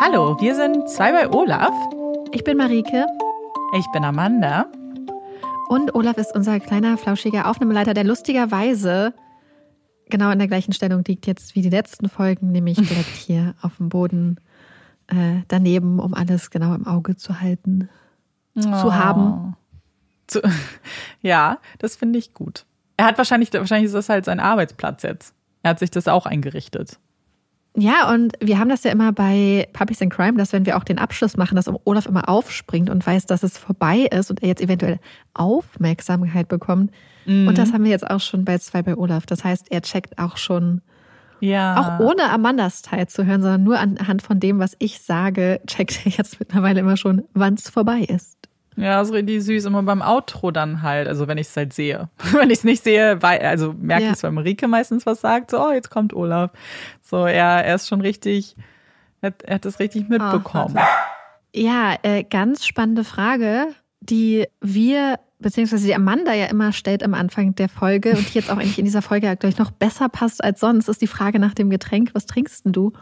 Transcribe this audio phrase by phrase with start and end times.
[0.00, 1.74] Hallo, wir sind zwei bei Olaf.
[2.30, 3.04] Ich bin Marike.
[3.76, 4.70] Ich bin Amanda.
[5.68, 9.12] Und Olaf ist unser kleiner, flauschiger Aufnahmeleiter, der lustigerweise
[10.08, 13.78] genau in der gleichen Stellung liegt jetzt wie die letzten Folgen, nämlich direkt hier auf
[13.78, 14.38] dem Boden
[15.08, 17.88] äh, daneben, um alles genau im Auge zu halten,
[18.54, 18.60] oh.
[18.60, 19.56] zu haben.
[20.28, 20.42] Zu,
[21.22, 22.66] ja, das finde ich gut.
[22.96, 25.34] Er hat wahrscheinlich, wahrscheinlich ist das halt sein Arbeitsplatz jetzt.
[25.64, 27.00] Er hat sich das auch eingerichtet.
[27.80, 30.82] Ja, und wir haben das ja immer bei Puppies in Crime, dass wenn wir auch
[30.82, 34.48] den Abschluss machen, dass Olaf immer aufspringt und weiß, dass es vorbei ist und er
[34.48, 34.98] jetzt eventuell
[35.34, 36.90] Aufmerksamkeit bekommt.
[37.24, 37.46] Mhm.
[37.46, 39.26] Und das haben wir jetzt auch schon bei zwei bei Olaf.
[39.26, 40.82] Das heißt, er checkt auch schon,
[41.38, 41.76] ja.
[41.78, 46.04] auch ohne Amandas Teil zu hören, sondern nur anhand von dem, was ich sage, checkt
[46.04, 48.37] er jetzt mittlerweile immer schon, wann es vorbei ist.
[48.78, 49.64] Ja, so richtig süß.
[49.64, 52.08] Immer beim Outro dann halt, also wenn ich es halt sehe.
[52.32, 54.10] wenn ich es nicht sehe, weil, also merke ja.
[54.10, 56.52] ich es, weil Marike meistens was sagt, so, oh, jetzt kommt Olaf.
[57.02, 58.56] So, er, er ist schon richtig,
[59.20, 60.76] er, er hat das richtig mitbekommen.
[60.78, 63.68] Oh, ja, äh, ganz spannende Frage,
[64.00, 68.50] die wir, beziehungsweise die Amanda ja immer stellt am Anfang der Folge und die jetzt
[68.50, 71.40] auch eigentlich in dieser Folge, glaube ich, noch besser passt als sonst, ist die Frage
[71.40, 72.10] nach dem Getränk.
[72.12, 72.92] Was trinkst denn du?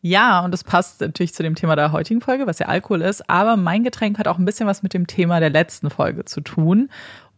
[0.00, 3.28] Ja, und das passt natürlich zu dem Thema der heutigen Folge, was ja Alkohol ist.
[3.28, 6.40] Aber mein Getränk hat auch ein bisschen was mit dem Thema der letzten Folge zu
[6.40, 6.88] tun.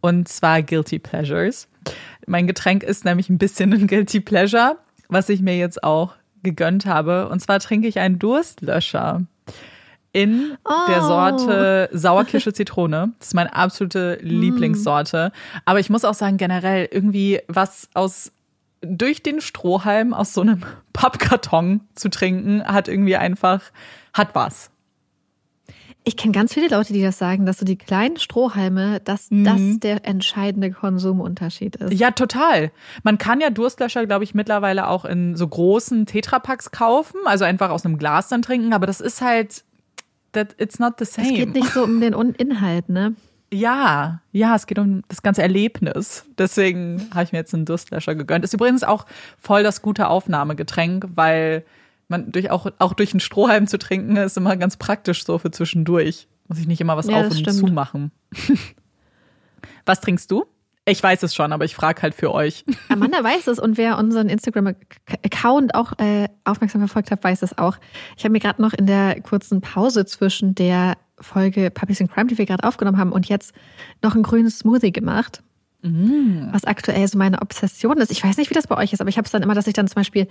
[0.01, 1.69] Und zwar Guilty Pleasures.
[2.27, 4.77] Mein Getränk ist nämlich ein bisschen ein Guilty Pleasure,
[5.09, 7.29] was ich mir jetzt auch gegönnt habe.
[7.29, 9.23] Und zwar trinke ich einen Durstlöscher
[10.13, 10.73] in oh.
[10.89, 13.13] der Sorte Sauerkirsche Zitrone.
[13.19, 14.27] Das ist meine absolute mm.
[14.27, 15.33] Lieblingssorte.
[15.65, 18.33] Aber ich muss auch sagen, generell irgendwie was aus
[18.83, 23.63] durch den Strohhalm aus so einem Pappkarton zu trinken, hat irgendwie einfach,
[24.13, 24.71] hat was.
[26.03, 29.45] Ich kenne ganz viele Leute, die das sagen, dass so die kleinen Strohhalme, dass mhm.
[29.45, 31.93] das der entscheidende Konsumunterschied ist.
[31.93, 32.73] Ja, total.
[33.03, 37.69] Man kann ja Durstlöscher, glaube ich, mittlerweile auch in so großen Tetrapacks kaufen, also einfach
[37.69, 39.63] aus einem Glas dann trinken, aber das ist halt,
[40.33, 41.29] that it's not the same.
[41.29, 43.15] Es geht nicht so um den Inhalt, ne?
[43.53, 46.25] Ja, ja, es geht um das ganze Erlebnis.
[46.39, 48.45] Deswegen habe ich mir jetzt einen Durstlöscher gegönnt.
[48.45, 49.07] Ist übrigens auch
[49.39, 51.65] voll das gute Aufnahmegetränk, weil
[52.07, 55.51] man durch auch, auch durch einen Strohhalm zu trinken ist immer ganz praktisch so für
[55.51, 56.29] zwischendurch.
[56.49, 57.59] Muss ich nicht immer was ja, auf und stimmt.
[57.59, 58.13] zu machen.
[59.85, 60.45] was trinkst du?
[60.85, 62.65] Ich weiß es schon, aber ich frage halt für euch.
[62.89, 67.77] Amanda weiß es und wer unseren Instagram-Account auch äh, aufmerksam verfolgt hat, weiß es auch.
[68.17, 72.27] Ich habe mir gerade noch in der kurzen Pause zwischen der Folge Puppies in Crime,
[72.27, 73.53] die wir gerade aufgenommen haben, und jetzt
[74.03, 75.43] noch ein grünes Smoothie gemacht.
[75.83, 76.53] Mm.
[76.53, 78.11] Was aktuell so meine Obsession ist.
[78.11, 79.67] Ich weiß nicht, wie das bei euch ist, aber ich habe es dann immer, dass
[79.67, 80.29] ich dann zum Beispiel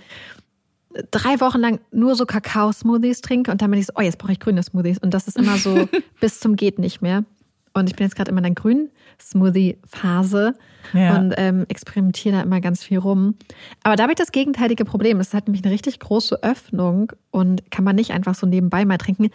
[1.10, 4.32] drei Wochen lang nur so Kakao-Smoothies trinke und dann bin ich so, oh, jetzt brauche
[4.32, 4.98] ich grüne Smoothies.
[4.98, 5.88] Und das ist immer so
[6.20, 7.24] bis zum geht nicht mehr.
[7.72, 8.90] Und ich bin jetzt gerade immer in der grünen
[9.20, 10.54] Smoothie-Phase
[10.92, 11.18] ja.
[11.18, 13.36] und ähm, experimentiere da immer ganz viel rum.
[13.84, 15.20] Aber da habe ich das gegenteilige Problem.
[15.20, 18.98] Es hat nämlich eine richtig große Öffnung und kann man nicht einfach so nebenbei mal
[18.98, 19.30] trinken.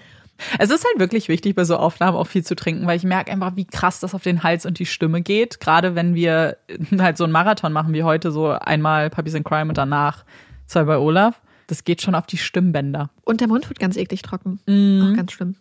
[0.59, 3.31] Es ist halt wirklich wichtig, bei so Aufnahmen auch viel zu trinken, weil ich merke
[3.31, 5.59] einfach, wie krass das auf den Hals und die Stimme geht.
[5.59, 6.57] Gerade wenn wir
[6.99, 10.25] halt so einen Marathon machen wie heute, so einmal Puppies in Crime und danach
[10.67, 11.41] zwei bei Olaf.
[11.67, 13.09] Das geht schon auf die Stimmbänder.
[13.23, 14.59] Und der Mund wird ganz eklig trocken.
[14.67, 15.01] Mm.
[15.01, 15.55] Auch ganz schlimm.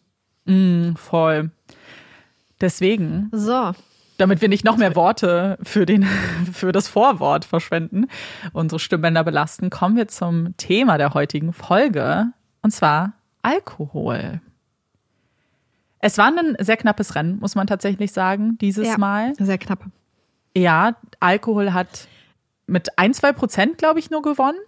[0.45, 1.51] Mm, voll.
[2.61, 3.31] Deswegen.
[3.33, 3.73] So.
[4.19, 6.05] Damit wir nicht noch mehr Worte für, den,
[6.53, 8.07] für das Vorwort verschwenden,
[8.53, 12.27] unsere Stimmbänder belasten, kommen wir zum Thema der heutigen Folge.
[12.61, 14.41] Und zwar Alkohol.
[16.05, 19.33] Es war ein sehr knappes Rennen, muss man tatsächlich sagen, dieses ja, Mal.
[19.39, 19.87] Sehr knapp.
[20.55, 22.09] Ja, Alkohol hat
[22.67, 24.59] mit ein, zwei Prozent, glaube ich, nur gewonnen.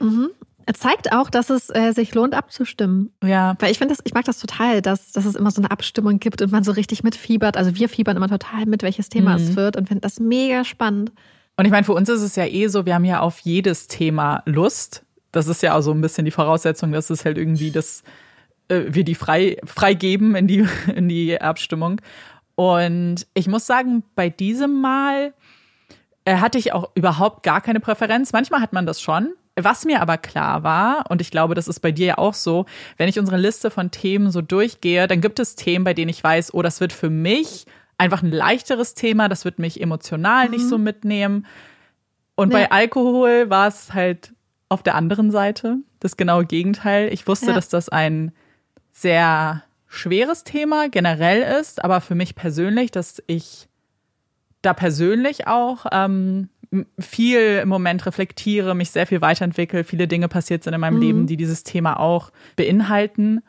[0.00, 0.30] Mhm.
[0.66, 3.12] Er zeigt auch, dass es äh, sich lohnt, abzustimmen.
[3.22, 3.54] Ja.
[3.60, 6.18] Weil ich finde das, ich mag das total, dass, dass es immer so eine Abstimmung
[6.18, 7.56] gibt und man so richtig mitfiebert.
[7.56, 9.44] Also wir fiebern immer total mit, welches Thema mhm.
[9.44, 11.12] es wird und finden das mega spannend.
[11.56, 13.86] Und ich meine, für uns ist es ja eh so, wir haben ja auf jedes
[13.86, 15.04] Thema Lust.
[15.30, 18.02] Das ist ja auch so ein bisschen die Voraussetzung, dass es halt irgendwie das
[18.72, 22.00] äh, wir die frei, freigeben in die, in die Abstimmung.
[22.54, 25.32] Und ich muss sagen, bei diesem Mal
[26.24, 28.32] äh, hatte ich auch überhaupt gar keine Präferenz.
[28.32, 29.34] Manchmal hat man das schon.
[29.60, 32.64] Was mir aber klar war, und ich glaube, das ist bei dir ja auch so,
[32.96, 36.24] wenn ich unsere Liste von Themen so durchgehe, dann gibt es Themen, bei denen ich
[36.24, 37.66] weiß, oh, das wird für mich
[37.98, 40.52] einfach ein leichteres Thema, das wird mich emotional mhm.
[40.52, 41.46] nicht so mitnehmen.
[42.34, 42.54] Und nee.
[42.54, 44.32] bei Alkohol war es halt
[44.70, 47.12] auf der anderen Seite das genaue Gegenteil.
[47.12, 47.52] Ich wusste, ja.
[47.52, 48.32] dass das ein
[48.92, 53.68] sehr schweres Thema generell ist, aber für mich persönlich, dass ich
[54.62, 56.48] da persönlich auch ähm,
[56.98, 61.02] viel im Moment reflektiere, mich sehr viel weiterentwickle, viele Dinge passiert sind in meinem mhm.
[61.02, 63.42] Leben, die dieses Thema auch beinhalten.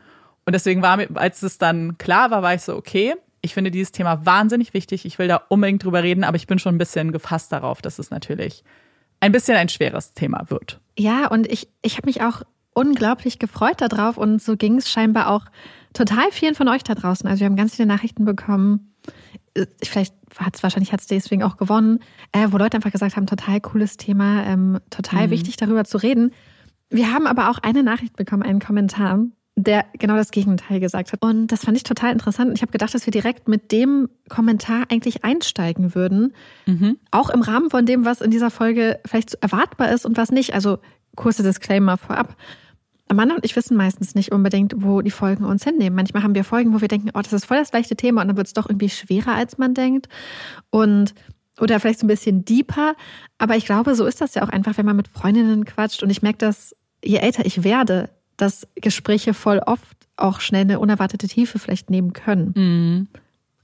[0.45, 3.71] Und deswegen war mir, als es dann klar war, war ich so, okay, ich finde
[3.71, 6.79] dieses Thema wahnsinnig wichtig, ich will da unbedingt drüber reden, aber ich bin schon ein
[6.79, 8.63] bisschen gefasst darauf, dass es natürlich
[9.19, 10.79] ein bisschen ein schweres Thema wird.
[10.97, 15.29] Ja, und ich, ich habe mich auch unglaublich gefreut darauf und so ging es scheinbar
[15.29, 15.45] auch
[15.93, 17.27] total vielen von euch da draußen.
[17.27, 18.93] Also wir haben ganz viele Nachrichten bekommen.
[19.53, 21.99] Äh, vielleicht hat es wahrscheinlich hat es deswegen auch gewonnen,
[22.31, 25.31] äh, wo Leute einfach gesagt haben, total cooles Thema, ähm, total mhm.
[25.31, 26.31] wichtig darüber zu reden.
[26.89, 29.19] Wir haben aber auch eine Nachricht bekommen, einen Kommentar,
[29.55, 31.21] der genau das Gegenteil gesagt hat.
[31.23, 32.51] Und das fand ich total interessant.
[32.55, 36.33] Ich habe gedacht, dass wir direkt mit dem Kommentar eigentlich einsteigen würden.
[36.65, 36.97] Mhm.
[37.11, 40.53] Auch im Rahmen von dem, was in dieser Folge vielleicht erwartbar ist und was nicht.
[40.53, 40.79] Also
[41.15, 42.35] kurze Disclaimer vorab.
[43.09, 45.95] Amanda und ich wissen meistens nicht unbedingt, wo die Folgen uns hinnehmen.
[45.95, 48.29] Manchmal haben wir Folgen, wo wir denken, oh, das ist voll das leichte Thema und
[48.29, 50.07] dann wird es doch irgendwie schwerer, als man denkt.
[50.69, 51.13] Und
[51.59, 52.95] oder vielleicht so ein bisschen deeper.
[53.37, 56.01] Aber ich glaube, so ist das ja auch einfach, wenn man mit Freundinnen quatscht.
[56.01, 60.79] Und ich merke das, je älter ich werde, dass Gespräche voll oft auch schnell eine
[60.79, 62.53] unerwartete Tiefe vielleicht nehmen können.
[62.55, 63.07] Mhm.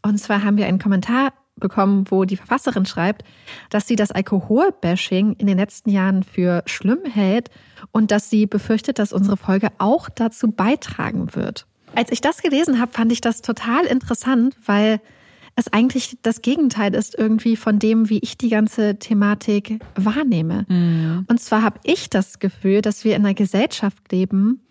[0.01, 3.23] Und zwar haben wir einen Kommentar bekommen, wo die Verfasserin schreibt,
[3.69, 7.49] dass sie das Alkoholbashing in den letzten Jahren für schlimm hält
[7.91, 11.65] und dass sie befürchtet, dass unsere Folge auch dazu beitragen wird.
[11.95, 15.01] Als ich das gelesen habe, fand ich das total interessant, weil
[15.55, 20.65] es eigentlich das Gegenteil ist irgendwie von dem, wie ich die ganze Thematik wahrnehme.
[20.69, 21.25] Mhm.
[21.27, 24.61] Und zwar habe ich das Gefühl, dass wir in einer Gesellschaft leben,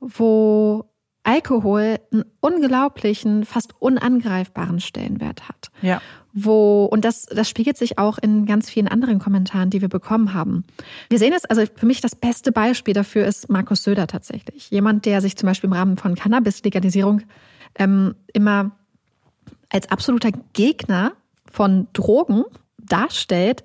[0.00, 0.84] wo
[1.26, 5.70] Alkohol einen unglaublichen, fast unangreifbaren Stellenwert hat.
[5.82, 6.00] Ja.
[6.32, 10.34] Wo, und das, das spiegelt sich auch in ganz vielen anderen Kommentaren, die wir bekommen
[10.34, 10.64] haben.
[11.08, 14.70] Wir sehen es, also für mich das beste Beispiel dafür ist Markus Söder tatsächlich.
[14.70, 17.22] Jemand, der sich zum Beispiel im Rahmen von Cannabis-Legalisierung
[17.76, 18.70] ähm, immer
[19.70, 21.12] als absoluter Gegner
[21.50, 22.44] von Drogen
[22.78, 23.64] darstellt,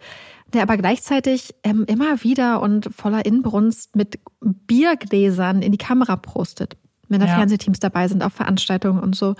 [0.54, 6.78] der aber gleichzeitig ähm, immer wieder und voller Inbrunst mit Biergläsern in die Kamera prostet,
[7.12, 7.36] wenn da ja.
[7.36, 9.36] Fernsehteams dabei sind auf Veranstaltungen und so.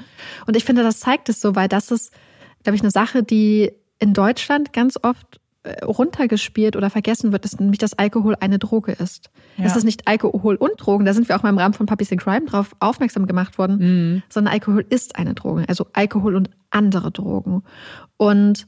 [0.46, 2.12] Und ich finde, das zeigt es so, weil das ist,
[2.64, 7.60] glaube ich, eine Sache, die in Deutschland ganz oft äh, runtergespielt oder vergessen wird, dass
[7.60, 9.30] nämlich das Alkohol eine Droge ist.
[9.58, 9.66] Ja.
[9.66, 12.12] Es ist nicht Alkohol und Drogen, da sind wir auch mal im Rahmen von Puppies
[12.12, 14.24] in Crime drauf aufmerksam gemacht worden, mhm.
[14.28, 17.62] sondern Alkohol ist eine Droge, also Alkohol und andere Drogen.
[18.18, 18.66] Und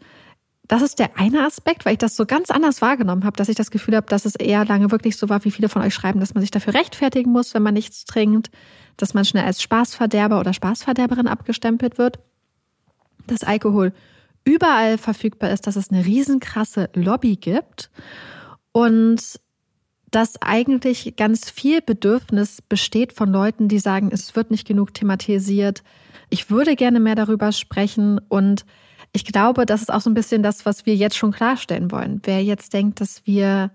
[0.68, 3.56] das ist der eine Aspekt, weil ich das so ganz anders wahrgenommen habe, dass ich
[3.56, 6.20] das Gefühl habe, dass es eher lange wirklich so war, wie viele von euch schreiben,
[6.20, 8.50] dass man sich dafür rechtfertigen muss, wenn man nichts trinkt,
[8.98, 12.20] dass man schnell als Spaßverderber oder Spaßverderberin abgestempelt wird.
[13.28, 13.94] Dass Alkohol
[14.44, 17.90] überall verfügbar ist, dass es eine riesenkrasse Lobby gibt
[18.72, 19.40] und
[20.12, 25.84] dass eigentlich ganz viel Bedürfnis besteht von Leuten, die sagen, es wird nicht genug thematisiert.
[26.30, 28.66] Ich würde gerne mehr darüber sprechen und
[29.12, 32.22] ich glaube, das ist auch so ein bisschen das, was wir jetzt schon klarstellen wollen.
[32.24, 33.72] Wer jetzt denkt, dass wir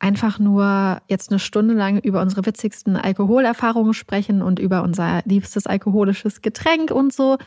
[0.00, 5.66] einfach nur jetzt eine Stunde lang über unsere witzigsten Alkoholerfahrungen sprechen und über unser liebstes
[5.66, 7.38] alkoholisches Getränk und so,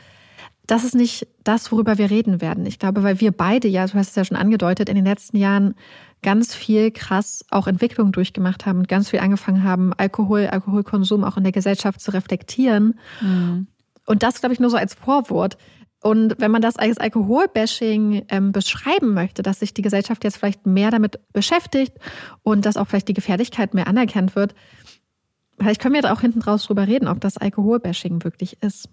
[0.66, 2.64] das ist nicht das, worüber wir reden werden.
[2.64, 5.36] Ich glaube, weil wir beide, ja, du hast es ja schon angedeutet, in den letzten
[5.36, 5.74] Jahren
[6.22, 11.36] ganz viel krass auch Entwicklung durchgemacht haben und ganz viel angefangen haben, Alkohol, Alkoholkonsum auch
[11.36, 12.98] in der Gesellschaft zu reflektieren.
[13.20, 13.66] Mhm.
[14.06, 15.58] Und das, glaube ich, nur so als Vorwort.
[16.04, 20.66] Und wenn man das als Alkoholbashing ähm, beschreiben möchte, dass sich die Gesellschaft jetzt vielleicht
[20.66, 21.96] mehr damit beschäftigt
[22.42, 24.54] und dass auch vielleicht die Gefährlichkeit mehr anerkannt wird,
[25.58, 28.90] vielleicht können wir da auch hinten draus drüber reden, ob das Alkoholbashing wirklich ist.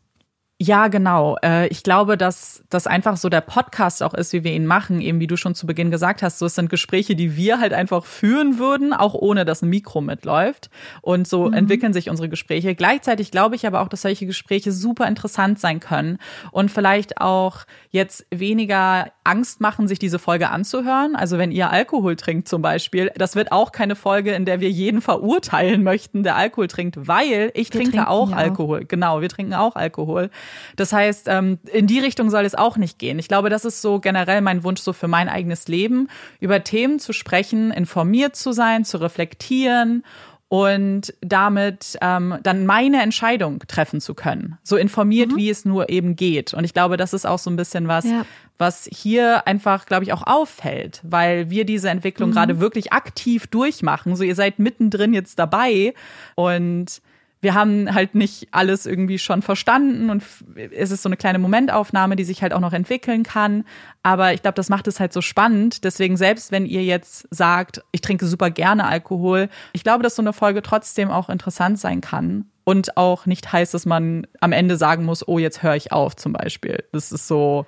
[0.63, 1.37] Ja, genau.
[1.43, 5.01] Äh, ich glaube, dass das einfach so der Podcast auch ist, wie wir ihn machen,
[5.01, 6.37] eben wie du schon zu Beginn gesagt hast.
[6.37, 10.01] So, es sind Gespräche, die wir halt einfach führen würden, auch ohne dass ein Mikro
[10.01, 10.69] mitläuft.
[11.01, 11.53] Und so mhm.
[11.53, 12.75] entwickeln sich unsere Gespräche.
[12.75, 16.19] Gleichzeitig glaube ich aber auch, dass solche Gespräche super interessant sein können
[16.51, 21.15] und vielleicht auch jetzt weniger Angst machen, sich diese Folge anzuhören.
[21.15, 24.69] Also wenn ihr Alkohol trinkt zum Beispiel, das wird auch keine Folge, in der wir
[24.69, 28.83] jeden verurteilen möchten, der Alkohol trinkt, weil ich wir trinke auch Alkohol.
[28.83, 28.87] Auch.
[28.87, 30.29] Genau, wir trinken auch Alkohol.
[30.75, 33.19] Das heißt, ähm, in die Richtung soll es auch nicht gehen.
[33.19, 36.07] Ich glaube, das ist so generell mein Wunsch so für mein eigenes Leben,
[36.39, 40.03] über Themen zu sprechen, informiert zu sein, zu reflektieren
[40.51, 44.57] und damit ähm, dann meine Entscheidung treffen zu können.
[44.63, 45.37] So informiert, mhm.
[45.37, 46.53] wie es nur eben geht.
[46.53, 48.25] Und ich glaube, das ist auch so ein bisschen was, ja.
[48.57, 52.33] was hier einfach, glaube ich, auch auffällt, weil wir diese Entwicklung mhm.
[52.33, 54.17] gerade wirklich aktiv durchmachen.
[54.17, 55.93] So, ihr seid mittendrin jetzt dabei
[56.35, 57.01] und
[57.41, 60.23] wir haben halt nicht alles irgendwie schon verstanden und
[60.71, 63.65] es ist so eine kleine Momentaufnahme, die sich halt auch noch entwickeln kann.
[64.03, 65.83] Aber ich glaube, das macht es halt so spannend.
[65.83, 70.21] Deswegen, selbst wenn ihr jetzt sagt, ich trinke super gerne Alkohol, ich glaube, dass so
[70.21, 72.45] eine Folge trotzdem auch interessant sein kann.
[72.63, 76.15] Und auch nicht heißt, dass man am Ende sagen muss, oh, jetzt höre ich auf
[76.15, 76.83] zum Beispiel.
[76.91, 77.65] Das ist so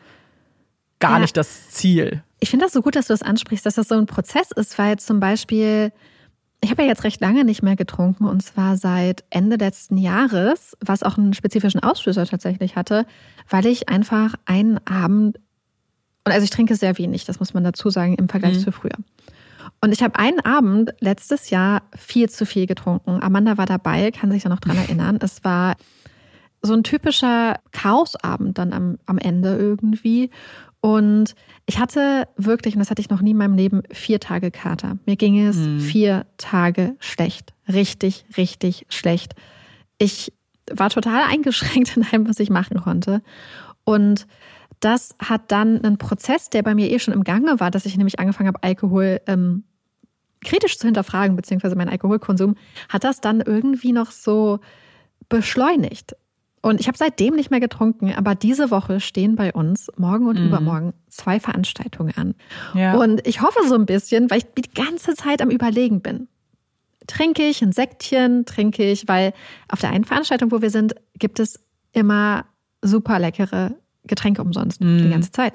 [1.00, 1.20] gar ja.
[1.20, 2.22] nicht das Ziel.
[2.40, 4.78] Ich finde das so gut, dass du das ansprichst, dass das so ein Prozess ist,
[4.78, 5.92] weil zum Beispiel
[6.64, 10.78] ich habe ja jetzt recht lange nicht mehr getrunken und zwar seit Ende letzten Jahres,
[10.80, 13.06] was auch einen spezifischen Auslöser tatsächlich hatte,
[13.50, 15.38] weil ich einfach einen Abend,
[16.26, 18.62] und also ich trinke sehr wenig, das muss man dazu sagen, im Vergleich mhm.
[18.62, 18.96] zu früher.
[19.82, 23.22] Und ich habe einen Abend letztes Jahr viel zu viel getrunken.
[23.22, 25.20] Amanda war dabei, kann sich da noch dran erinnern.
[25.22, 25.76] Es war
[26.62, 30.30] so ein typischer Chaosabend dann am, am Ende irgendwie.
[30.86, 31.36] Und
[31.66, 34.98] ich hatte wirklich, und das hatte ich noch nie in meinem Leben, vier Tage Kater.
[35.06, 35.80] Mir ging es hm.
[35.80, 37.54] vier Tage schlecht.
[37.72, 39.34] Richtig, richtig schlecht.
[39.98, 40.34] Ich
[40.70, 43.22] war total eingeschränkt in allem, was ich machen konnte.
[43.86, 44.28] Und
[44.82, 47.96] das hat dann einen Prozess, der bei mir eh schon im Gange war, dass ich
[47.96, 49.64] nämlich angefangen habe, Alkohol ähm,
[50.44, 52.56] kritisch zu hinterfragen, beziehungsweise meinen Alkoholkonsum,
[52.90, 54.60] hat das dann irgendwie noch so
[55.30, 56.18] beschleunigt.
[56.64, 60.40] Und ich habe seitdem nicht mehr getrunken, aber diese Woche stehen bei uns morgen und
[60.40, 60.48] mhm.
[60.48, 62.36] übermorgen zwei Veranstaltungen an.
[62.74, 62.96] Ja.
[62.96, 66.30] Und ich hoffe so ein bisschen, weil ich die ganze Zeit am Überlegen bin.
[67.06, 69.34] Trinke ich ein Sektchen, trinke ich, weil
[69.68, 71.60] auf der einen Veranstaltung, wo wir sind, gibt es
[71.92, 72.46] immer
[72.82, 75.00] super leckere Getränke umsonst, mhm.
[75.00, 75.54] die ganze Zeit.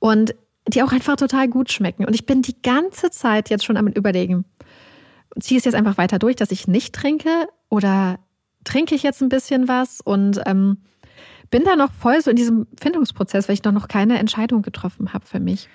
[0.00, 0.34] Und
[0.66, 2.04] die auch einfach total gut schmecken.
[2.04, 4.44] Und ich bin die ganze Zeit jetzt schon am Überlegen,
[5.38, 8.18] ziehe es jetzt einfach weiter durch, dass ich nicht trinke oder
[8.64, 10.78] trinke ich jetzt ein bisschen was und ähm,
[11.50, 15.26] bin da noch voll so in diesem Findungsprozess, weil ich noch keine Entscheidung getroffen habe
[15.26, 15.68] für mich.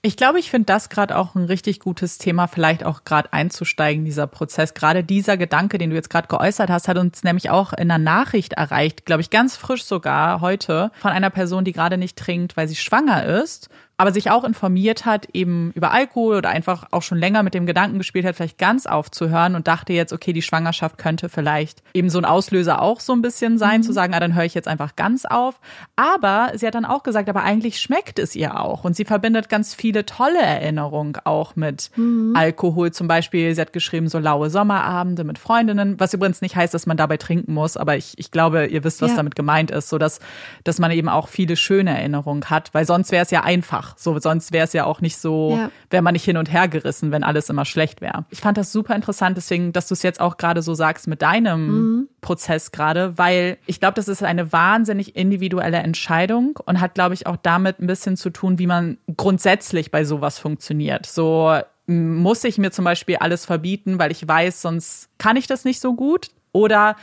[0.00, 4.04] Ich glaube, ich finde das gerade auch ein richtig gutes Thema, vielleicht auch gerade einzusteigen,
[4.04, 4.72] dieser Prozess.
[4.72, 7.98] Gerade dieser Gedanke, den du jetzt gerade geäußert hast, hat uns nämlich auch in einer
[7.98, 12.56] Nachricht erreicht, glaube ich, ganz frisch sogar heute, von einer Person, die gerade nicht trinkt,
[12.56, 17.02] weil sie schwanger ist aber sich auch informiert hat, eben über Alkohol oder einfach auch
[17.02, 20.40] schon länger mit dem Gedanken gespielt hat, vielleicht ganz aufzuhören und dachte jetzt, okay, die
[20.40, 23.82] Schwangerschaft könnte vielleicht eben so ein Auslöser auch so ein bisschen sein, mhm.
[23.82, 25.58] zu sagen, ah, dann höre ich jetzt einfach ganz auf.
[25.96, 28.84] Aber sie hat dann auch gesagt, aber eigentlich schmeckt es ihr auch.
[28.84, 32.34] Und sie verbindet ganz viele tolle Erinnerungen auch mit mhm.
[32.36, 32.92] Alkohol.
[32.92, 36.86] Zum Beispiel, sie hat geschrieben, so laue Sommerabende mit Freundinnen, was übrigens nicht heißt, dass
[36.86, 39.16] man dabei trinken muss, aber ich, ich glaube, ihr wisst, was ja.
[39.16, 40.20] damit gemeint ist, so dass,
[40.62, 43.98] dass man eben auch viele schöne Erinnerungen hat, weil sonst wäre es ja einfach einfach.
[43.98, 45.70] So, sonst wäre es ja auch nicht so, ja.
[45.90, 48.24] wäre man nicht hin und her gerissen, wenn alles immer schlecht wäre.
[48.30, 51.22] Ich fand das super interessant, deswegen, dass du es jetzt auch gerade so sagst mit
[51.22, 52.08] deinem mhm.
[52.20, 57.26] Prozess gerade, weil ich glaube, das ist eine wahnsinnig individuelle Entscheidung und hat, glaube ich,
[57.26, 61.06] auch damit ein bisschen zu tun, wie man grundsätzlich bei sowas funktioniert.
[61.06, 65.64] So muss ich mir zum Beispiel alles verbieten, weil ich weiß, sonst kann ich das
[65.64, 66.28] nicht so gut.
[66.52, 66.96] Oder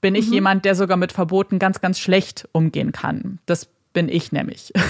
[0.00, 0.34] bin ich mhm.
[0.34, 3.40] jemand, der sogar mit Verboten ganz, ganz schlecht umgehen kann.
[3.46, 3.68] Das
[3.98, 4.72] bin ich nämlich.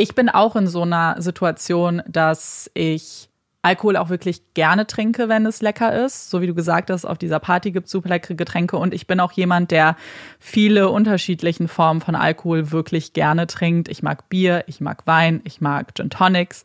[0.00, 3.28] Ich bin auch in so einer Situation, dass ich
[3.62, 6.30] Alkohol auch wirklich gerne trinke, wenn es lecker ist.
[6.30, 9.08] So wie du gesagt hast, auf dieser Party gibt es super leckere Getränke und ich
[9.08, 9.96] bin auch jemand, der
[10.38, 13.88] viele unterschiedlichen Formen von Alkohol wirklich gerne trinkt.
[13.88, 16.64] Ich mag Bier, ich mag Wein, ich mag Gin Tonics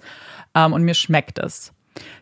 [0.54, 1.74] ähm, und mir schmeckt es.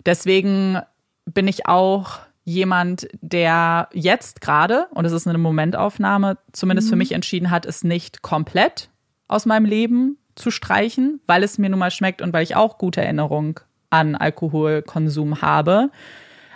[0.05, 0.79] Deswegen
[1.25, 6.91] bin ich auch jemand, der jetzt gerade, und es ist eine Momentaufnahme, zumindest mhm.
[6.91, 8.90] für mich entschieden hat, es nicht komplett
[9.31, 12.77] aus meinem Leben zu streichen, weil es mir nun mal schmeckt und weil ich auch
[12.77, 13.55] gute Erinnerungen
[13.89, 15.89] an Alkoholkonsum habe.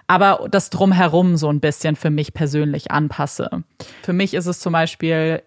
[0.07, 3.63] Aber das drumherum so ein bisschen für mich persönlich anpasse.
[4.03, 5.41] Für mich ist es zum Beispiel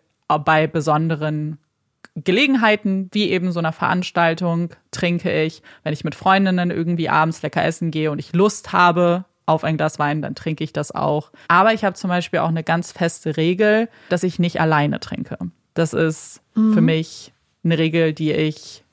[0.44, 1.58] bei besonderen
[2.16, 5.62] Gelegenheiten, wie eben so einer Veranstaltung, trinke ich.
[5.84, 9.76] Wenn ich mit Freundinnen irgendwie abends lecker essen gehe und ich Lust habe auf ein
[9.76, 11.30] Glas Wein, dann trinke ich das auch.
[11.46, 15.38] Aber ich habe zum Beispiel auch eine ganz feste Regel, dass ich nicht alleine trinke.
[15.78, 16.74] Das ist mhm.
[16.74, 17.32] für mich
[17.62, 18.84] eine Regel, die ich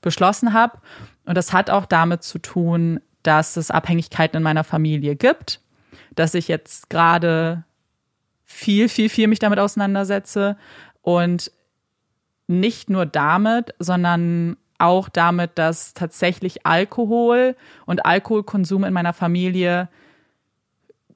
[0.00, 0.78] beschlossen habe.
[1.24, 5.60] Und das hat auch damit zu tun, dass es Abhängigkeiten in meiner Familie gibt,
[6.14, 7.64] dass ich jetzt gerade
[8.44, 10.56] viel, viel, viel mich damit auseinandersetze
[11.02, 11.50] und
[12.46, 17.56] nicht nur damit, sondern auch damit, dass tatsächlich Alkohol
[17.86, 19.88] und Alkoholkonsum in meiner Familie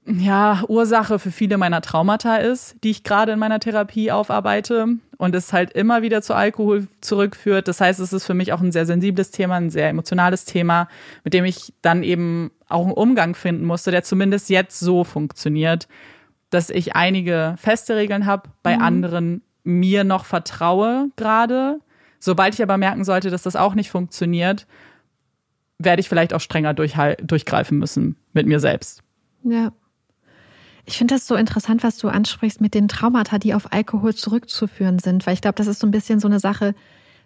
[0.07, 5.35] ja, Ursache für viele meiner Traumata ist, die ich gerade in meiner Therapie aufarbeite und
[5.35, 7.69] es halt immer wieder zu Alkohol zurückführt.
[7.69, 10.89] Das heißt, es ist für mich auch ein sehr sensibles Thema, ein sehr emotionales Thema,
[11.25, 15.89] mit dem ich dann eben auch einen Umgang finden musste, der zumindest jetzt so funktioniert,
[16.51, 18.83] dass ich einige feste Regeln habe, bei mhm.
[18.83, 21.81] anderen mir noch vertraue gerade.
[22.19, 24.67] Sobald ich aber merken sollte, dass das auch nicht funktioniert,
[25.79, 29.03] werde ich vielleicht auch strenger durchgreifen müssen mit mir selbst.
[29.45, 29.73] Ja.
[30.87, 34.99] Ich finde das so interessant, was du ansprichst mit den Traumata, die auf Alkohol zurückzuführen
[34.99, 36.75] sind, weil ich glaube, das ist so ein bisschen so eine Sache,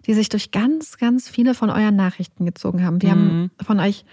[0.07, 3.03] die sich durch ganz, ganz viele von euren Nachrichten gezogen haben.
[3.03, 3.51] Wir mhm.
[3.59, 4.05] haben von euch,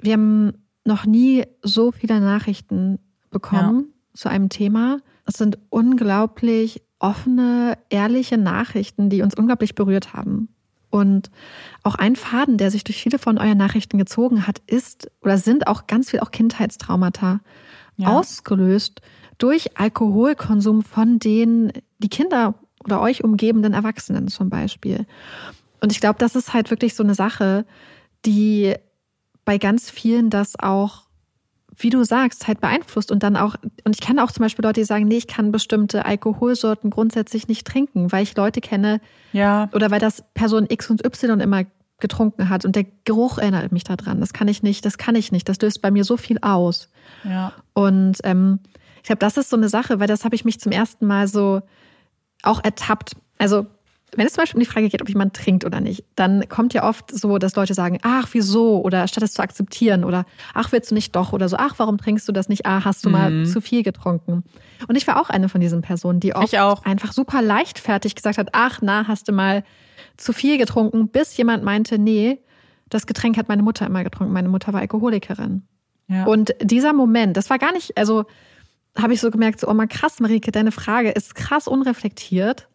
[0.00, 0.52] wir haben
[0.84, 2.98] noch nie so viele Nachrichten
[3.30, 4.14] bekommen ja.
[4.14, 4.98] zu einem Thema.
[5.26, 10.48] Es sind unglaublich offene, ehrliche Nachrichten, die uns unglaublich berührt haben.
[10.90, 11.30] Und
[11.82, 15.66] auch ein Faden, der sich durch viele von euren Nachrichten gezogen hat, ist oder sind
[15.66, 17.40] auch ganz viel auch Kindheitstraumata
[17.98, 18.08] ja.
[18.08, 19.02] ausgelöst
[19.36, 25.06] durch Alkoholkonsum von den die Kinder oder euch umgebenden Erwachsenen zum Beispiel.
[25.80, 27.64] Und ich glaube, das ist halt wirklich so eine Sache,
[28.24, 28.74] die
[29.44, 31.04] bei ganz vielen das auch,
[31.76, 34.80] wie du sagst, halt beeinflusst und dann auch, und ich kenne auch zum Beispiel Leute,
[34.80, 39.00] die sagen, nee, ich kann bestimmte Alkoholsorten grundsätzlich nicht trinken, weil ich Leute kenne,
[39.32, 39.68] ja.
[39.72, 41.64] oder weil das Person X und Y immer
[42.00, 44.20] getrunken hat und der Geruch erinnert mich daran.
[44.20, 45.48] Das kann ich nicht, das kann ich nicht.
[45.48, 46.88] Das löst bei mir so viel aus.
[47.24, 47.52] Ja.
[47.74, 48.60] Und ähm,
[48.98, 51.28] ich glaube, das ist so eine Sache, weil das habe ich mich zum ersten Mal
[51.28, 51.62] so
[52.42, 53.16] auch ertappt.
[53.38, 53.66] Also
[54.16, 56.74] wenn es zum Beispiel um die Frage geht, ob jemand trinkt oder nicht, dann kommt
[56.74, 58.80] ja oft so, dass Leute sagen, ach, wieso?
[58.80, 60.24] Oder statt es zu akzeptieren oder
[60.54, 61.32] ach, willst du nicht doch?
[61.32, 62.64] Oder so, ach, warum trinkst du das nicht?
[62.66, 63.46] Ah, hast du mal mhm.
[63.46, 64.44] zu viel getrunken?
[64.86, 66.52] Und ich war auch eine von diesen Personen, die oft
[66.84, 69.62] einfach super leichtfertig gesagt hat, ach, na, hast du mal
[70.16, 72.38] zu viel getrunken, bis jemand meinte, nee,
[72.88, 74.32] das Getränk hat meine Mutter immer getrunken.
[74.32, 75.62] Meine Mutter war Alkoholikerin.
[76.08, 76.24] Ja.
[76.24, 78.24] Und dieser Moment, das war gar nicht, also
[78.96, 82.68] habe ich so gemerkt, so, oh mal krass, Marike, deine Frage ist krass unreflektiert.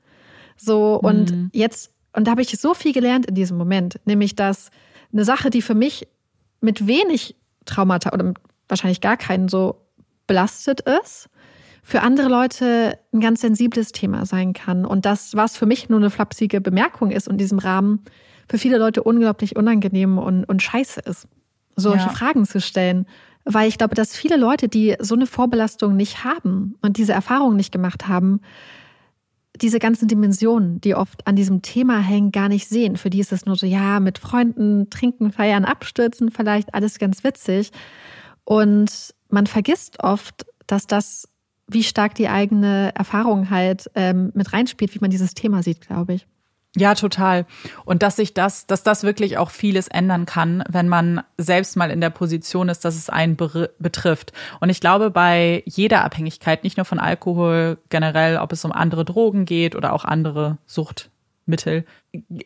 [0.58, 1.50] So, und mhm.
[1.54, 4.70] jetzt, und da habe ich so viel gelernt in diesem Moment, nämlich, dass
[5.12, 6.08] eine Sache, die für mich
[6.62, 8.34] mit wenig Traumata oder
[8.68, 9.76] wahrscheinlich gar keinen so
[10.28, 11.30] belastet ist,
[11.84, 14.86] für andere Leute ein ganz sensibles Thema sein kann.
[14.86, 18.04] Und das, was für mich nur eine flapsige Bemerkung ist in diesem Rahmen,
[18.50, 21.28] für viele Leute unglaublich unangenehm und, und scheiße ist,
[21.76, 22.12] solche ja.
[22.12, 23.06] Fragen zu stellen.
[23.46, 27.58] Weil ich glaube, dass viele Leute, die so eine Vorbelastung nicht haben und diese Erfahrung
[27.58, 28.40] nicht gemacht haben,
[29.62, 32.98] diese ganzen Dimensionen, die oft an diesem Thema hängen, gar nicht sehen.
[32.98, 37.24] Für die ist es nur so, ja, mit Freunden trinken, feiern, abstürzen, vielleicht alles ganz
[37.24, 37.72] witzig.
[38.46, 41.28] Und man vergisst oft, dass das
[41.68, 46.16] wie stark die eigene Erfahrung halt ähm, mit reinspielt, wie man dieses Thema sieht, glaube
[46.16, 46.28] ich.
[46.76, 47.46] Ja, total.
[47.86, 51.92] Und dass sich das, dass das wirklich auch vieles ändern kann, wenn man selbst mal
[51.92, 54.34] in der Position ist, dass es einen betrifft.
[54.60, 59.06] Und ich glaube, bei jeder Abhängigkeit, nicht nur von Alkohol generell, ob es um andere
[59.06, 61.86] Drogen geht oder auch andere Suchtmittel,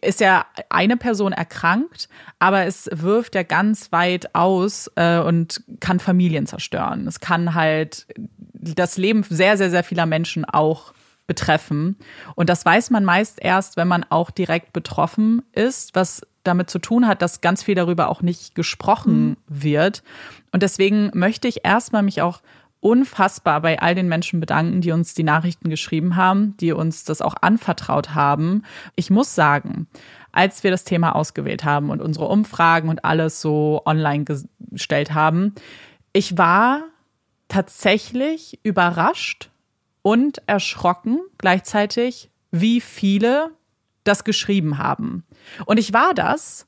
[0.02, 6.02] ist ja eine Person erkrankt, aber es wirft ja ganz weit aus äh, und kann
[6.02, 7.08] Familien zerstören.
[7.08, 8.08] Es kann halt
[8.54, 10.92] das Leben sehr, sehr, sehr vieler Menschen auch
[11.28, 11.98] betreffen.
[12.36, 16.80] Und das weiß man meist erst, wenn man auch direkt betroffen ist, was damit zu
[16.80, 19.36] tun hat, dass ganz viel darüber auch nicht gesprochen mhm.
[19.48, 20.04] wird.
[20.52, 22.42] Und deswegen möchte ich erstmal mich auch
[22.80, 27.22] unfassbar bei all den Menschen bedanken, die uns die Nachrichten geschrieben haben, die uns das
[27.22, 28.64] auch anvertraut haben.
[28.96, 29.88] Ich muss sagen,
[30.32, 34.26] als wir das Thema ausgewählt haben und unsere Umfragen und alles so online
[34.70, 35.56] gestellt haben,
[36.14, 36.84] ich war
[37.48, 39.50] tatsächlich überrascht
[40.08, 43.52] und erschrocken gleichzeitig, wie viele
[44.06, 45.26] das geschrieben haben.
[45.66, 46.66] Und ich war das,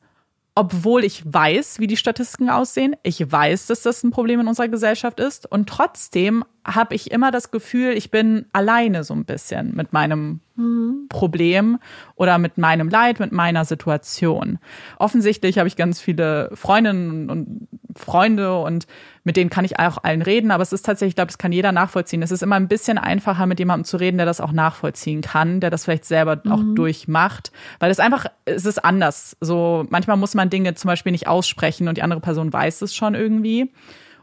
[0.55, 2.97] obwohl ich weiß, wie die Statistiken aussehen.
[3.01, 5.49] Ich weiß, dass das ein Problem in unserer Gesellschaft ist.
[5.49, 10.41] Und trotzdem habe ich immer das Gefühl, ich bin alleine so ein bisschen mit meinem
[10.55, 11.07] mhm.
[11.09, 11.79] Problem
[12.15, 14.59] oder mit meinem Leid, mit meiner Situation.
[14.97, 18.87] Offensichtlich habe ich ganz viele Freundinnen und Freunde und
[19.23, 21.51] mit denen kann ich auch allen reden, aber es ist tatsächlich, ich glaube, das kann
[21.51, 22.21] jeder nachvollziehen.
[22.21, 25.59] Es ist immer ein bisschen einfacher, mit jemandem zu reden, der das auch nachvollziehen kann,
[25.59, 26.51] der das vielleicht selber mhm.
[26.51, 29.37] auch durchmacht, weil es einfach, es ist anders.
[29.41, 32.95] So, manchmal muss man Dinge zum Beispiel nicht aussprechen und die andere Person weiß es
[32.95, 33.71] schon irgendwie.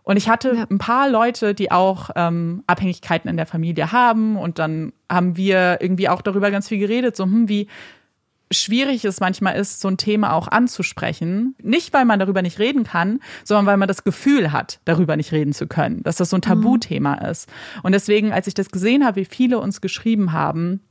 [0.06, 0.66] Und ich hatte ja.
[0.70, 4.36] ein paar Leute, die auch ähm, Abhängigkeiten in der Familie haben.
[4.36, 7.66] Und dann haben wir irgendwie auch darüber ganz viel geredet, so hm, wie
[8.52, 11.56] schwierig es manchmal ist, so ein Thema auch anzusprechen.
[11.60, 15.32] Nicht, weil man darüber nicht reden kann, sondern weil man das Gefühl hat, darüber nicht
[15.32, 16.62] reden zu können, dass das so ein mhm.
[16.62, 17.26] Tabuthema mhm.
[17.28, 17.50] ist.
[17.82, 20.82] Und deswegen, als ich das gesehen habe, wie viele uns geschrieben haben,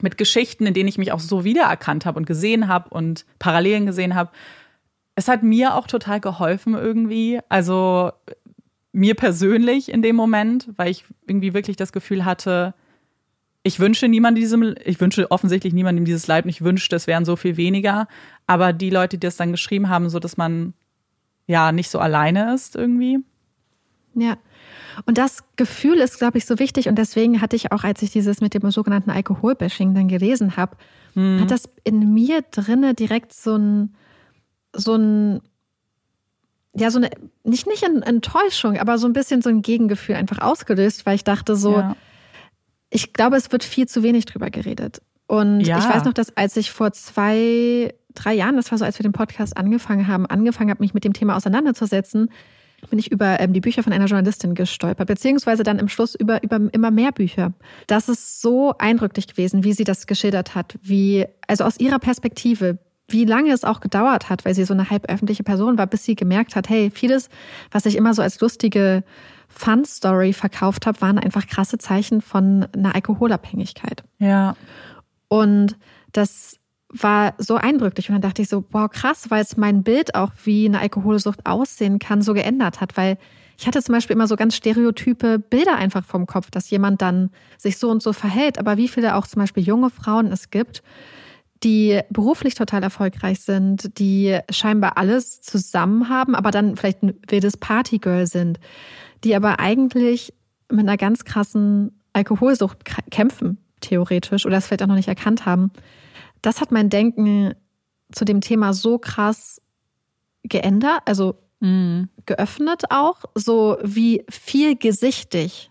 [0.00, 3.86] mit Geschichten, in denen ich mich auch so wiedererkannt habe und gesehen habe und Parallelen
[3.86, 4.30] gesehen habe,
[5.18, 7.40] es hat mir auch total geholfen irgendwie.
[7.48, 8.12] Also
[8.92, 12.74] mir persönlich in dem Moment, weil ich irgendwie wirklich das Gefühl hatte,
[13.62, 17.24] ich wünsche niemandem diesem, ich wünsche offensichtlich niemandem dieses Leid und ich wünschte, es wären
[17.24, 18.08] so viel weniger.
[18.46, 20.74] Aber die Leute, die das dann geschrieben haben, so dass man
[21.46, 23.18] ja nicht so alleine ist irgendwie.
[24.14, 24.36] Ja.
[25.06, 26.88] Und das Gefühl ist, glaube ich, so wichtig.
[26.88, 30.76] Und deswegen hatte ich auch, als ich dieses mit dem sogenannten Alkoholbashing dann gelesen habe,
[31.14, 31.40] mhm.
[31.40, 33.94] hat das in mir drinne direkt so ein,
[34.74, 35.40] so ein
[36.78, 37.10] ja, so eine,
[37.44, 41.24] nicht, nicht eine Enttäuschung, aber so ein bisschen so ein Gegengefühl einfach ausgelöst, weil ich
[41.24, 41.96] dachte so, ja.
[42.90, 45.00] ich glaube, es wird viel zu wenig drüber geredet.
[45.26, 45.78] Und ja.
[45.78, 49.02] ich weiß noch, dass als ich vor zwei, drei Jahren, das war so, als wir
[49.02, 52.30] den Podcast angefangen haben, angefangen habe, mich mit dem Thema auseinanderzusetzen,
[52.90, 56.42] bin ich über ähm, die Bücher von einer Journalistin gestolpert, beziehungsweise dann im Schluss über,
[56.42, 57.52] über immer mehr Bücher.
[57.86, 62.78] Das ist so eindrücklich gewesen, wie sie das geschildert hat, wie, also aus ihrer Perspektive,
[63.08, 66.04] wie lange es auch gedauert hat, weil sie so eine halb öffentliche Person war, bis
[66.04, 67.30] sie gemerkt hat, hey, vieles,
[67.70, 69.02] was ich immer so als lustige
[69.48, 74.04] Fun-Story verkauft habe, waren einfach krasse Zeichen von einer Alkoholabhängigkeit.
[74.18, 74.56] Ja.
[75.28, 75.76] Und
[76.12, 76.56] das
[76.90, 78.08] war so eindrücklich.
[78.08, 81.46] Und dann dachte ich so, wow, krass, weil es mein Bild auch, wie eine Alkoholsucht
[81.46, 82.96] aussehen kann, so geändert hat.
[82.96, 83.18] Weil
[83.58, 87.30] ich hatte zum Beispiel immer so ganz stereotype Bilder einfach vom Kopf, dass jemand dann
[87.56, 88.58] sich so und so verhält.
[88.58, 90.82] Aber wie viele auch zum Beispiel junge Frauen es gibt,
[91.62, 97.56] die beruflich total erfolgreich sind, die scheinbar alles zusammen haben, aber dann vielleicht ein wildes
[97.56, 98.60] Partygirl sind,
[99.24, 100.32] die aber eigentlich
[100.70, 105.72] mit einer ganz krassen Alkoholsucht kämpfen, theoretisch, oder es vielleicht auch noch nicht erkannt haben.
[106.42, 107.54] Das hat mein Denken
[108.12, 109.60] zu dem Thema so krass
[110.44, 112.08] geändert, also mhm.
[112.26, 115.70] geöffnet auch, so wie vielgesichtig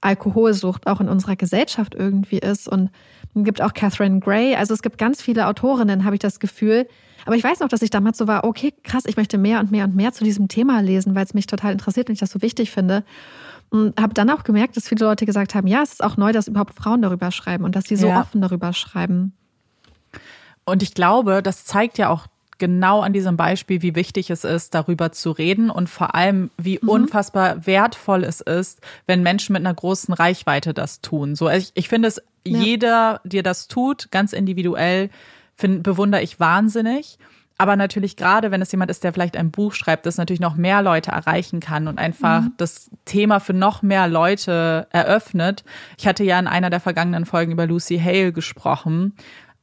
[0.00, 2.68] Alkoholsucht auch in unserer Gesellschaft irgendwie ist.
[2.68, 2.90] Und
[3.34, 4.54] es gibt auch Catherine Gray.
[4.54, 6.88] Also es gibt ganz viele Autorinnen, habe ich das Gefühl.
[7.26, 9.70] Aber ich weiß noch, dass ich damals so war, okay, krass, ich möchte mehr und
[9.70, 12.30] mehr und mehr zu diesem Thema lesen, weil es mich total interessiert und ich das
[12.30, 13.04] so wichtig finde.
[13.68, 16.32] Und habe dann auch gemerkt, dass viele Leute gesagt haben, ja, es ist auch neu,
[16.32, 18.20] dass überhaupt Frauen darüber schreiben und dass sie so ja.
[18.20, 19.32] offen darüber schreiben.
[20.64, 22.26] Und ich glaube, das zeigt ja auch
[22.60, 26.78] genau an diesem Beispiel, wie wichtig es ist, darüber zu reden und vor allem, wie
[26.80, 26.88] mhm.
[26.88, 31.34] unfassbar wertvoll es ist, wenn Menschen mit einer großen Reichweite das tun.
[31.34, 32.58] So, ich, ich finde es, ja.
[32.60, 35.10] jeder, der das tut, ganz individuell,
[35.56, 37.18] find, bewundere ich wahnsinnig.
[37.58, 40.56] Aber natürlich gerade, wenn es jemand ist, der vielleicht ein Buch schreibt, das natürlich noch
[40.56, 42.52] mehr Leute erreichen kann und einfach mhm.
[42.56, 45.64] das Thema für noch mehr Leute eröffnet.
[45.98, 49.12] Ich hatte ja in einer der vergangenen Folgen über Lucy Hale gesprochen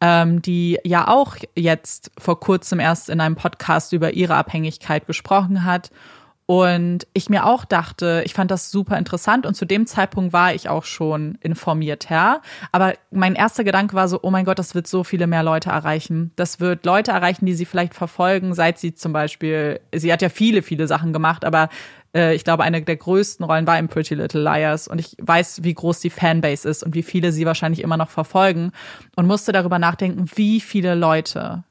[0.02, 5.64] ähm, die ja auch jetzt vor kurzem erst in einem Podcast über ihre Abhängigkeit gesprochen
[5.64, 5.92] hat.
[6.50, 10.54] Und ich mir auch dachte, ich fand das super interessant und zu dem Zeitpunkt war
[10.54, 12.42] ich auch schon informiert, ja.
[12.72, 15.72] Aber mein erster Gedanke war so, oh mein Gott, das wird so viele mehr Leute
[15.72, 16.32] erreichen.
[16.38, 20.30] Das wird Leute erreichen, die sie vielleicht verfolgen, seit sie zum Beispiel, sie hat ja
[20.30, 21.68] viele, viele Sachen gemacht, aber
[22.16, 25.64] äh, ich glaube, eine der größten Rollen war in Pretty Little Liars und ich weiß,
[25.64, 28.72] wie groß die Fanbase ist und wie viele sie wahrscheinlich immer noch verfolgen
[29.16, 31.64] und musste darüber nachdenken, wie viele Leute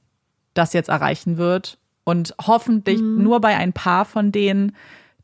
[0.55, 3.23] das jetzt erreichen wird und hoffentlich mhm.
[3.23, 4.77] nur bei ein paar von denen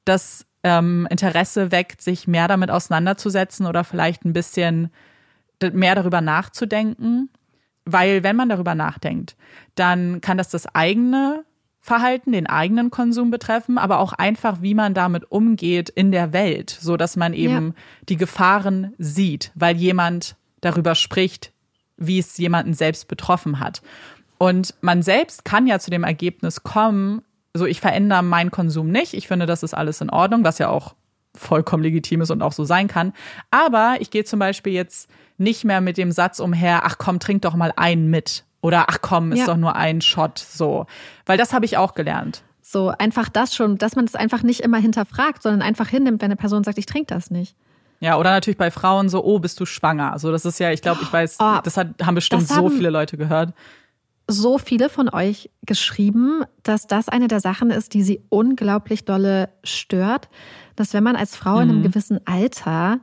[0.05, 4.90] das ähm, Interesse weckt, sich mehr damit auseinanderzusetzen oder vielleicht ein bisschen
[5.72, 7.31] mehr darüber nachzudenken.
[7.85, 9.37] Weil wenn man darüber nachdenkt,
[9.75, 11.44] dann kann das das eigene
[11.85, 16.71] Verhalten, den eigenen Konsum betreffen, aber auch einfach, wie man damit umgeht in der Welt,
[16.71, 17.75] so dass man eben ja.
[18.09, 21.53] die Gefahren sieht, weil jemand darüber spricht,
[21.97, 23.83] wie es jemanden selbst betroffen hat.
[24.38, 29.12] Und man selbst kann ja zu dem Ergebnis kommen, so ich verändere meinen Konsum nicht,
[29.12, 30.95] ich finde, das ist alles in Ordnung, was ja auch
[31.35, 33.12] vollkommen legitim ist und auch so sein kann.
[33.51, 37.42] Aber ich gehe zum Beispiel jetzt nicht mehr mit dem Satz umher, ach komm, trink
[37.42, 39.46] doch mal einen mit oder ach komm, ist ja.
[39.46, 40.87] doch nur ein Shot so.
[41.27, 42.42] Weil das habe ich auch gelernt.
[42.62, 46.27] So, einfach das schon, dass man es einfach nicht immer hinterfragt, sondern einfach hinnimmt, wenn
[46.27, 47.55] eine Person sagt, ich trinke das nicht.
[48.01, 50.12] Ja, oder natürlich bei Frauen so, oh, bist du schwanger?
[50.12, 52.90] Also das ist ja, ich glaube, ich weiß, oh, das hat, haben bestimmt so viele
[52.90, 53.53] Leute gehört.
[54.27, 59.51] So viele von euch geschrieben, dass das eine der Sachen ist, die sie unglaublich dolle
[59.62, 60.29] stört,
[60.75, 61.62] dass wenn man als Frau mhm.
[61.62, 61.83] in einem mhm.
[61.83, 63.01] gewissen Alter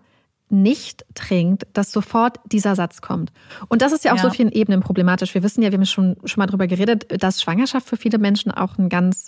[0.51, 3.31] nicht trinkt, dass sofort dieser Satz kommt.
[3.67, 4.23] Und das ist ja auf ja.
[4.23, 5.33] so vielen Ebenen problematisch.
[5.33, 8.51] Wir wissen ja, wir haben schon, schon mal drüber geredet, dass Schwangerschaft für viele Menschen
[8.51, 9.27] auch ein ganz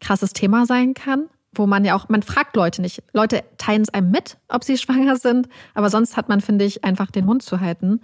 [0.00, 3.02] krasses Thema sein kann, wo man ja auch, man fragt Leute nicht.
[3.12, 6.84] Leute teilen es einem mit, ob sie schwanger sind, aber sonst hat man, finde ich,
[6.84, 8.00] einfach den Mund zu halten.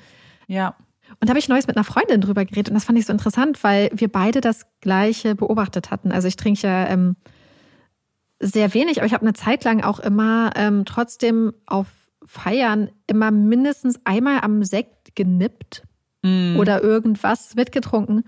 [0.46, 0.74] Ja.
[1.20, 3.12] Und da habe ich neues mit einer Freundin drüber geredet und das fand ich so
[3.12, 6.12] interessant, weil wir beide das Gleiche beobachtet hatten.
[6.12, 7.16] Also ich trinke ja ähm,
[8.40, 11.86] sehr wenig, aber ich habe eine Zeit lang auch immer ähm, trotzdem auf
[12.24, 15.82] Feiern immer mindestens einmal am Sekt genippt
[16.22, 16.56] mm.
[16.56, 18.24] oder irgendwas mitgetrunken.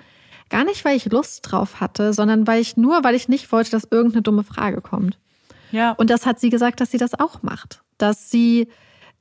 [0.48, 3.70] Gar nicht, weil ich Lust drauf hatte, sondern weil ich nur, weil ich nicht wollte,
[3.70, 5.18] dass irgendeine dumme Frage kommt.
[5.72, 5.92] Ja.
[5.92, 7.82] Und das hat sie gesagt, dass sie das auch macht.
[7.98, 8.68] Dass sie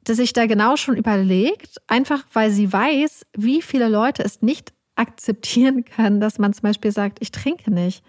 [0.06, 4.72] dass sich da genau schon überlegt, einfach weil sie weiß, wie viele Leute es nicht
[4.96, 8.04] akzeptieren können, dass man zum Beispiel sagt, ich trinke nicht.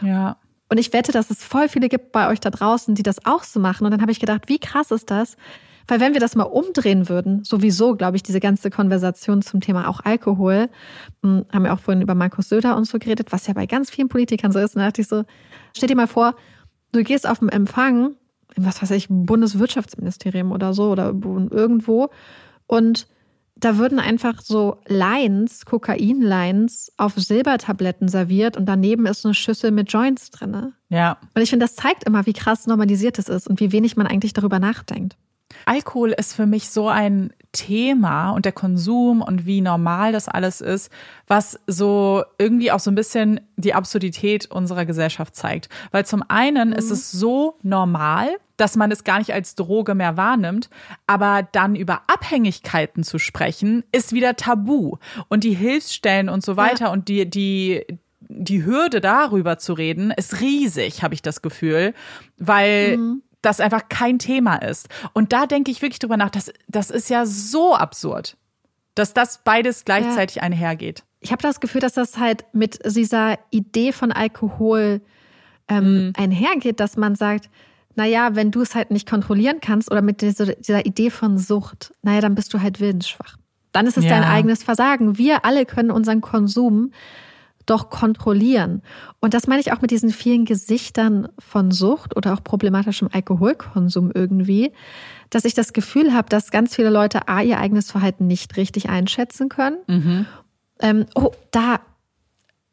[0.00, 0.38] Ja.
[0.68, 3.42] Und ich wette, dass es voll viele gibt bei euch da draußen, die das auch
[3.42, 3.84] so machen.
[3.84, 5.36] Und dann habe ich gedacht, wie krass ist das,
[5.90, 9.88] weil wenn wir das mal umdrehen würden, sowieso, glaube ich, diese ganze Konversation zum Thema
[9.88, 10.68] auch Alkohol,
[11.22, 13.90] hm, haben wir auch vorhin über Markus Söder und so geredet, was ja bei ganz
[13.90, 14.76] vielen Politikern so ist.
[14.76, 15.24] Und da dachte ich so,
[15.76, 16.36] stell dir mal vor,
[16.92, 18.14] du gehst auf den Empfang,
[18.56, 21.06] was weiß ich, Bundeswirtschaftsministerium oder so oder
[21.50, 22.10] irgendwo
[22.66, 23.08] und
[23.56, 29.92] da würden einfach so Lines, Kokain-Lines auf Silbertabletten serviert und daneben ist eine Schüssel mit
[29.92, 30.72] Joints drinne.
[30.88, 31.18] Ja.
[31.34, 34.06] Und ich finde, das zeigt immer, wie krass normalisiert es ist und wie wenig man
[34.06, 35.16] eigentlich darüber nachdenkt.
[35.66, 40.60] Alkohol ist für mich so ein Thema und der Konsum und wie normal das alles
[40.60, 40.90] ist,
[41.26, 45.68] was so irgendwie auch so ein bisschen die Absurdität unserer Gesellschaft zeigt.
[45.90, 46.74] Weil zum einen mhm.
[46.76, 50.70] ist es so normal, dass man es gar nicht als Droge mehr wahrnimmt,
[51.06, 54.98] aber dann über Abhängigkeiten zu sprechen, ist wieder tabu.
[55.28, 56.92] Und die Hilfsstellen und so weiter ja.
[56.92, 57.84] und die, die,
[58.20, 61.94] die Hürde darüber zu reden, ist riesig, habe ich das Gefühl,
[62.38, 64.88] weil mhm das einfach kein Thema ist.
[65.12, 68.36] Und da denke ich wirklich drüber nach, das, das ist ja so absurd,
[68.94, 70.42] dass das beides gleichzeitig ja.
[70.42, 71.04] einhergeht.
[71.20, 75.00] Ich habe das Gefühl, dass das halt mit dieser Idee von Alkohol
[75.68, 76.12] ähm, mhm.
[76.16, 77.48] einhergeht, dass man sagt,
[77.94, 81.92] naja, wenn du es halt nicht kontrollieren kannst oder mit dieser, dieser Idee von Sucht,
[82.02, 83.36] naja, dann bist du halt willensschwach.
[83.72, 84.10] Dann ist es ja.
[84.10, 85.18] dein eigenes Versagen.
[85.18, 86.92] Wir alle können unseren Konsum
[87.70, 88.82] doch kontrollieren.
[89.20, 94.10] Und das meine ich auch mit diesen vielen Gesichtern von Sucht oder auch problematischem Alkoholkonsum
[94.12, 94.72] irgendwie,
[95.30, 98.88] dass ich das Gefühl habe, dass ganz viele Leute A, ihr eigenes Verhalten nicht richtig
[98.88, 99.78] einschätzen können.
[99.86, 100.26] Mhm.
[100.80, 101.80] Ähm, oh, da,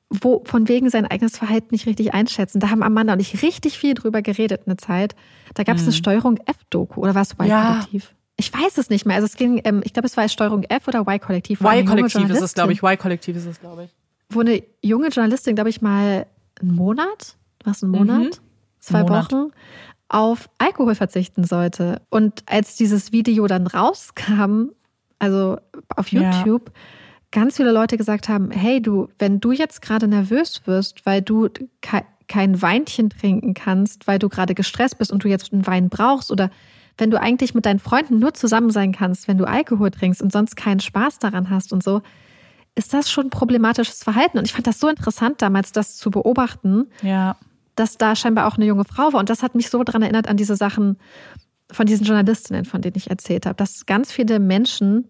[0.09, 2.59] wo von wegen sein eigenes Verhalten nicht richtig einschätzen.
[2.59, 5.15] Da haben Amanda und ich richtig viel drüber geredet eine Zeit.
[5.53, 5.89] Da gab es mhm.
[5.89, 8.03] eine Steuerung F-Doku oder was Y-Kollektiv?
[8.03, 8.09] Ja.
[8.39, 9.15] Ich weiß es nicht mehr.
[9.15, 11.61] Also es ging, ähm, ich glaube, es war Steuerung F oder Y-Kollektiv.
[11.61, 12.81] Y-Kollektiv ist es, glaube ich.
[12.81, 13.96] Y-Kollektiv ist es, glaube ich
[14.29, 16.25] wo eine junge Journalistin, glaube ich, mal
[16.59, 18.31] einen Monat, was ein Monat, mhm.
[18.79, 19.31] zwei Monat.
[19.31, 19.51] Wochen,
[20.09, 22.01] auf Alkohol verzichten sollte.
[22.09, 24.69] Und als dieses Video dann rauskam,
[25.19, 25.57] also
[25.95, 26.73] auf YouTube, ja.
[27.31, 31.49] ganz viele Leute gesagt haben, hey du, wenn du jetzt gerade nervös wirst, weil du
[31.81, 35.87] ke kein Weinchen trinken kannst, weil du gerade gestresst bist und du jetzt einen Wein
[35.87, 36.49] brauchst oder
[36.97, 40.33] wenn du eigentlich mit deinen Freunden nur zusammen sein kannst, wenn du Alkohol trinkst und
[40.33, 42.01] sonst keinen Spaß daran hast und so,
[42.77, 44.37] ist das schon problematisches Verhalten.
[44.37, 47.35] Und ich fand das so interessant damals, das zu beobachten, ja.
[47.75, 49.19] dass da scheinbar auch eine junge Frau war.
[49.19, 50.97] Und das hat mich so daran erinnert an diese Sachen
[51.71, 55.09] von diesen Journalistinnen, von denen ich erzählt habe, dass ganz viele Menschen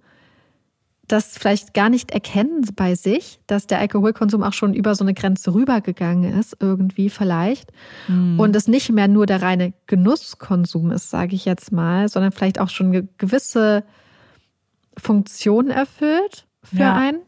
[1.08, 5.13] das vielleicht gar nicht erkennen bei sich, dass der Alkoholkonsum auch schon über so eine
[5.13, 7.71] Grenze rübergegangen ist, irgendwie vielleicht.
[8.08, 8.39] Mhm.
[8.39, 12.60] Und es nicht mehr nur der reine Genusskonsum ist, sage ich jetzt mal, sondern vielleicht
[12.60, 13.84] auch schon eine gewisse
[14.97, 16.95] Funktion erfüllt für ja.
[16.95, 17.21] einen.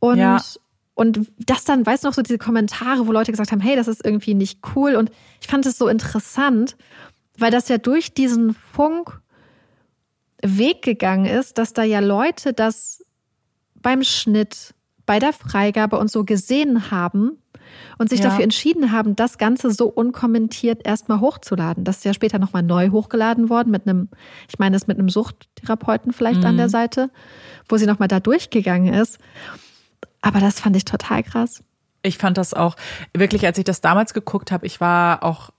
[0.00, 0.40] Und, ja.
[0.94, 3.88] und das dann, weißt du noch, so diese Kommentare, wo Leute gesagt haben, hey, das
[3.88, 4.94] ist irgendwie nicht cool.
[4.94, 6.76] Und ich fand es so interessant,
[7.36, 9.20] weil das ja durch diesen Funk
[10.42, 13.04] Weg gegangen ist, dass da ja Leute das
[13.74, 17.38] beim Schnitt, bei der Freigabe und so gesehen haben
[17.98, 18.26] und sich ja.
[18.26, 21.84] dafür entschieden haben, das Ganze so unkommentiert erstmal hochzuladen.
[21.84, 24.08] Das ist ja später nochmal neu hochgeladen worden mit einem,
[24.48, 26.46] ich meine es mit einem Suchttherapeuten vielleicht mhm.
[26.46, 26.70] an der mhm.
[26.72, 27.10] Seite,
[27.68, 29.18] wo sie nochmal da durchgegangen ist.
[30.20, 31.62] Aber das fand ich total krass.
[32.02, 32.76] Ich fand das auch
[33.14, 35.50] wirklich, als ich das damals geguckt habe, ich war auch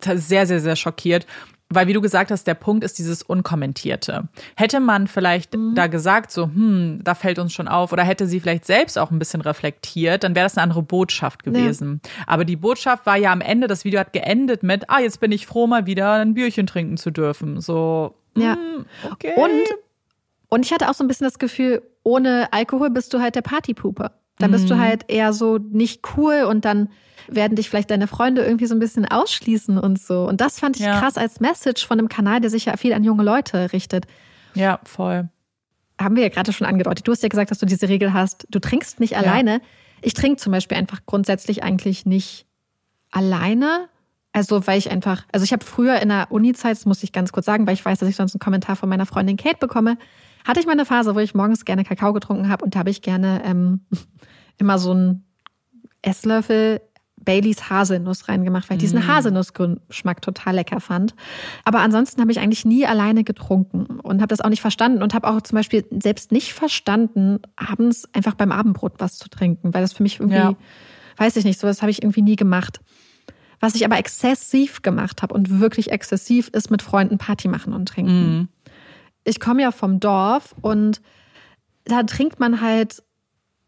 [0.00, 1.26] sehr, sehr, sehr schockiert.
[1.68, 4.28] Weil, wie du gesagt hast, der Punkt ist dieses Unkommentierte.
[4.54, 5.74] Hätte man vielleicht mhm.
[5.74, 9.10] da gesagt, so, hm, da fällt uns schon auf, oder hätte sie vielleicht selbst auch
[9.10, 12.00] ein bisschen reflektiert, dann wäre das eine andere Botschaft gewesen.
[12.04, 12.10] Ja.
[12.28, 15.32] Aber die Botschaft war ja am Ende, das Video hat geendet mit, ah, jetzt bin
[15.32, 17.60] ich froh, mal wieder ein Bierchen trinken zu dürfen.
[17.60, 18.54] So, ja.
[18.54, 19.32] Hm, okay.
[19.34, 19.64] Und,
[20.48, 23.42] und ich hatte auch so ein bisschen das Gefühl, ohne Alkohol bist du halt der
[23.42, 24.12] Partypooper.
[24.38, 24.68] Da bist mhm.
[24.68, 26.88] du halt eher so nicht cool und dann
[27.26, 30.28] werden dich vielleicht deine Freunde irgendwie so ein bisschen ausschließen und so.
[30.28, 31.00] Und das fand ich ja.
[31.00, 34.06] krass als Message von einem Kanal, der sich ja viel an junge Leute richtet.
[34.54, 35.28] Ja, voll.
[36.00, 37.08] Haben wir ja gerade schon angedeutet.
[37.08, 38.46] Du hast ja gesagt, dass du diese Regel hast.
[38.50, 39.18] Du trinkst nicht ja.
[39.18, 39.60] alleine.
[40.00, 42.46] Ich trinke zum Beispiel einfach grundsätzlich eigentlich nicht
[43.10, 43.88] alleine.
[44.32, 47.32] Also, weil ich einfach, also ich habe früher in der Uni-Zeit, das muss ich ganz
[47.32, 49.96] kurz sagen, weil ich weiß, dass ich sonst einen Kommentar von meiner Freundin Kate bekomme,
[50.46, 52.90] hatte ich mal eine Phase, wo ich morgens gerne Kakao getrunken habe und da habe
[52.90, 53.80] ich gerne ähm,
[54.58, 55.24] immer so einen
[56.02, 56.80] Esslöffel
[57.26, 59.08] Baileys Haselnuss reingemacht, weil ich diesen mm.
[59.08, 61.14] Haselnussgeschmack total lecker fand.
[61.64, 65.12] Aber ansonsten habe ich eigentlich nie alleine getrunken und habe das auch nicht verstanden und
[65.12, 69.82] habe auch zum Beispiel selbst nicht verstanden, abends einfach beim Abendbrot was zu trinken, weil
[69.82, 70.54] das für mich irgendwie, ja.
[71.16, 72.80] weiß ich nicht, sowas habe ich irgendwie nie gemacht.
[73.58, 77.88] Was ich aber exzessiv gemacht habe und wirklich exzessiv ist mit Freunden Party machen und
[77.88, 78.38] trinken.
[78.40, 78.48] Mm
[79.26, 81.02] ich komme ja vom Dorf und
[81.84, 83.02] da trinkt man halt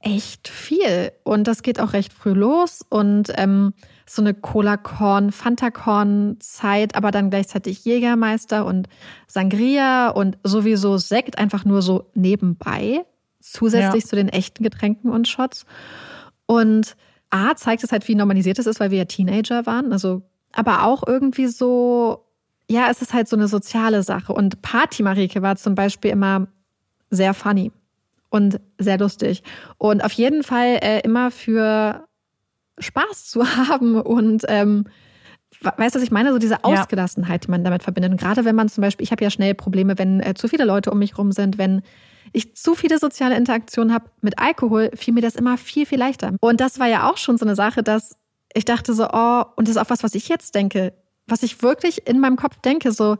[0.00, 1.12] echt viel.
[1.24, 2.84] Und das geht auch recht früh los.
[2.88, 3.74] Und ähm,
[4.06, 8.88] so eine Cola-Korn, Fanta-Korn-Zeit, aber dann gleichzeitig Jägermeister und
[9.26, 13.04] Sangria und sowieso Sekt einfach nur so nebenbei,
[13.40, 14.08] zusätzlich ja.
[14.08, 15.66] zu den echten Getränken und Shots.
[16.46, 16.96] Und
[17.30, 19.92] A zeigt es halt, wie normalisiert es ist, weil wir ja Teenager waren.
[19.92, 22.27] Also, aber auch irgendwie so
[22.70, 24.32] ja, es ist halt so eine soziale Sache.
[24.32, 26.48] Und Party Marike war zum Beispiel immer
[27.10, 27.72] sehr funny
[28.30, 29.42] und sehr lustig.
[29.78, 32.06] Und auf jeden Fall äh, immer für
[32.78, 34.84] Spaß zu haben und ähm,
[35.60, 36.32] weißt du, was ich meine?
[36.32, 38.12] So diese Ausgelassenheit, die man damit verbindet.
[38.12, 40.64] Und gerade wenn man zum Beispiel, ich habe ja schnell Probleme, wenn äh, zu viele
[40.64, 41.82] Leute um mich rum sind, wenn
[42.32, 46.34] ich zu viele soziale Interaktionen habe mit Alkohol, fiel mir das immer viel, viel leichter.
[46.40, 48.16] Und das war ja auch schon so eine Sache, dass
[48.52, 50.92] ich dachte so, oh, und das ist auch was, was ich jetzt denke,
[51.28, 53.18] was ich wirklich in meinem Kopf denke, so,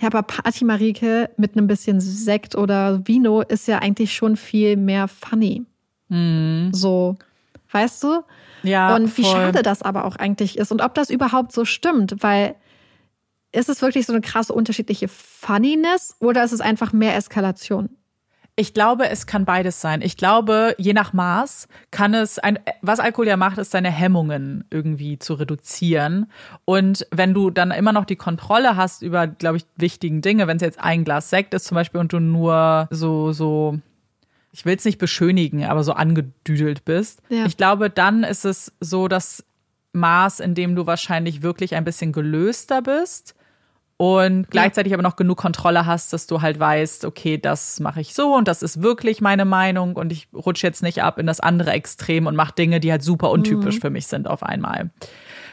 [0.00, 4.76] ja, aber Party Marike mit einem bisschen Sekt oder Vino ist ja eigentlich schon viel
[4.76, 5.64] mehr funny.
[6.08, 6.70] Mhm.
[6.72, 7.16] So,
[7.70, 8.22] weißt du?
[8.62, 8.94] Ja.
[8.96, 9.32] Und wie voll.
[9.32, 12.56] schade das aber auch eigentlich ist und ob das überhaupt so stimmt, weil
[13.52, 17.90] ist es wirklich so eine krasse unterschiedliche Funniness oder ist es einfach mehr Eskalation?
[18.56, 20.00] Ich glaube, es kann beides sein.
[20.00, 24.64] Ich glaube, je nach Maß kann es ein, was Alkohol ja macht, ist seine Hemmungen
[24.70, 26.30] irgendwie zu reduzieren.
[26.64, 30.58] Und wenn du dann immer noch die Kontrolle hast über, glaube ich, wichtigen Dinge, wenn
[30.58, 33.80] es jetzt ein Glas Sekt ist zum Beispiel und du nur so, so,
[34.52, 37.22] ich will es nicht beschönigen, aber so angedüdelt bist.
[37.30, 37.46] Ja.
[37.46, 39.44] Ich glaube, dann ist es so das
[39.94, 43.34] Maß, in dem du wahrscheinlich wirklich ein bisschen gelöster bist
[43.96, 44.96] und gleichzeitig ja.
[44.96, 48.48] aber noch genug Kontrolle hast, dass du halt weißt, okay, das mache ich so und
[48.48, 52.26] das ist wirklich meine Meinung und ich rutsche jetzt nicht ab in das andere Extrem
[52.26, 53.80] und mache Dinge, die halt super untypisch mhm.
[53.80, 54.90] für mich sind auf einmal.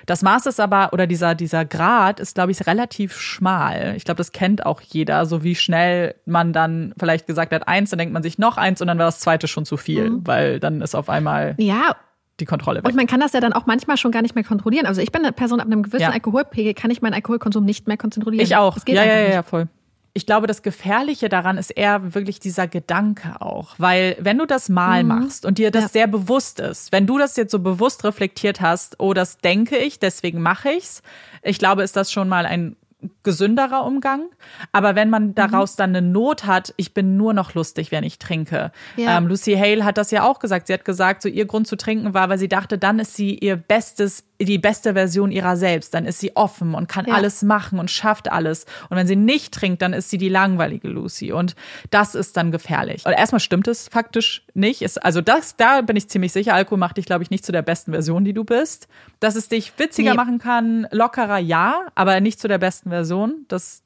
[0.07, 3.93] Das Maß ist aber, oder dieser, dieser Grad ist, glaube ich, relativ schmal.
[3.95, 7.91] Ich glaube, das kennt auch jeder, so wie schnell man dann vielleicht gesagt hat, eins,
[7.91, 10.27] dann denkt man sich noch eins und dann war das zweite schon zu viel, mhm.
[10.27, 11.53] weil dann ist auf einmal.
[11.59, 11.95] Ja,
[12.39, 12.89] die Kontrolle weg.
[12.89, 14.85] Und man kann das ja dann auch manchmal schon gar nicht mehr kontrollieren.
[14.85, 16.09] Also ich bin eine Person ab einem gewissen ja.
[16.09, 18.43] Alkoholpegel, kann ich meinen Alkoholkonsum nicht mehr kontrollieren.
[18.43, 18.77] Ich auch.
[18.87, 19.67] ja, ja, ja, ja, voll.
[20.13, 23.75] Ich glaube, das Gefährliche daran ist eher wirklich dieser Gedanke auch.
[23.77, 25.09] Weil wenn du das mal mhm.
[25.09, 25.89] machst und dir das ja.
[25.89, 29.99] sehr bewusst ist, wenn du das jetzt so bewusst reflektiert hast, oh, das denke ich,
[29.99, 31.01] deswegen mache ich's,
[31.43, 32.75] ich glaube, ist das schon mal ein
[33.23, 34.29] gesünderer Umgang.
[34.71, 35.77] Aber wenn man daraus mhm.
[35.77, 38.71] dann eine Not hat, ich bin nur noch lustig, wenn ich trinke.
[38.97, 39.17] Ja.
[39.17, 40.67] Ähm, Lucy Hale hat das ja auch gesagt.
[40.67, 43.37] Sie hat gesagt, so ihr Grund zu trinken war, weil sie dachte, dann ist sie
[43.37, 45.93] ihr bestes die beste Version ihrer selbst.
[45.93, 47.13] Dann ist sie offen und kann ja.
[47.13, 48.65] alles machen und schafft alles.
[48.89, 51.31] Und wenn sie nicht trinkt, dann ist sie die langweilige Lucy.
[51.31, 51.55] Und
[51.89, 53.05] das ist dann gefährlich.
[53.05, 54.81] Und erstmal stimmt es faktisch nicht.
[54.81, 56.53] Ist, also das, da bin ich ziemlich sicher.
[56.53, 58.87] Alkohol macht dich, glaube ich, nicht zu der besten Version, die du bist.
[59.19, 60.17] Dass es dich witziger nee.
[60.17, 63.45] machen kann, lockerer, ja, aber nicht zu der besten Version.
[63.47, 63.83] Das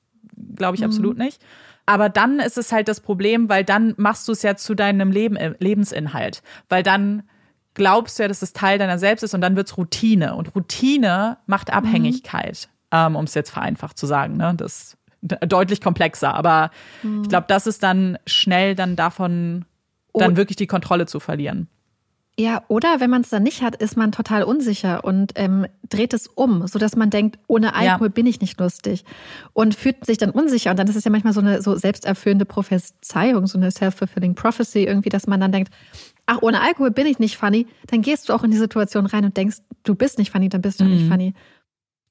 [0.55, 0.87] glaube ich mhm.
[0.87, 1.41] absolut nicht.
[1.85, 5.11] Aber dann ist es halt das Problem, weil dann machst du es ja zu deinem
[5.11, 6.41] Leben, Lebensinhalt.
[6.67, 7.23] Weil dann
[7.75, 10.35] glaubst du ja, dass es Teil deiner selbst ist und dann wird's Routine.
[10.35, 11.71] Und Routine macht.
[11.71, 12.97] Abhängigkeit, mhm.
[12.97, 14.37] ähm, um es jetzt vereinfacht zu sagen.
[14.37, 14.53] Ne?
[14.57, 16.33] Das ist deutlich komplexer.
[16.33, 16.71] Aber
[17.03, 17.23] mhm.
[17.23, 19.65] ich glaube, das ist dann schnell dann davon,
[20.13, 21.67] dann und, wirklich die Kontrolle zu verlieren.
[22.37, 26.13] Ja, oder wenn man es dann nicht hat, ist man total unsicher und ähm, dreht
[26.13, 28.13] es um, so dass man denkt, ohne Alkohol ja.
[28.13, 29.05] bin ich nicht lustig
[29.53, 30.71] und fühlt sich dann unsicher.
[30.71, 34.83] Und dann ist es ja manchmal so eine so selbsterfüllende Prophezeiung, so eine self-fulfilling prophecy
[34.83, 35.71] irgendwie, dass man dann denkt,
[36.25, 39.25] ach, ohne Alkohol bin ich nicht funny, dann gehst du auch in die Situation rein
[39.25, 40.91] und denkst, du bist nicht funny, dann bist du mhm.
[40.91, 41.33] nicht funny.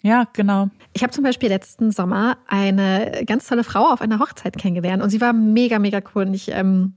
[0.03, 0.68] Ja, genau.
[0.92, 5.11] Ich habe zum Beispiel letzten Sommer eine ganz tolle Frau auf einer Hochzeit kennengelernt und
[5.11, 6.27] sie war mega, mega cool.
[6.27, 6.94] Und ich ähm,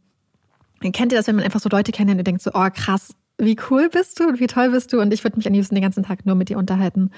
[0.82, 3.56] kennt ihr das, wenn man einfach so Leute kennenlernt und denkt so, oh krass, wie
[3.69, 5.84] cool bist du und wie toll bist du und ich würde mich am liebsten den
[5.84, 7.12] ganzen Tag nur mit dir unterhalten.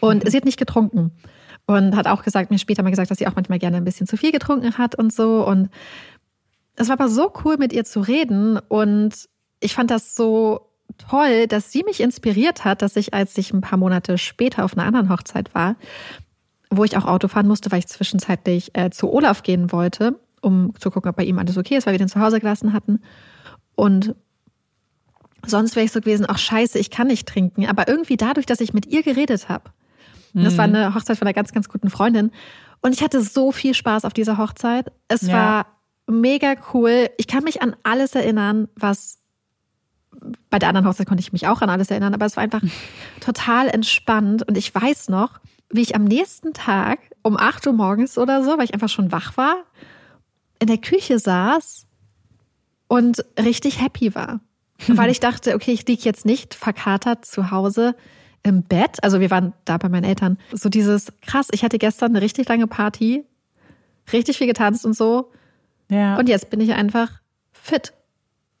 [0.00, 0.30] Und mhm.
[0.30, 1.10] sie hat nicht getrunken
[1.66, 4.06] und hat auch gesagt, mir später mal gesagt, dass sie auch manchmal gerne ein bisschen
[4.06, 5.68] zu viel getrunken hat und so und
[6.76, 9.28] es war aber so cool, mit ihr zu reden und
[9.64, 13.62] ich fand das so toll, dass sie mich inspiriert hat, dass ich, als ich ein
[13.62, 15.76] paar Monate später auf einer anderen Hochzeit war,
[16.70, 20.74] wo ich auch Auto fahren musste, weil ich zwischenzeitlich äh, zu Olaf gehen wollte, um
[20.78, 23.00] zu gucken, ob bei ihm alles okay ist, weil wir den zu Hause gelassen hatten.
[23.74, 24.14] Und
[25.46, 27.66] sonst wäre ich so gewesen, ach scheiße, ich kann nicht trinken.
[27.66, 29.70] Aber irgendwie dadurch, dass ich mit ihr geredet habe,
[30.34, 30.44] mhm.
[30.44, 30.74] das war mhm.
[30.74, 32.30] eine Hochzeit von einer ganz, ganz guten Freundin.
[32.82, 34.92] Und ich hatte so viel Spaß auf dieser Hochzeit.
[35.08, 35.32] Es ja.
[35.32, 35.66] war
[36.06, 37.08] mega cool.
[37.16, 39.23] Ich kann mich an alles erinnern, was
[40.50, 42.62] bei der anderen Hochzeit konnte ich mich auch an alles erinnern, aber es war einfach
[43.20, 44.46] total entspannt.
[44.46, 48.58] Und ich weiß noch, wie ich am nächsten Tag um 8 Uhr morgens oder so,
[48.58, 49.56] weil ich einfach schon wach war,
[50.58, 51.86] in der Küche saß
[52.88, 54.40] und richtig happy war.
[54.88, 57.94] weil ich dachte, okay, ich liege jetzt nicht verkatert zu Hause
[58.42, 59.02] im Bett.
[59.02, 60.38] Also wir waren da bei meinen Eltern.
[60.52, 63.24] So dieses, krass, ich hatte gestern eine richtig lange Party,
[64.12, 65.30] richtig viel getanzt und so.
[65.90, 66.16] Ja.
[66.16, 67.10] Und jetzt bin ich einfach
[67.52, 67.94] fit.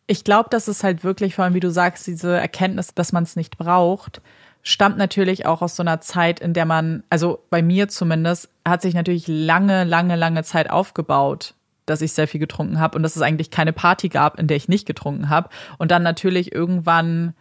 [0.06, 3.24] Ich glaube, dass es halt wirklich, vor allem wie du sagst, diese Erkenntnis, dass man
[3.24, 4.20] es nicht braucht,
[4.62, 8.82] stammt natürlich auch aus so einer Zeit, in der man, also bei mir zumindest, hat
[8.82, 11.54] sich natürlich lange, lange, lange Zeit aufgebaut,
[11.86, 14.56] dass ich sehr viel getrunken habe und dass es eigentlich keine Party gab, in der
[14.56, 15.50] ich nicht getrunken habe.
[15.78, 17.34] Und dann natürlich irgendwann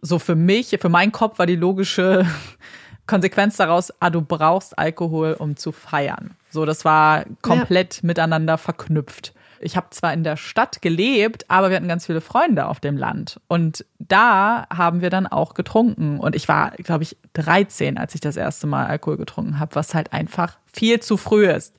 [0.00, 2.26] so für mich, für meinen Kopf war die logische
[3.06, 6.30] Konsequenz daraus, ah, du brauchst Alkohol, um zu feiern.
[6.48, 8.06] So, das war komplett ja.
[8.06, 9.34] miteinander verknüpft.
[9.62, 12.96] Ich habe zwar in der Stadt gelebt, aber wir hatten ganz viele Freunde auf dem
[12.96, 13.40] Land.
[13.46, 16.18] Und da haben wir dann auch getrunken.
[16.18, 19.94] Und ich war, glaube ich, 13, als ich das erste Mal Alkohol getrunken habe, was
[19.94, 21.74] halt einfach viel zu früh ist.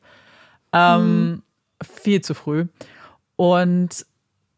[0.73, 1.43] Ähm, mhm.
[1.81, 2.67] Viel zu früh.
[3.35, 4.05] Und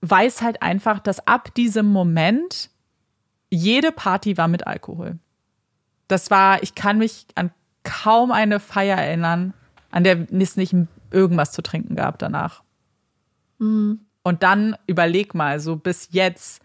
[0.02, 2.70] weiß halt einfach, dass ab diesem Moment
[3.50, 5.18] jede Party war mit Alkohol.
[6.10, 7.52] Das war, ich kann mich an
[7.84, 9.54] kaum eine Feier erinnern,
[9.92, 10.76] an der es nicht
[11.12, 12.63] irgendwas zu trinken gab danach.
[13.64, 14.00] Mhm.
[14.24, 16.62] Und dann überleg mal, so bis jetzt,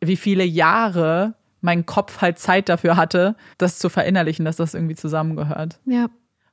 [0.00, 4.94] wie viele Jahre mein Kopf halt Zeit dafür hatte, das zu verinnerlichen, dass das irgendwie
[4.94, 5.78] zusammengehört.
[5.84, 6.06] Ja.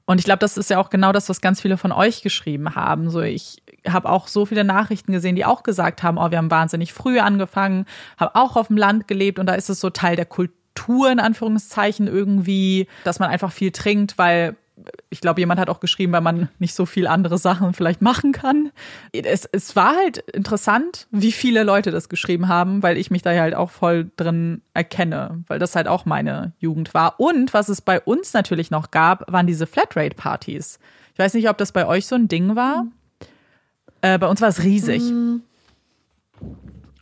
[0.06, 2.76] Und ich glaube, das ist ja auch genau das, was ganz viele von euch geschrieben
[2.76, 3.10] haben.
[3.10, 6.52] So, ich habe auch so viele Nachrichten gesehen, die auch gesagt haben, oh, wir haben
[6.52, 7.86] wahnsinnig früh angefangen,
[8.18, 11.20] habe auch auf dem Land gelebt und da ist es so Teil der Kultur in
[11.20, 14.58] Anführungszeichen irgendwie, dass man einfach viel trinkt, weil
[15.10, 18.32] ich glaube, jemand hat auch geschrieben, weil man nicht so viel andere Sachen vielleicht machen
[18.32, 18.72] kann.
[19.12, 23.32] Es, es war halt interessant, wie viele Leute das geschrieben haben, weil ich mich da
[23.32, 27.20] halt auch voll drin erkenne, weil das halt auch meine Jugend war.
[27.20, 30.80] Und was es bei uns natürlich noch gab, waren diese Flatrate-Partys.
[31.14, 32.88] Ich weiß nicht, ob das bei euch so ein Ding war.
[34.02, 35.02] Äh, bei uns war es riesig.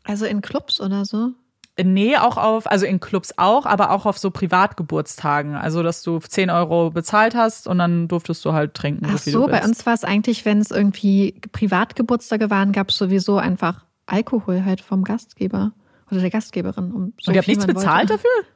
[0.04, 1.32] Also in Clubs oder so?
[1.84, 5.56] Nee, auch auf, also in Clubs auch, aber auch auf so Privatgeburtstagen.
[5.56, 9.08] Also, dass du 10 Euro bezahlt hast und dann durftest du halt trinken.
[9.10, 13.38] Ach so, bei uns war es eigentlich, wenn es irgendwie Privatgeburtstage waren, gab es sowieso
[13.38, 15.72] einfach Alkohol halt vom Gastgeber
[16.10, 16.92] oder der Gastgeberin.
[16.92, 18.24] Um so und ihr habt nichts bezahlt wollte.
[18.24, 18.48] dafür?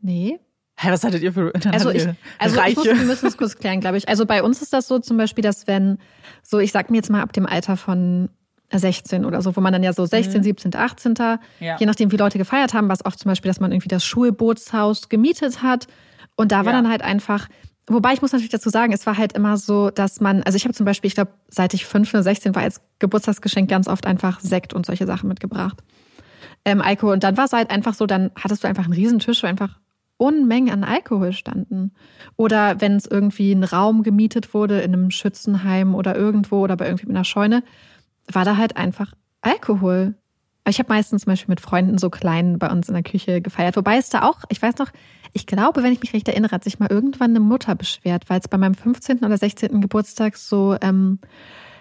[0.00, 0.38] Nee.
[0.76, 2.06] Hä, was hattet ihr für Also, ich,
[2.38, 2.70] also Reiche?
[2.70, 4.08] ich muss, wir müssen es kurz klären, glaube ich.
[4.08, 5.98] Also bei uns ist das so zum Beispiel, dass wenn,
[6.42, 8.28] so ich sag mir jetzt mal ab dem Alter von
[8.78, 10.44] 16 oder so, wo man dann ja so 16, mhm.
[10.44, 11.14] 17, 18.
[11.60, 11.76] Ja.
[11.78, 15.08] Je nachdem, wie Leute gefeiert haben, was oft zum Beispiel, dass man irgendwie das Schulbootshaus
[15.08, 15.86] gemietet hat.
[16.36, 16.82] Und da war ja.
[16.82, 17.48] dann halt einfach,
[17.86, 20.64] wobei ich muss natürlich dazu sagen, es war halt immer so, dass man, also ich
[20.64, 24.06] habe zum Beispiel, ich glaube, seit ich 15 oder 16 war, als Geburtstagsgeschenk ganz oft
[24.06, 25.82] einfach Sekt und solche Sachen mitgebracht.
[26.64, 27.14] Ähm, Alkohol.
[27.14, 29.78] Und dann war es halt einfach so, dann hattest du einfach einen Riesentisch, wo einfach
[30.16, 31.92] Unmengen an Alkohol standen.
[32.36, 36.86] Oder wenn es irgendwie ein Raum gemietet wurde in einem Schützenheim oder irgendwo oder bei
[36.86, 37.62] irgendwie mit einer Scheune,
[38.32, 40.14] war da halt einfach Alkohol.
[40.66, 43.76] Ich habe meistens zum Beispiel mit Freunden so klein bei uns in der Küche gefeiert.
[43.76, 44.90] Wobei es da auch, ich weiß noch,
[45.34, 48.40] ich glaube, wenn ich mich recht erinnere, hat sich mal irgendwann eine Mutter beschwert, weil
[48.40, 49.18] es bei meinem 15.
[49.18, 49.80] oder 16.
[49.80, 51.18] Geburtstag so, ähm,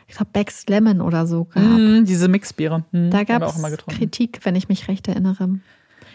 [0.07, 1.63] ich glaube, Becks Lemon oder so gab.
[1.63, 2.83] Mm, diese Mixbiere.
[2.91, 5.59] Mm, da gab es Kritik, wenn ich mich recht erinnere.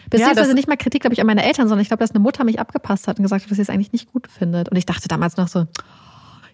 [0.09, 2.19] Beziehungsweise ja, nicht mal Kritik, glaube ich, an meine Eltern, sondern ich glaube, dass eine
[2.19, 4.69] Mutter mich abgepasst hat und gesagt hat, dass sie es eigentlich nicht gut findet.
[4.69, 5.65] Und ich dachte damals noch so,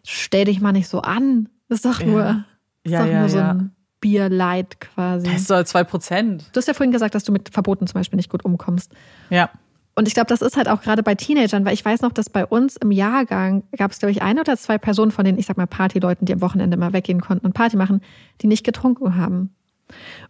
[0.03, 1.49] stell dich mal nicht so an.
[1.67, 2.05] Das ist doch ja.
[2.05, 2.45] nur
[2.85, 3.51] ja, ist ja, nur so ja.
[3.51, 5.27] ein Bierlight quasi.
[5.27, 6.49] Das ist so zwei Prozent.
[6.53, 8.91] Du hast ja vorhin gesagt, dass du mit Verboten zum Beispiel nicht gut umkommst.
[9.29, 9.49] Ja.
[9.95, 12.29] Und ich glaube, das ist halt auch gerade bei Teenagern, weil ich weiß noch, dass
[12.29, 15.45] bei uns im Jahrgang gab es, glaube ich, eine oder zwei Personen von den, ich
[15.45, 18.01] sag mal, Partyleuten, die am Wochenende mal weggehen konnten und Party machen,
[18.41, 19.55] die nicht getrunken haben.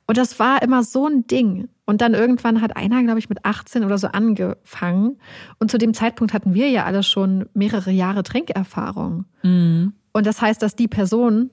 [0.06, 1.68] Und das war immer so ein Ding.
[1.86, 5.18] Und dann irgendwann hat einer, glaube ich, mit 18 oder so angefangen.
[5.60, 9.26] Und zu dem Zeitpunkt hatten wir ja alle schon mehrere Jahre Trinkerfahrung.
[9.44, 9.94] Mhm.
[10.14, 11.50] Und das heißt, dass die Person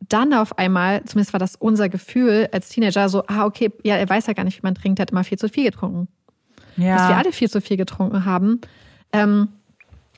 [0.00, 4.08] dann auf einmal, zumindest war das unser Gefühl als Teenager, so, ah, okay, ja, er
[4.08, 6.08] weiß ja gar nicht, wie man trinkt, er hat immer viel zu viel getrunken.
[6.76, 6.96] Ja.
[6.96, 8.60] Dass wir alle viel zu viel getrunken haben.
[9.12, 9.48] Ähm,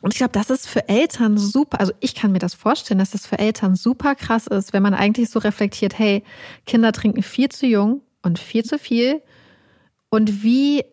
[0.02, 3.10] und ich glaube, das ist für Eltern super, also ich kann mir das vorstellen, dass
[3.10, 6.24] das für Eltern super krass ist, wenn man eigentlich so reflektiert, hey,
[6.66, 9.22] Kinder trinken viel zu jung und viel zu viel.
[10.08, 10.84] Und wie,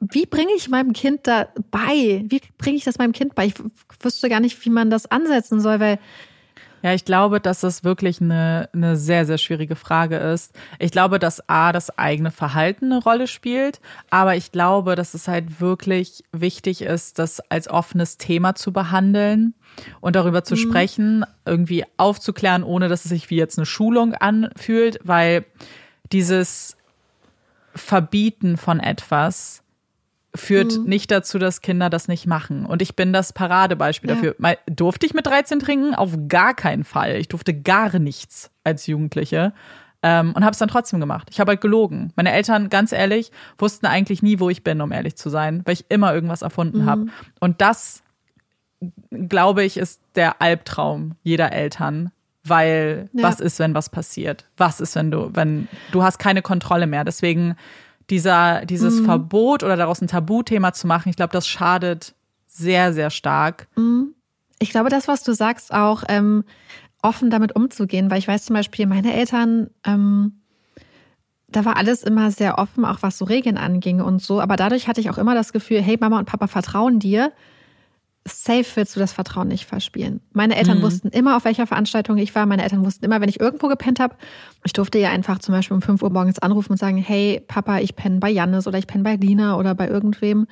[0.00, 2.24] wie bringe ich meinem Kind da bei?
[2.26, 3.46] Wie bringe ich das meinem Kind bei?
[3.46, 3.54] Ich
[4.00, 5.98] wüsste gar nicht, wie man das ansetzen soll, weil
[6.82, 10.54] ja, ich glaube, dass das wirklich eine, eine sehr, sehr schwierige Frage ist.
[10.78, 15.28] Ich glaube, dass A, das eigene Verhalten eine Rolle spielt, aber ich glaube, dass es
[15.28, 19.54] halt wirklich wichtig ist, das als offenes Thema zu behandeln
[20.00, 20.58] und darüber zu mhm.
[20.58, 25.44] sprechen, irgendwie aufzuklären, ohne dass es sich wie jetzt eine Schulung anfühlt, weil
[26.12, 26.76] dieses
[27.74, 29.62] Verbieten von etwas
[30.34, 30.84] führt mhm.
[30.84, 32.64] nicht dazu, dass Kinder das nicht machen.
[32.64, 34.14] Und ich bin das Paradebeispiel ja.
[34.16, 34.34] dafür.
[34.38, 35.94] Mal, durfte ich mit 13 trinken?
[35.94, 37.16] Auf gar keinen Fall.
[37.16, 39.52] Ich durfte gar nichts als Jugendliche.
[40.02, 41.28] Ähm, und habe es dann trotzdem gemacht.
[41.30, 42.12] Ich habe halt gelogen.
[42.16, 45.74] Meine Eltern, ganz ehrlich, wussten eigentlich nie, wo ich bin, um ehrlich zu sein, weil
[45.74, 46.86] ich immer irgendwas erfunden mhm.
[46.86, 47.06] habe.
[47.38, 48.02] Und das,
[49.10, 52.12] glaube ich, ist der Albtraum jeder Eltern.
[52.42, 53.24] Weil ja.
[53.24, 54.46] was ist, wenn was passiert?
[54.56, 57.04] Was ist, wenn du, wenn du hast keine Kontrolle mehr?
[57.04, 57.56] Deswegen
[58.10, 59.04] dieser, dieses mhm.
[59.04, 62.14] Verbot oder daraus ein Tabuthema zu machen, ich glaube, das schadet
[62.46, 63.68] sehr, sehr stark.
[63.76, 64.14] Mhm.
[64.58, 66.44] Ich glaube, das, was du sagst, auch ähm,
[67.02, 70.42] offen damit umzugehen, weil ich weiß zum Beispiel, meine Eltern, ähm,
[71.48, 74.40] da war alles immer sehr offen, auch was so Regeln anging und so.
[74.40, 77.32] Aber dadurch hatte ich auch immer das Gefühl, hey, Mama und Papa vertrauen dir.
[78.26, 80.20] Safe willst du das Vertrauen nicht verspielen.
[80.32, 80.82] Meine Eltern mhm.
[80.82, 82.46] wussten immer, auf welcher Veranstaltung ich war.
[82.46, 84.14] Meine Eltern wussten immer, wenn ich irgendwo gepennt habe.
[84.64, 87.78] Ich durfte ja einfach zum Beispiel um 5 Uhr morgens anrufen und sagen, hey Papa,
[87.78, 90.46] ich penne bei Jannis oder ich penne bei Lina oder bei irgendwem.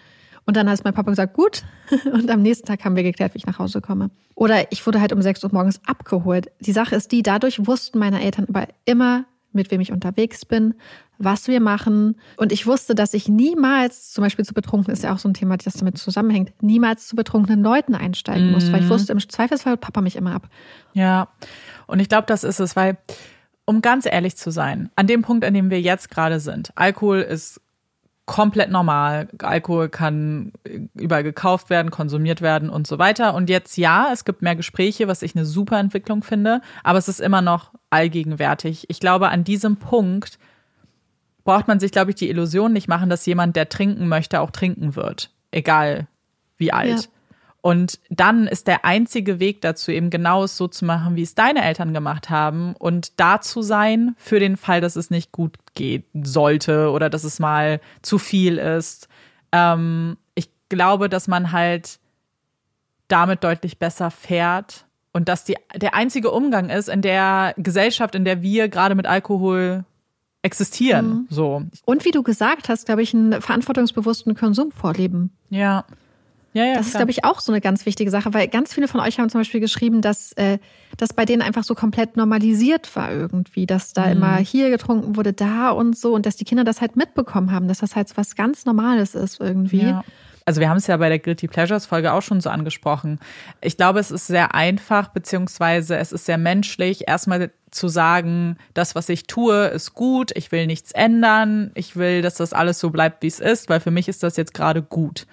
[0.46, 1.62] Und dann hat mein Papa gesagt, gut.
[2.10, 4.10] Und am nächsten Tag haben wir geklärt, wie ich nach Hause komme.
[4.34, 6.50] Oder ich wurde halt um 6 Uhr morgens abgeholt.
[6.60, 9.26] Die Sache ist die, dadurch wussten meine Eltern aber immer,
[9.59, 10.74] mit wem ich unterwegs bin,
[11.18, 12.16] was wir machen.
[12.36, 15.34] Und ich wusste, dass ich niemals, zum Beispiel zu betrunken ist ja auch so ein
[15.34, 18.90] Thema, das damit zusammenhängt, niemals zu betrunkenen Leuten einsteigen muss, weil ich mhm.
[18.90, 20.48] wusste, im Zweifelsfall Papa mich immer ab.
[20.94, 21.28] Ja,
[21.86, 22.96] und ich glaube, das ist es, weil,
[23.64, 27.18] um ganz ehrlich zu sein, an dem Punkt, an dem wir jetzt gerade sind, Alkohol
[27.18, 27.61] ist
[28.29, 29.26] komplett normal.
[29.43, 30.53] Alkohol kann
[30.95, 33.35] überall gekauft werden, konsumiert werden und so weiter.
[33.35, 37.09] Und jetzt ja, es gibt mehr Gespräche, was ich eine super Entwicklung finde, aber es
[37.09, 38.85] ist immer noch allgegenwärtig.
[38.89, 40.39] Ich glaube, an diesem Punkt
[41.43, 44.51] braucht man sich, glaube ich, die Illusion nicht machen, dass jemand, der trinken möchte, auch
[44.51, 45.31] trinken wird.
[45.51, 46.07] Egal
[46.59, 47.05] wie alt.
[47.05, 47.09] Ja.
[47.61, 51.34] Und dann ist der einzige Weg dazu, eben genau es so zu machen, wie es
[51.34, 55.56] deine Eltern gemacht haben und da zu sein für den Fall, dass es nicht gut
[55.74, 59.09] geht sollte oder dass es mal zu viel ist.
[59.50, 61.98] Ähm, ich glaube, dass man halt
[63.09, 68.24] damit deutlich besser fährt und dass die, der einzige Umgang ist in der Gesellschaft, in
[68.24, 69.84] der wir gerade mit Alkohol
[70.42, 71.09] existieren.
[71.09, 71.26] Mhm.
[71.28, 71.62] So.
[71.84, 75.32] Und wie du gesagt hast, glaube ich, einen verantwortungsbewussten Konsum vorleben.
[75.50, 75.84] Ja.
[76.59, 78.88] Ja, ja, das ist, glaube ich, auch so eine ganz wichtige Sache, weil ganz viele
[78.88, 80.59] von euch haben zum Beispiel geschrieben, dass äh,
[80.96, 84.12] das bei denen einfach so komplett normalisiert war irgendwie, dass da mhm.
[84.12, 87.68] immer hier getrunken wurde, da und so und dass die Kinder das halt mitbekommen haben,
[87.68, 89.82] dass das halt so was ganz Normales ist irgendwie.
[89.82, 90.02] Ja.
[90.46, 93.20] Also wir haben es ja bei der Guilty Pleasures Folge auch schon so angesprochen.
[93.61, 98.96] Ich glaube, es ist sehr einfach, beziehungsweise es ist sehr menschlich, erstmal zu sagen, das,
[98.96, 102.90] was ich tue, ist gut, ich will nichts ändern, ich will, dass das alles so
[102.90, 105.26] bleibt, wie es ist, weil für mich ist das jetzt gerade gut.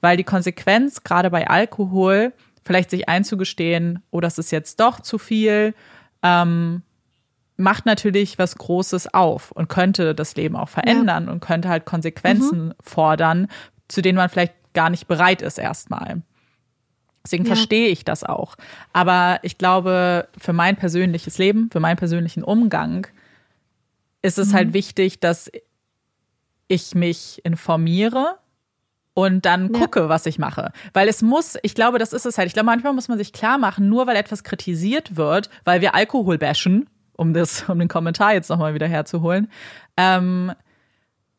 [0.00, 2.32] Weil die Konsequenz, gerade bei Alkohol,
[2.64, 5.74] vielleicht sich einzugestehen, oh, das ist jetzt doch zu viel,
[6.22, 6.82] ähm,
[7.56, 11.32] macht natürlich was Großes auf und könnte das Leben auch verändern ja.
[11.32, 12.74] und könnte halt Konsequenzen mhm.
[12.80, 13.48] fordern,
[13.88, 16.22] zu denen man vielleicht gar nicht bereit ist erstmal.
[17.24, 17.54] Deswegen ja.
[17.54, 18.54] verstehe ich das auch.
[18.92, 23.06] Aber ich glaube, für mein persönliches Leben, für meinen persönlichen Umgang
[24.22, 24.56] ist es halt mhm.
[24.68, 25.50] halt wichtig, dass
[26.68, 28.38] ich mich informiere
[29.18, 29.80] und dann ja.
[29.80, 30.70] gucke, was ich mache.
[30.92, 32.46] Weil es muss, ich glaube, das ist es halt.
[32.46, 35.96] Ich glaube, manchmal muss man sich klar machen, nur weil etwas kritisiert wird, weil wir
[35.96, 39.50] Alkohol bashen, um das, um den Kommentar jetzt nochmal wieder herzuholen,
[39.96, 40.52] ähm,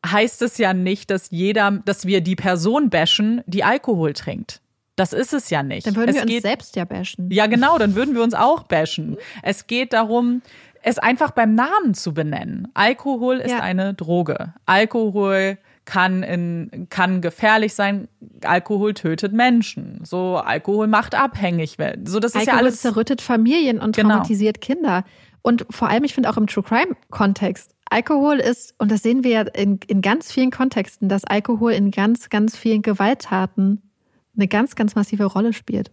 [0.04, 4.60] heißt es ja nicht, dass jeder, dass wir die Person bashen, die Alkohol trinkt.
[4.94, 5.86] Das ist es ja nicht.
[5.86, 7.30] Dann würden es wir uns selbst ja bashen.
[7.30, 9.16] Ja, genau, dann würden wir uns auch bashen.
[9.42, 10.42] Es geht darum,
[10.82, 12.68] es einfach beim Namen zu benennen.
[12.74, 13.60] Alkohol ist ja.
[13.60, 14.52] eine Droge.
[14.66, 15.56] Alkohol
[15.90, 18.06] kann, in, kann gefährlich sein.
[18.44, 19.98] Alkohol tötet Menschen.
[20.04, 21.78] So, Alkohol macht abhängig.
[22.04, 22.80] So, das ist Alkohol ja alles.
[22.80, 24.10] zerrüttet Familien und genau.
[24.10, 25.04] traumatisiert Kinder.
[25.42, 29.24] Und vor allem, ich finde auch im True Crime Kontext, Alkohol ist, und das sehen
[29.24, 33.82] wir ja in, in ganz vielen Kontexten, dass Alkohol in ganz, ganz vielen Gewalttaten
[34.36, 35.90] eine ganz, ganz massive Rolle spielt.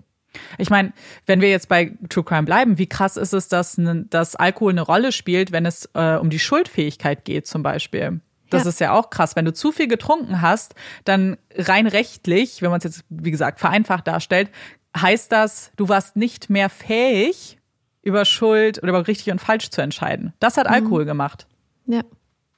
[0.60, 0.94] Ich meine,
[1.26, 3.82] wenn wir jetzt bei True Crime bleiben, wie krass ist es, dass,
[4.12, 8.22] dass Alkohol eine Rolle spielt, wenn es äh, um die Schuldfähigkeit geht, zum Beispiel?
[8.50, 8.70] Das ja.
[8.70, 9.36] ist ja auch krass.
[9.36, 13.60] Wenn du zu viel getrunken hast, dann rein rechtlich, wenn man es jetzt, wie gesagt,
[13.60, 14.50] vereinfacht darstellt,
[14.96, 17.58] heißt das, du warst nicht mehr fähig,
[18.02, 20.34] über Schuld oder über richtig und falsch zu entscheiden.
[20.40, 20.74] Das hat mhm.
[20.74, 21.46] Alkohol gemacht.
[21.88, 22.02] Ja.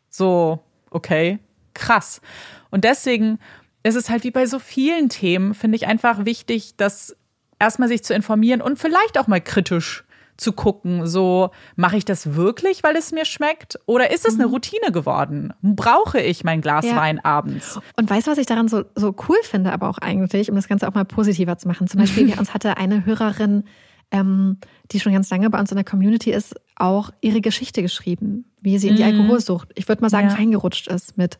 [0.08, 0.60] So,
[0.92, 1.40] okay,
[1.74, 2.22] krass.
[2.70, 3.40] Und deswegen
[3.82, 7.16] ist es halt wie bei so vielen Themen, finde ich einfach wichtig, dass
[7.58, 10.04] erstmal sich zu informieren und vielleicht auch mal kritisch
[10.40, 14.48] zu gucken, so mache ich das wirklich, weil es mir schmeckt oder ist es eine
[14.48, 14.54] mhm.
[14.54, 15.54] Routine geworden?
[15.62, 16.96] Brauche ich mein Glas ja.
[16.96, 17.80] Wein abends?
[17.98, 20.68] Und weißt du, was ich daran so, so cool finde, aber auch eigentlich, um das
[20.68, 21.88] Ganze auch mal positiver zu machen?
[21.88, 23.64] Zum Beispiel, uns hatte eine Hörerin,
[24.12, 24.58] ähm,
[24.92, 28.78] die schon ganz lange bei uns in der Community ist, auch ihre Geschichte geschrieben, wie
[28.80, 29.20] sie in die mhm.
[29.20, 30.36] Alkoholsucht, ich würde mal sagen, ja.
[30.36, 31.38] reingerutscht ist mit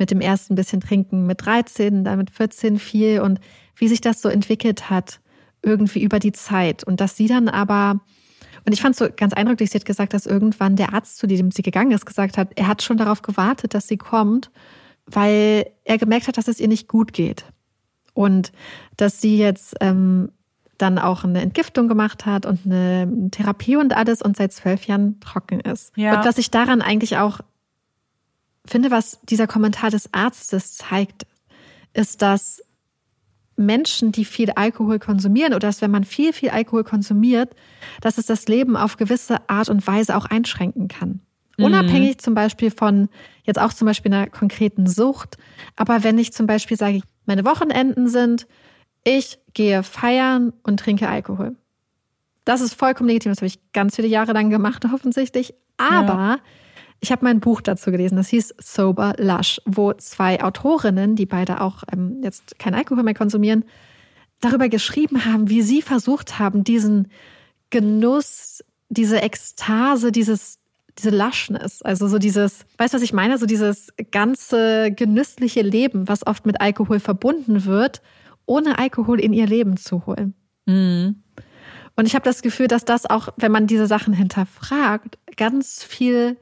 [0.00, 3.38] mit dem ersten bisschen trinken, mit 13, dann mit 14 viel und
[3.76, 5.20] wie sich das so entwickelt hat,
[5.62, 6.82] irgendwie über die Zeit.
[6.82, 8.00] Und dass sie dann aber,
[8.66, 11.26] und ich fand es so ganz eindrücklich, sie hat gesagt, dass irgendwann der Arzt, zu
[11.26, 14.50] dem sie gegangen ist, gesagt hat, er hat schon darauf gewartet, dass sie kommt,
[15.06, 17.44] weil er gemerkt hat, dass es ihr nicht gut geht.
[18.12, 18.52] Und
[18.96, 20.30] dass sie jetzt ähm,
[20.78, 25.20] dann auch eine Entgiftung gemacht hat und eine Therapie und alles und seit zwölf Jahren
[25.20, 25.96] trocken ist.
[25.96, 26.18] Ja.
[26.18, 27.40] Und was ich daran eigentlich auch
[28.64, 31.26] finde, was dieser Kommentar des Arztes zeigt,
[31.92, 32.62] ist, dass
[33.60, 37.54] Menschen, die viel Alkohol konsumieren oder dass wenn man viel, viel Alkohol konsumiert,
[38.00, 41.20] dass es das Leben auf gewisse Art und Weise auch einschränken kann.
[41.56, 41.64] Mhm.
[41.64, 43.08] Unabhängig zum Beispiel von
[43.44, 45.36] jetzt auch zum Beispiel einer konkreten Sucht.
[45.76, 48.46] Aber wenn ich zum Beispiel sage, meine Wochenenden sind
[49.04, 51.56] ich gehe feiern und trinke Alkohol.
[52.44, 53.32] Das ist vollkommen legitim.
[53.32, 55.54] Das habe ich ganz viele Jahre lang gemacht, offensichtlich.
[55.76, 56.38] Aber ja.
[57.00, 58.16] Ich habe mein Buch dazu gelesen.
[58.16, 63.14] Das hieß Sober Lush, wo zwei Autorinnen, die beide auch ähm, jetzt kein Alkohol mehr
[63.14, 63.64] konsumieren,
[64.40, 67.08] darüber geschrieben haben, wie sie versucht haben, diesen
[67.70, 70.58] Genuss, diese Ekstase, dieses
[70.98, 73.38] diese Lushnesss, also so dieses, weißt du, was ich meine?
[73.38, 78.02] So dieses ganze genüssliche Leben, was oft mit Alkohol verbunden wird,
[78.44, 80.34] ohne Alkohol in ihr Leben zu holen.
[80.66, 81.22] Mhm.
[81.96, 86.36] Und ich habe das Gefühl, dass das auch, wenn man diese Sachen hinterfragt, ganz viel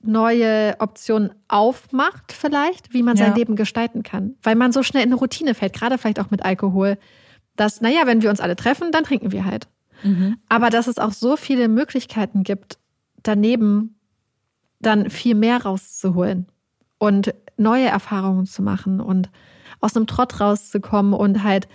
[0.00, 3.26] neue Optionen aufmacht, vielleicht, wie man ja.
[3.26, 4.36] sein Leben gestalten kann.
[4.42, 6.98] Weil man so schnell in eine Routine fällt, gerade vielleicht auch mit Alkohol,
[7.56, 9.66] dass, naja, wenn wir uns alle treffen, dann trinken wir halt.
[10.04, 10.36] Mhm.
[10.48, 12.78] Aber dass es auch so viele Möglichkeiten gibt,
[13.22, 13.96] daneben
[14.80, 16.46] dann viel mehr rauszuholen
[16.98, 19.28] und neue Erfahrungen zu machen und
[19.80, 21.68] aus einem Trott rauszukommen und halt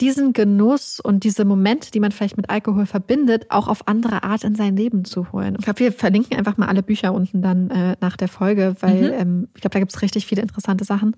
[0.00, 4.44] diesen Genuss und diese Momente, die man vielleicht mit Alkohol verbindet, auch auf andere Art
[4.44, 5.56] in sein Leben zu holen.
[5.58, 9.12] Ich glaube, wir verlinken einfach mal alle Bücher unten dann äh, nach der Folge, weil
[9.12, 9.20] mhm.
[9.20, 11.16] ähm, ich glaube, da gibt es richtig viele interessante Sachen.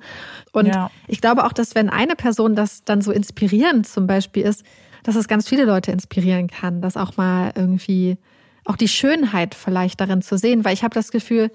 [0.52, 0.90] Und ja.
[1.06, 4.64] ich glaube auch, dass wenn eine Person das dann so inspirierend zum Beispiel ist,
[5.04, 8.18] dass es ganz viele Leute inspirieren kann, das auch mal irgendwie
[8.64, 11.50] auch die Schönheit vielleicht darin zu sehen, weil ich habe das Gefühl,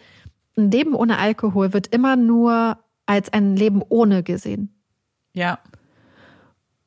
[0.58, 4.74] ein Leben ohne Alkohol wird immer nur als ein Leben ohne gesehen.
[5.34, 5.60] Ja.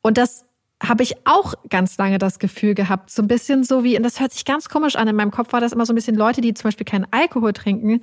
[0.02, 0.46] Und das
[0.82, 4.18] habe ich auch ganz lange das Gefühl gehabt, so ein bisschen so wie, und das
[4.18, 6.40] hört sich ganz komisch an, in meinem Kopf war das immer so ein bisschen Leute,
[6.40, 8.00] die zum Beispiel keinen Alkohol trinken,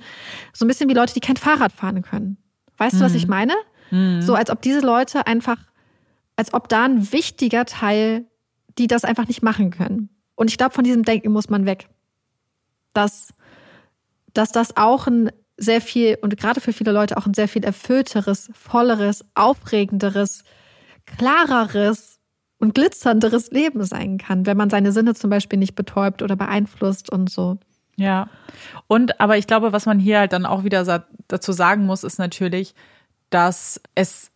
[0.52, 2.36] so ein bisschen wie Leute, die kein Fahrrad fahren können.
[2.76, 2.98] Weißt mhm.
[3.00, 3.30] du, was ich mhm.
[3.30, 3.54] meine?
[3.90, 4.22] Mhm.
[4.22, 5.58] So als ob diese Leute einfach,
[6.36, 8.26] als ob da ein wichtiger Teil,
[8.78, 10.10] die das einfach nicht machen können.
[10.36, 11.88] Und ich glaube, von diesem Denken muss man weg
[12.98, 13.32] dass,
[14.34, 17.64] dass das auch ein sehr viel und gerade für viele Leute auch ein sehr viel
[17.64, 20.44] erfüllteres, volleres, aufregenderes,
[21.16, 22.18] klareres
[22.58, 27.10] und glitzernderes Leben sein kann, wenn man seine Sinne zum Beispiel nicht betäubt oder beeinflusst
[27.10, 27.58] und so.
[27.96, 28.28] Ja.
[28.86, 32.18] Und aber ich glaube, was man hier halt dann auch wieder dazu sagen muss, ist
[32.18, 32.74] natürlich,
[33.30, 34.30] dass es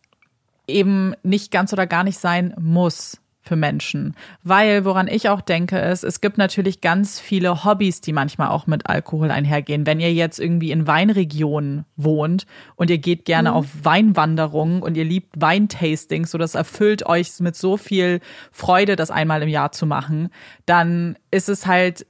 [0.67, 4.15] eben nicht ganz oder gar nicht sein muss für Menschen.
[4.43, 8.67] Weil, woran ich auch denke, ist, es gibt natürlich ganz viele Hobbys, die manchmal auch
[8.67, 9.85] mit Alkohol einhergehen.
[9.85, 13.55] Wenn ihr jetzt irgendwie in Weinregionen wohnt und ihr geht gerne mhm.
[13.57, 18.21] auf Weinwanderungen und ihr liebt Weintastings, so das erfüllt euch mit so viel
[18.51, 20.29] Freude, das einmal im Jahr zu machen,
[20.65, 22.05] dann ist es halt,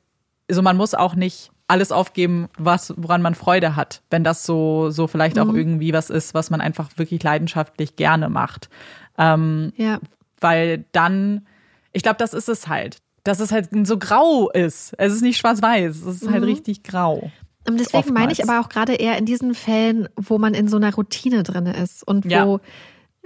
[0.47, 4.91] so man muss auch nicht alles aufgeben, was, woran man Freude hat, wenn das so,
[4.91, 5.41] so vielleicht mhm.
[5.41, 8.69] auch irgendwie was ist, was man einfach wirklich leidenschaftlich gerne macht.
[9.17, 9.99] Ähm, ja
[10.43, 11.47] weil dann,
[11.91, 12.97] ich glaube, das ist es halt.
[13.23, 14.93] Dass es halt so grau ist.
[14.97, 16.33] Es ist nicht schwarz-weiß, es ist halt mhm.
[16.33, 17.31] halt richtig grau.
[17.65, 18.19] Und deswegen Oftmals.
[18.19, 21.43] meine ich aber auch gerade eher in diesen Fällen, wo man in so einer Routine
[21.43, 22.59] drin ist und wo, ja.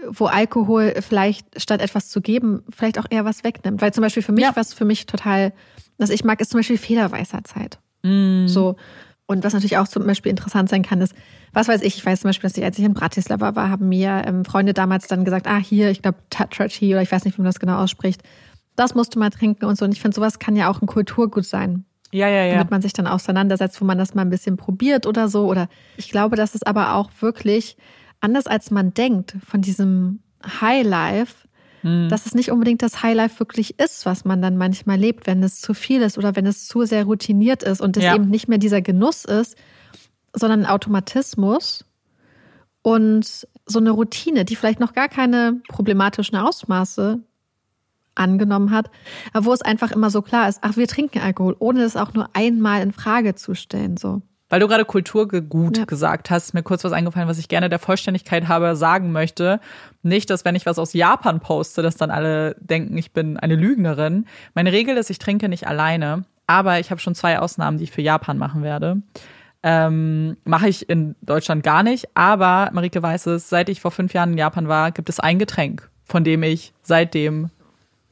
[0.09, 3.81] wo Alkohol vielleicht statt etwas zu geben, vielleicht auch eher was wegnimmt.
[3.81, 4.51] Weil zum Beispiel für mich, ja.
[4.55, 5.53] was für mich total,
[5.97, 7.79] was ich mag, ist zum Beispiel Federweißer Zeit.
[8.03, 8.45] Mm.
[8.45, 8.75] So.
[9.27, 11.13] Und was natürlich auch zum Beispiel interessant sein kann, ist,
[11.53, 13.89] was weiß ich, ich weiß zum Beispiel, dass ich, als ich in Bratislava war, haben
[13.89, 17.25] mir ähm, Freunde damals dann gesagt, ah, hier, ich glaube, Tatra Tea oder ich weiß
[17.25, 18.23] nicht, wie man das genau ausspricht,
[18.77, 19.83] das musst du mal trinken und so.
[19.83, 21.83] Und ich finde, sowas kann ja auch ein Kulturgut sein.
[22.11, 22.53] Ja, ja, ja.
[22.53, 25.45] Damit man sich dann auseinandersetzt, wo man das mal ein bisschen probiert oder so.
[25.45, 25.67] Oder
[25.97, 27.75] ich glaube, dass es aber auch wirklich
[28.21, 30.19] anders als man denkt von diesem
[30.61, 31.46] Highlife
[31.87, 32.09] Mhm.
[32.09, 35.61] dass es nicht unbedingt das Highlife wirklich ist, was man dann manchmal lebt, wenn es
[35.61, 38.15] zu viel ist oder wenn es zu sehr routiniert ist und es ja.
[38.15, 39.55] eben nicht mehr dieser Genuss ist,
[40.33, 41.85] sondern ein Automatismus
[42.81, 47.19] und so eine Routine, die vielleicht noch gar keine problematischen Ausmaße
[48.15, 48.89] angenommen hat,
[49.31, 52.13] aber wo es einfach immer so klar ist, ach, wir trinken Alkohol, ohne es auch
[52.13, 54.21] nur einmal in Frage zu stellen, so.
[54.49, 55.85] Weil du gerade Kulturgut ja.
[55.85, 59.59] gesagt hast, mir kurz was eingefallen, was ich gerne der Vollständigkeit habe sagen möchte.
[60.03, 63.55] Nicht, dass wenn ich was aus Japan poste, dass dann alle denken, ich bin eine
[63.55, 64.25] Lügnerin.
[64.53, 67.91] Meine Regel ist, ich trinke nicht alleine, aber ich habe schon zwei Ausnahmen, die ich
[67.91, 69.01] für Japan machen werde.
[69.63, 74.13] Ähm, Mache ich in Deutschland gar nicht, aber Marike weiß es, seit ich vor fünf
[74.13, 77.49] Jahren in Japan war, gibt es ein Getränk, von dem ich seitdem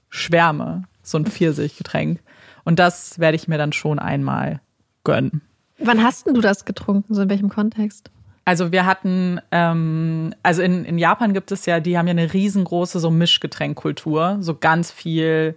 [0.09, 0.83] schwärme.
[1.01, 2.19] So ein Pfirsichgetränk.
[2.65, 4.59] Und das werde ich mir dann schon einmal
[5.03, 5.41] gönnen.
[5.79, 7.13] Wann hast du das getrunken?
[7.13, 8.09] So in welchem Kontext?
[8.45, 12.31] Also wir hatten, ähm, also in, in Japan gibt es ja, die haben ja eine
[12.31, 15.55] riesengroße so Mischgetränkkultur, so ganz viel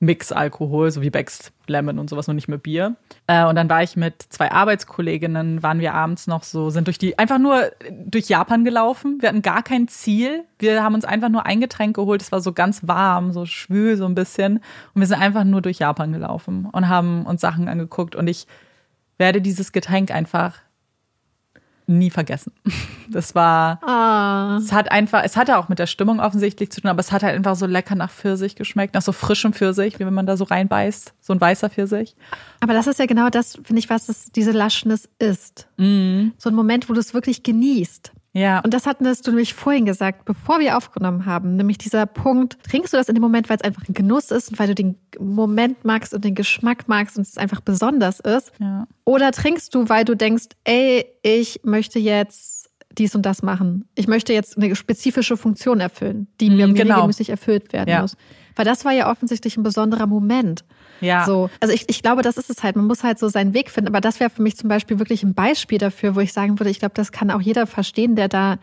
[0.00, 2.94] Mix-Alkohol, so wie Becks Lemon und sowas, nur nicht mit Bier.
[3.26, 6.98] Äh, und dann war ich mit zwei Arbeitskolleginnen, waren wir abends noch so, sind durch
[6.98, 9.18] die, einfach nur durch Japan gelaufen.
[9.20, 10.44] Wir hatten gar kein Ziel.
[10.60, 12.22] Wir haben uns einfach nur ein Getränk geholt.
[12.22, 14.58] Es war so ganz warm, so schwül, so ein bisschen.
[14.94, 18.14] Und wir sind einfach nur durch Japan gelaufen und haben uns Sachen angeguckt.
[18.14, 18.46] Und ich
[19.18, 20.54] werde dieses Getränk einfach
[21.86, 22.52] nie vergessen.
[23.10, 24.58] Das war, Ah.
[24.62, 27.22] es hat einfach, es hatte auch mit der Stimmung offensichtlich zu tun, aber es hat
[27.22, 30.36] halt einfach so lecker nach Pfirsich geschmeckt, nach so frischem Pfirsich, wie wenn man da
[30.36, 32.14] so reinbeißt, so ein weißer Pfirsich.
[32.60, 35.68] Aber das ist ja genau das, finde ich, was es, diese Laschness ist.
[35.78, 36.34] Mhm.
[36.36, 38.12] So ein Moment, wo du es wirklich genießt.
[38.38, 38.60] Ja.
[38.60, 42.92] Und das hattest du nämlich vorhin gesagt, bevor wir aufgenommen haben, nämlich dieser Punkt, trinkst
[42.92, 44.96] du das in dem Moment, weil es einfach ein Genuss ist und weil du den
[45.18, 48.52] Moment magst und den Geschmack magst und es einfach besonders ist?
[48.58, 48.86] ja.
[49.04, 53.88] Oder trinkst du, weil du denkst, ey, ich möchte jetzt dies und das machen.
[53.94, 56.94] Ich möchte jetzt eine spezifische Funktion erfüllen, die mir Mhm, mir genau.
[56.96, 58.00] regelmäßig erfüllt werden Ja.
[58.02, 58.16] muss.
[58.56, 60.64] Weil das war ja offensichtlich ein besonderer Moment.
[61.00, 61.24] Ja.
[61.24, 62.76] So, also ich, ich glaube, das ist es halt.
[62.76, 63.88] Man muss halt so seinen Weg finden.
[63.88, 66.70] Aber das wäre für mich zum Beispiel wirklich ein Beispiel dafür, wo ich sagen würde,
[66.70, 68.58] ich glaube, das kann auch jeder verstehen, der da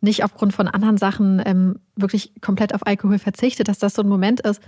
[0.00, 4.08] nicht aufgrund von anderen Sachen ähm, wirklich komplett auf Alkohol verzichtet, dass das so ein
[4.08, 4.62] Moment ist,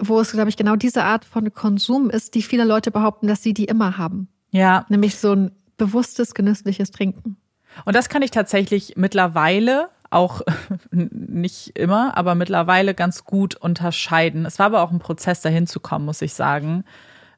[0.00, 3.42] wo es, glaube ich, genau diese Art von Konsum ist, die viele Leute behaupten, dass
[3.42, 4.28] sie die immer haben.
[4.50, 4.86] Ja.
[4.88, 7.36] Nämlich so ein bewusstes, genüssliches Trinken.
[7.84, 10.42] Und das kann ich tatsächlich mittlerweile auch
[10.90, 14.46] nicht immer, aber mittlerweile ganz gut unterscheiden.
[14.46, 16.84] Es war aber auch ein Prozess, dahin zu kommen, muss ich sagen.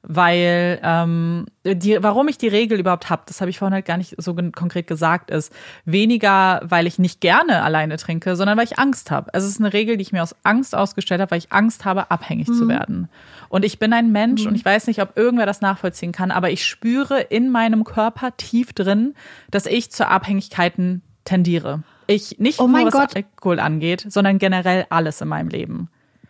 [0.03, 3.97] Weil ähm, die, warum ich die Regel überhaupt habe, das habe ich vorhin halt gar
[3.97, 5.53] nicht so konkret gesagt, ist
[5.85, 9.31] weniger, weil ich nicht gerne alleine trinke, sondern weil ich Angst habe.
[9.33, 12.13] Es ist eine Regel, die ich mir aus Angst ausgestellt habe, weil ich Angst habe,
[12.13, 13.09] abhängig zu werden.
[13.49, 16.51] Und ich bin ein Mensch und ich weiß nicht, ob irgendwer das nachvollziehen kann, aber
[16.51, 19.15] ich spüre in meinem Körper tief drin,
[19.51, 21.83] dass ich zu Abhängigkeiten tendiere.
[22.09, 23.15] Ich nicht Oh nur was Gott.
[23.17, 25.89] Alkohol angeht, sondern generell alles in meinem Leben.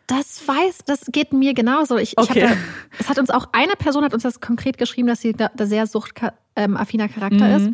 [0.08, 1.96] Das weiß, das geht mir genauso.
[1.96, 2.38] Ich, Okay.
[2.38, 2.56] ich hab da,
[2.98, 5.66] es hat uns auch eine Person hat uns das konkret geschrieben, dass sie da, da
[5.66, 7.54] sehr suchtaffiner Charakter Mhm.
[7.56, 7.70] ist.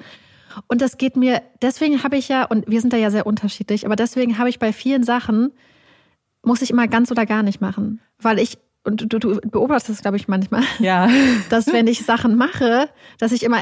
[0.68, 3.86] Und das geht mir, deswegen habe ich ja, und wir sind da ja sehr unterschiedlich,
[3.86, 5.52] aber deswegen habe ich bei vielen Sachen,
[6.44, 8.00] muss ich immer ganz oder gar nicht machen.
[8.20, 11.08] Weil ich, und du, du beobachtest das, glaube ich, manchmal, Ja,
[11.50, 12.88] dass wenn ich Sachen mache,
[13.18, 13.60] dass ich immer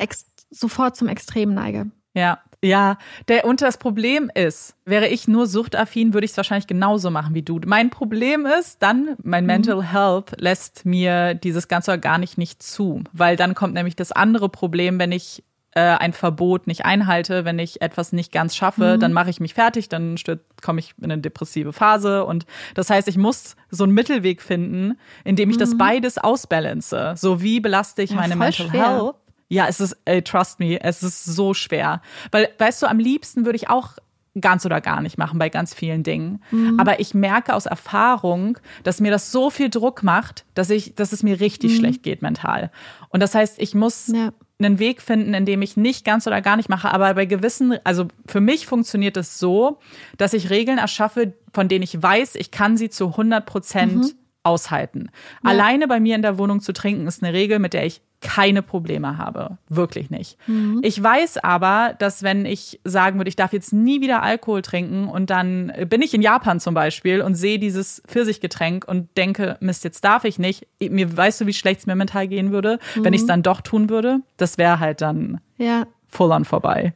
[0.50, 1.90] sofort zum Extrem neige.
[2.14, 2.96] ja, ja.
[3.28, 7.34] Der, und das Problem ist, wäre ich nur suchtaffin, würde ich es wahrscheinlich genauso machen
[7.34, 7.60] wie du.
[7.66, 13.02] Mein Problem ist dann, mein Mental Health lässt mir dieses Ganze gar nicht nicht zu,
[13.12, 15.42] weil dann kommt nämlich das andere Problem, wenn ich
[15.74, 19.54] äh, ein Verbot nicht einhalte, wenn ich etwas nicht ganz schaffe, dann mache ich mich
[19.54, 20.16] fertig, dann
[20.60, 22.44] komme ich in eine depressive Phase und
[22.74, 27.14] das heißt, ich muss so einen Mittelweg finden, in dem ich das beides ausbalance.
[27.16, 28.82] So wie belaste ich Ja, meine Mental schwer.
[28.82, 29.14] Health
[29.52, 32.00] ja, es ist, ey, trust me, es ist so schwer.
[32.30, 33.96] Weil, weißt du, am liebsten würde ich auch
[34.40, 36.42] ganz oder gar nicht machen bei ganz vielen Dingen.
[36.50, 36.80] Mhm.
[36.80, 41.12] Aber ich merke aus Erfahrung, dass mir das so viel Druck macht, dass ich, dass
[41.12, 42.70] es mir richtig schlecht geht mental.
[43.10, 44.14] Und das heißt, ich muss Mhm.
[44.14, 44.32] Ja.
[44.58, 47.76] einen Weg finden, in dem ich nicht ganz oder gar nicht mache, aber bei gewissen,
[47.84, 49.78] also für mich funktioniert es so,
[50.16, 54.12] dass ich Regeln erschaffe, von denen ich weiß, ich kann sie zu 100 Prozent Mhm.
[54.44, 55.10] aushalten.
[55.42, 58.62] Alleine bei mir in der Wohnung zu trinken ist eine Regel, mit der ich keine
[58.62, 59.58] Probleme habe.
[59.68, 60.38] Wirklich nicht.
[60.46, 60.80] Mhm.
[60.82, 65.08] Ich weiß aber, dass wenn ich sagen würde, ich darf jetzt nie wieder Alkohol trinken
[65.08, 69.84] und dann bin ich in Japan zum Beispiel und sehe dieses Pfirsichgetränk und denke, Mist,
[69.84, 70.66] jetzt darf ich nicht.
[70.80, 73.60] Mir weißt du, wie schlecht es mir mental gehen würde, wenn ich es dann doch
[73.60, 74.20] tun würde?
[74.38, 76.94] Das wäre halt dann Ja, full on vorbei.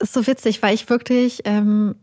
[0.00, 1.94] ist so witzig, weil ich wirklich, ähm,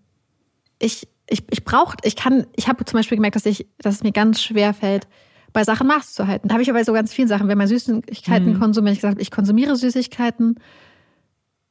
[0.79, 4.03] ich, ich, ich brauche, ich kann, ich habe zum Beispiel gemerkt, dass ich, dass es
[4.03, 5.07] mir ganz schwer fällt,
[5.53, 6.47] bei Sachen Maß zu halten.
[6.47, 9.21] Da habe ich aber so ganz vielen Sachen, wenn man Süßigkeiten konsumiert, wenn ich gesagt
[9.21, 10.55] ich konsumiere Süßigkeiten,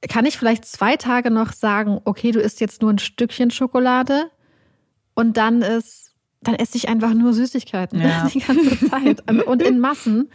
[0.09, 4.31] kann ich vielleicht zwei Tage noch sagen, okay, du isst jetzt nur ein Stückchen Schokolade
[5.15, 8.29] und dann ist, dann esse ich einfach nur Süßigkeiten Ja.
[8.33, 10.31] die ganze Zeit und in Massen.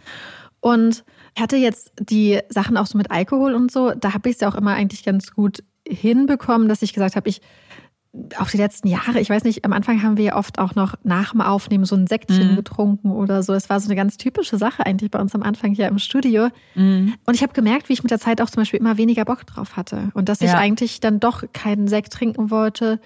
[0.60, 4.36] Und ich hatte jetzt die Sachen auch so mit Alkohol und so, da habe ich
[4.36, 7.40] es ja auch immer eigentlich ganz gut hinbekommen, dass ich gesagt habe, ich
[8.38, 10.94] auch die letzten Jahre, ich weiß nicht, am Anfang haben wir ja oft auch noch
[11.02, 13.52] nach dem Aufnehmen so ein Säckchen getrunken oder so.
[13.52, 16.48] Das war so eine ganz typische Sache eigentlich bei uns am Anfang hier im Studio.
[17.26, 19.46] Und ich habe gemerkt, wie ich mit der Zeit auch zum Beispiel immer weniger Bock
[19.46, 20.58] drauf hatte und dass ich Ja.
[20.58, 23.00] eigentlich dann doch keinen Sekt trinken wollte.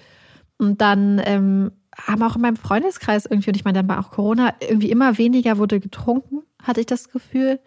[0.57, 4.11] Und dann ähm, haben auch in meinem Freundeskreis irgendwie, und ich meine, dann war auch
[4.11, 7.59] Corona, irgendwie immer weniger wurde getrunken, hatte ich das Gefühl.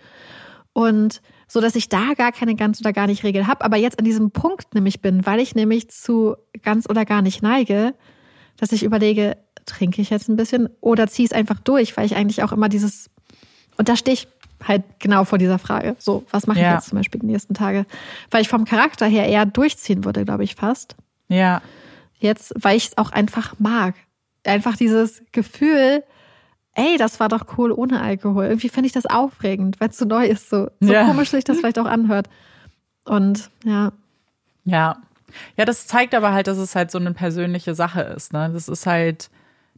[0.73, 3.99] Und so, dass ich da gar keine ganz oder gar nicht Regel habe, aber jetzt
[3.99, 7.95] an diesem Punkt nämlich bin, weil ich nämlich zu ganz oder gar nicht neige,
[8.57, 9.37] dass ich überlege,
[9.67, 12.69] trinke ich jetzt ein bisschen oder ziehe es einfach durch, weil ich eigentlich auch immer
[12.69, 13.11] dieses,
[13.77, 14.29] und da stehe ich
[14.63, 15.97] halt genau vor dieser Frage.
[15.99, 16.75] So, was mache ich Ja.
[16.75, 17.87] jetzt zum Beispiel die nächsten Tage?
[18.31, 20.97] Weil ich vom Charakter her eher durchziehen würde, glaube ich, fast
[21.29, 21.61] Ja.
[22.19, 23.95] jetzt, weil ich es auch einfach mag.
[24.45, 26.03] Einfach dieses Gefühl,
[26.75, 28.47] ey, das war doch cool ohne Alkohol.
[28.47, 31.05] Irgendwie finde ich das aufregend, weil es so neu ist, so, so Ja.
[31.05, 32.29] komisch sich das vielleicht auch anhört.
[33.05, 33.93] Und ja,
[34.65, 34.97] Ja.
[35.57, 38.33] Ja, das zeigt aber halt, dass es halt so eine persönliche Sache ist.
[38.33, 38.51] Ne?
[38.53, 39.31] Das ist halt,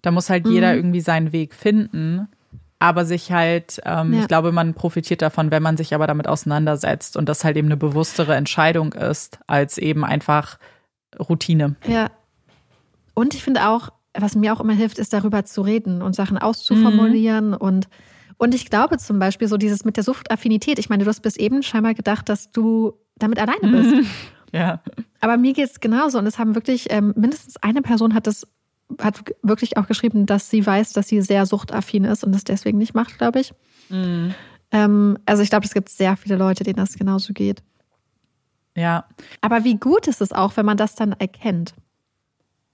[0.02, 2.28] da muss halt jeder irgendwie seinen Weg finden.
[2.78, 4.20] aber sich halt, ähm, ja.
[4.20, 7.68] ich glaube, man profitiert davon, wenn man sich aber damit auseinandersetzt und das halt eben
[7.68, 10.58] eine bewusstere Entscheidung ist, als eben einfach
[11.18, 11.76] Routine.
[11.86, 12.08] Ja.
[13.14, 13.88] Und ich finde auch,
[14.18, 17.56] was mir auch immer hilft, ist darüber zu reden und Sachen auszuformulieren mhm.
[17.56, 17.88] und
[18.38, 20.78] und ich glaube zum Beispiel so dieses mit der Suchtaffinität.
[20.78, 23.94] Ich meine, du hast bis eben scheinbar gedacht, dass du damit alleine bist.
[23.94, 24.06] Mhm.
[24.52, 24.80] Ja.
[25.20, 26.18] Aber mir geht es genauso.
[26.18, 28.46] Und es haben wirklich, ähm, mindestens eine Person hat das,
[29.00, 32.78] hat wirklich auch geschrieben, dass sie weiß, dass sie sehr suchtaffin ist und das deswegen
[32.78, 33.52] nicht macht, glaube ich.
[33.88, 34.34] Mhm.
[34.70, 37.62] Ähm, also ich glaube, es gibt sehr viele Leute, denen das genauso geht.
[38.76, 39.06] Ja.
[39.40, 41.74] Aber wie gut ist es auch, wenn man das dann erkennt?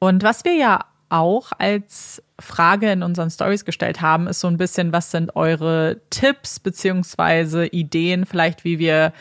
[0.00, 0.80] Und was wir ja
[1.12, 6.00] auch als Frage in unseren Stories gestellt haben, ist so ein bisschen, was sind eure
[6.10, 9.12] Tipps beziehungsweise Ideen, vielleicht wie wir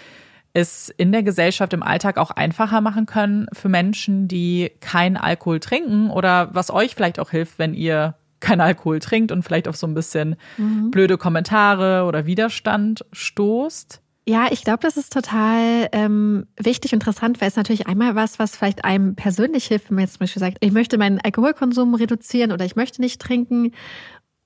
[0.53, 5.59] es in der Gesellschaft im Alltag auch einfacher machen können für Menschen, die keinen Alkohol
[5.59, 9.77] trinken oder was euch vielleicht auch hilft, wenn ihr keinen Alkohol trinkt und vielleicht auf
[9.77, 10.91] so ein bisschen mhm.
[10.91, 14.01] blöde Kommentare oder Widerstand stoßt.
[14.31, 18.55] Ja, ich glaube, das ist total ähm, wichtig interessant, weil es natürlich einmal was, was
[18.55, 22.53] vielleicht einem persönlich hilft, wenn man jetzt zum Beispiel sagt, ich möchte meinen Alkoholkonsum reduzieren
[22.53, 23.73] oder ich möchte nicht trinken.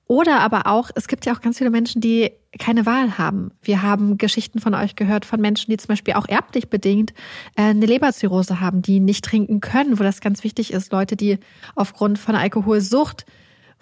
[0.07, 3.51] Oder aber auch, es gibt ja auch ganz viele Menschen, die keine Wahl haben.
[3.61, 7.13] Wir haben Geschichten von euch gehört von Menschen, die zum Beispiel auch erblich bedingt
[7.55, 10.91] äh, eine Leberzirrhose haben, die nicht trinken können, wo das ganz wichtig ist.
[10.93, 11.37] Leute, die
[11.75, 13.27] aufgrund von Alkoholsucht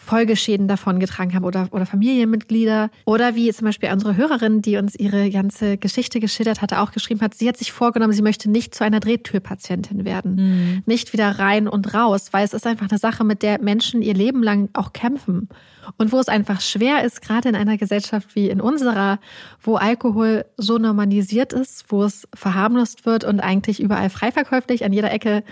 [0.04, 2.90] Folgeschäden davon getragen haben oder, oder Familienmitglieder.
[3.06, 7.22] Oder wie zum Beispiel unsere Hörerin, die uns ihre ganze Geschichte geschildert hatte, auch geschrieben
[7.22, 10.36] hat, sie hat sich vorgenommen, sie möchte nicht zu einer Drehtürpatientin werden.
[10.36, 10.84] Mhm.
[10.86, 14.14] Nicht wieder rein und raus, weil es ist einfach eine Sache, mit der Menschen ihr
[14.14, 15.48] Leben lang auch kämpfen.
[15.98, 19.20] Und wo es einfach schwer ist, gerade in einer Gesellschaft wie in unserer,
[19.62, 24.94] wo Alkohol so normalisiert ist, wo es verharmlost wird und eigentlich überall frei verkäuflich an
[24.94, 25.44] jeder Ecke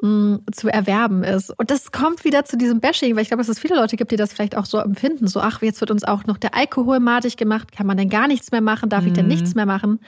[0.00, 1.50] zu erwerben ist.
[1.58, 4.10] Und das kommt wieder zu diesem Bashing, weil ich glaube, dass es viele Leute gibt,
[4.10, 5.28] die das vielleicht auch so empfinden.
[5.28, 7.72] So, ach, jetzt wird uns auch noch der Alkohol madig gemacht.
[7.72, 8.90] Kann man denn gar nichts mehr machen?
[8.90, 9.60] Darf ich denn nichts mhm.
[9.60, 10.00] mehr machen?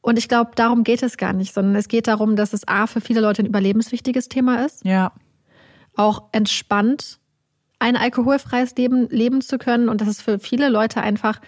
[0.00, 2.86] Und ich glaube, darum geht es gar nicht, sondern es geht darum, dass es A,
[2.86, 4.84] für viele Leute ein überlebenswichtiges Thema ist.
[4.84, 5.12] Ja.
[5.94, 7.18] Auch entspannt
[7.80, 11.40] ein alkoholfreies Leben leben zu können und dass es für viele Leute einfach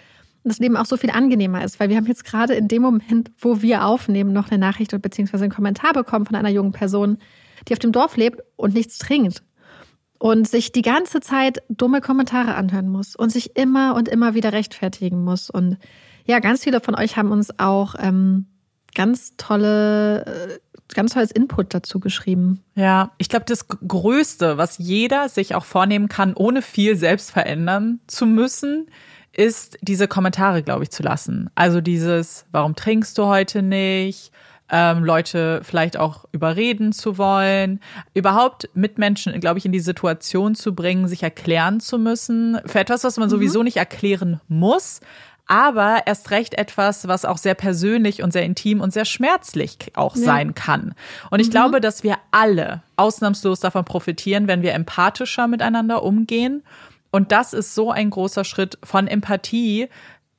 [0.43, 3.31] das Leben auch so viel angenehmer ist, weil wir haben jetzt gerade in dem Moment,
[3.37, 7.17] wo wir aufnehmen, noch eine Nachricht oder beziehungsweise einen Kommentar bekommen von einer jungen Person,
[7.67, 9.43] die auf dem Dorf lebt und nichts trinkt
[10.21, 14.53] und sich die ganze Zeit dumme Kommentare anhören muss und sich immer und immer wieder
[14.53, 15.49] rechtfertigen muss.
[15.49, 15.77] Und
[16.25, 18.45] ja, ganz viele von euch haben uns auch ähm,
[18.93, 20.59] ganz tolle, äh,
[20.93, 22.63] ganz tolles Input dazu geschrieben.
[22.75, 27.99] Ja, ich glaube, das Größte, was jeder sich auch vornehmen kann, ohne viel selbst verändern
[28.05, 28.91] zu müssen,
[29.33, 31.49] ist diese Kommentare, glaube ich, zu lassen.
[31.55, 34.31] Also dieses, warum trinkst du heute nicht?
[34.71, 37.81] Ähm, Leute vielleicht auch überreden zu wollen,
[38.13, 43.03] überhaupt Mitmenschen, glaube ich, in die Situation zu bringen, sich erklären zu müssen für etwas,
[43.03, 43.31] was man mhm.
[43.31, 45.01] sowieso nicht erklären muss,
[45.45, 50.15] aber erst recht etwas, was auch sehr persönlich und sehr intim und sehr schmerzlich auch
[50.15, 50.23] ja.
[50.23, 50.95] sein kann.
[51.29, 51.51] Und ich mhm.
[51.51, 56.63] glaube, dass wir alle ausnahmslos davon profitieren, wenn wir empathischer miteinander umgehen.
[57.11, 59.89] Und das ist so ein großer Schritt von Empathie,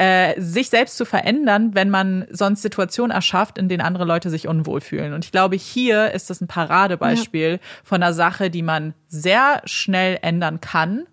[0.02, 4.48] äh, sich selbst zu verändern, wenn man sonst Situationen erschafft, in denen andere Leute sich
[4.48, 5.12] unwohl fühlen.
[5.12, 7.58] Und ich glaube, hier ist das ein Paradebeispiel ja.
[7.84, 11.04] von einer Sache, die man sehr schnell ändern kann,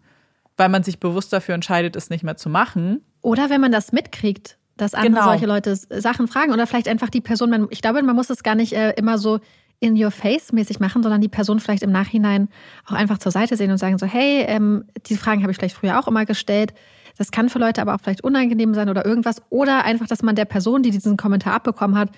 [0.58, 3.02] weil man sich bewusst dafür entscheidet, es nicht mehr zu machen.
[3.22, 5.24] Oder wenn man das mitkriegt, dass andere genau.
[5.26, 8.42] solche Leute Sachen fragen oder vielleicht einfach die Person, man, ich glaube, man muss es
[8.42, 9.40] gar nicht äh, immer so
[9.80, 12.50] in your face mäßig machen, sondern die Person vielleicht im Nachhinein
[12.88, 15.76] auch einfach zur Seite sehen und sagen so, hey, ähm, diese Fragen habe ich vielleicht
[15.76, 16.74] früher auch immer gestellt.
[17.20, 19.42] Das kann für Leute aber auch vielleicht unangenehm sein oder irgendwas.
[19.50, 22.10] Oder einfach, dass man der Person, die diesen Kommentar abbekommen hat,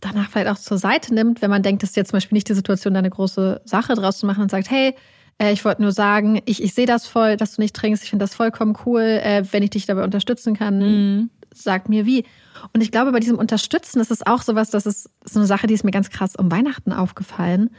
[0.00, 2.48] danach vielleicht auch zur Seite nimmt, wenn man denkt, das ist jetzt zum Beispiel nicht
[2.48, 4.96] die Situation, da eine große Sache draus zu machen und sagt, hey,
[5.38, 8.02] äh, ich wollte nur sagen, ich, ich sehe das voll, dass du nicht trinkst.
[8.02, 9.02] Ich finde das vollkommen cool.
[9.02, 11.30] Äh, wenn ich dich dabei unterstützen kann, mhm.
[11.54, 12.24] sag mir wie.
[12.72, 15.68] Und ich glaube, bei diesem Unterstützen ist es auch sowas, das ist so eine Sache,
[15.68, 17.70] die ist mir ganz krass um Weihnachten aufgefallen.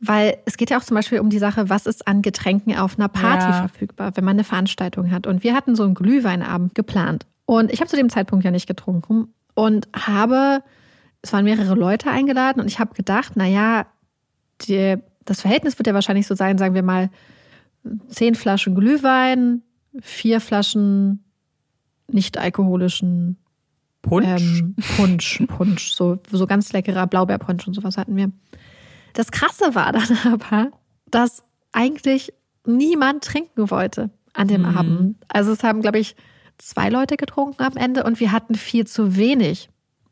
[0.00, 2.98] Weil es geht ja auch zum Beispiel um die Sache, was ist an Getränken auf
[2.98, 3.68] einer Party ja.
[3.68, 5.26] verfügbar, wenn man eine Veranstaltung hat.
[5.26, 7.26] Und wir hatten so einen Glühweinabend geplant.
[7.44, 10.62] Und ich habe zu dem Zeitpunkt ja nicht getrunken und habe,
[11.20, 13.86] es waren mehrere Leute eingeladen und ich habe gedacht, naja,
[14.62, 17.10] die, das Verhältnis wird ja wahrscheinlich so sein, sagen wir mal,
[18.08, 19.62] zehn Flaschen Glühwein,
[20.00, 21.24] vier Flaschen
[22.08, 23.36] nicht alkoholischen
[24.02, 24.60] Punsch.
[24.60, 28.30] Ähm, Punsch, Punsch, so, so ganz leckerer Blaubeerpunsch und sowas hatten wir.
[29.14, 30.70] Das Krasse war dann aber,
[31.10, 31.42] dass
[31.72, 32.32] eigentlich
[32.66, 34.76] niemand trinken wollte an dem mhm.
[34.76, 35.16] Abend.
[35.28, 36.16] Also es haben, glaube ich,
[36.58, 39.70] zwei Leute getrunken am Ende und wir hatten viel zu wenig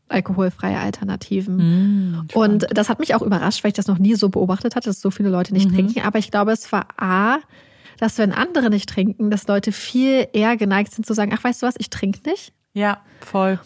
[0.09, 1.57] alkoholfreie Alternativen.
[1.57, 4.89] Mhm, und das hat mich auch überrascht, weil ich das noch nie so beobachtet hatte,
[4.89, 5.75] dass so viele Leute nicht mhm.
[5.75, 6.01] trinken.
[6.01, 7.39] Aber ich glaube, es war A,
[7.99, 11.63] dass wenn andere nicht trinken, dass Leute viel eher geneigt sind zu sagen, ach weißt
[11.63, 12.53] du was, ich trinke nicht.
[12.73, 13.59] Ja, voll.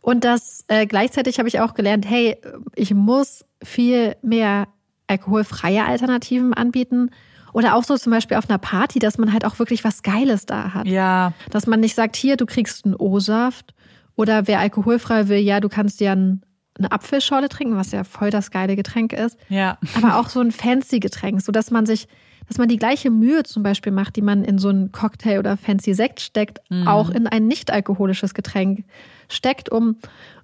[0.00, 2.36] Und das äh, gleichzeitig habe ich auch gelernt, hey,
[2.74, 4.68] ich muss viel mehr
[5.08, 7.10] alkoholfreie Alternativen anbieten.
[7.52, 10.46] Oder auch so zum Beispiel auf einer Party, dass man halt auch wirklich was Geiles
[10.46, 10.86] da hat.
[10.86, 11.32] Ja.
[11.50, 13.74] Dass man nicht sagt, hier, du kriegst einen O-Saft.
[14.16, 16.42] Oder wer alkoholfrei will, ja, du kannst dir einen,
[16.76, 19.38] eine Apfelschorle trinken, was ja voll das geile Getränk ist.
[19.48, 19.78] Ja.
[19.96, 22.08] Aber auch so ein fancy Getränk, so dass man sich,
[22.48, 25.56] dass man die gleiche Mühe zum Beispiel macht, die man in so einen Cocktail oder
[25.56, 28.84] fancy Sekt steckt, auch in ein nicht alkoholisches Getränk
[29.28, 29.96] steckt, um,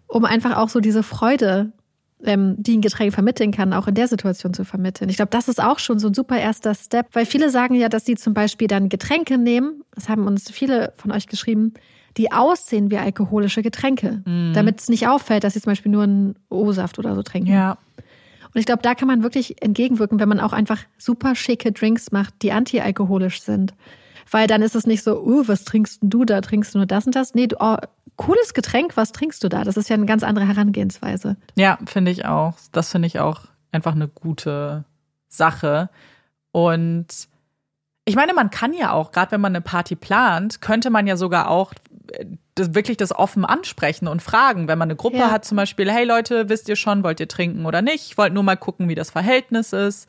[0.07, 1.73] um einfach auch so diese Freude
[2.25, 5.09] ähm, die ein Getränk vermitteln kann, auch in der Situation zu vermitteln.
[5.11, 7.89] Ich glaube, das ist auch schon so ein super erster Step, weil viele sagen ja,
[7.89, 11.75] dass sie zum Beispiel dann Getränke nehmen, das haben uns viele von euch geschrieben,
[12.17, 14.23] die aussehen wie alkoholische Getränke,
[14.55, 17.51] damit es nicht auffällt, dass sie zum Beispiel nur einen O-Saft oder so trinken.
[17.51, 17.77] Ja.
[18.55, 22.13] Und ich glaube, da kann man wirklich entgegenwirken, wenn man auch einfach super schicke Drinks
[22.13, 23.75] macht, die antialkoholisch sind.
[24.31, 26.41] Weil dann ist es nicht so, uh, was trinkst du da?
[26.41, 27.35] Trinkst du nur das und das?
[27.35, 27.77] Nee, du, oh,
[28.17, 29.65] cooles Getränk, was trinkst du da?
[29.65, 31.37] Das ist ja eine ganz andere Herangehensweise.
[31.57, 32.55] Ja, finde ich auch.
[32.73, 34.85] Das finde ich auch einfach eine gute
[35.29, 35.91] Sache.
[36.53, 37.29] Und
[38.05, 41.17] ich meine, man kann ja auch, gerade wenn man eine Party plant, könnte man ja
[41.17, 41.75] sogar auch
[42.55, 45.31] das, wirklich das offen ansprechen und fragen, wenn man eine Gruppe Ja.
[45.31, 48.07] hat, zum Beispiel, hey Leute, wisst ihr schon, wollt ihr trinken oder nicht?
[48.11, 50.09] Ich wollte nur mal gucken, wie das Verhältnis ist.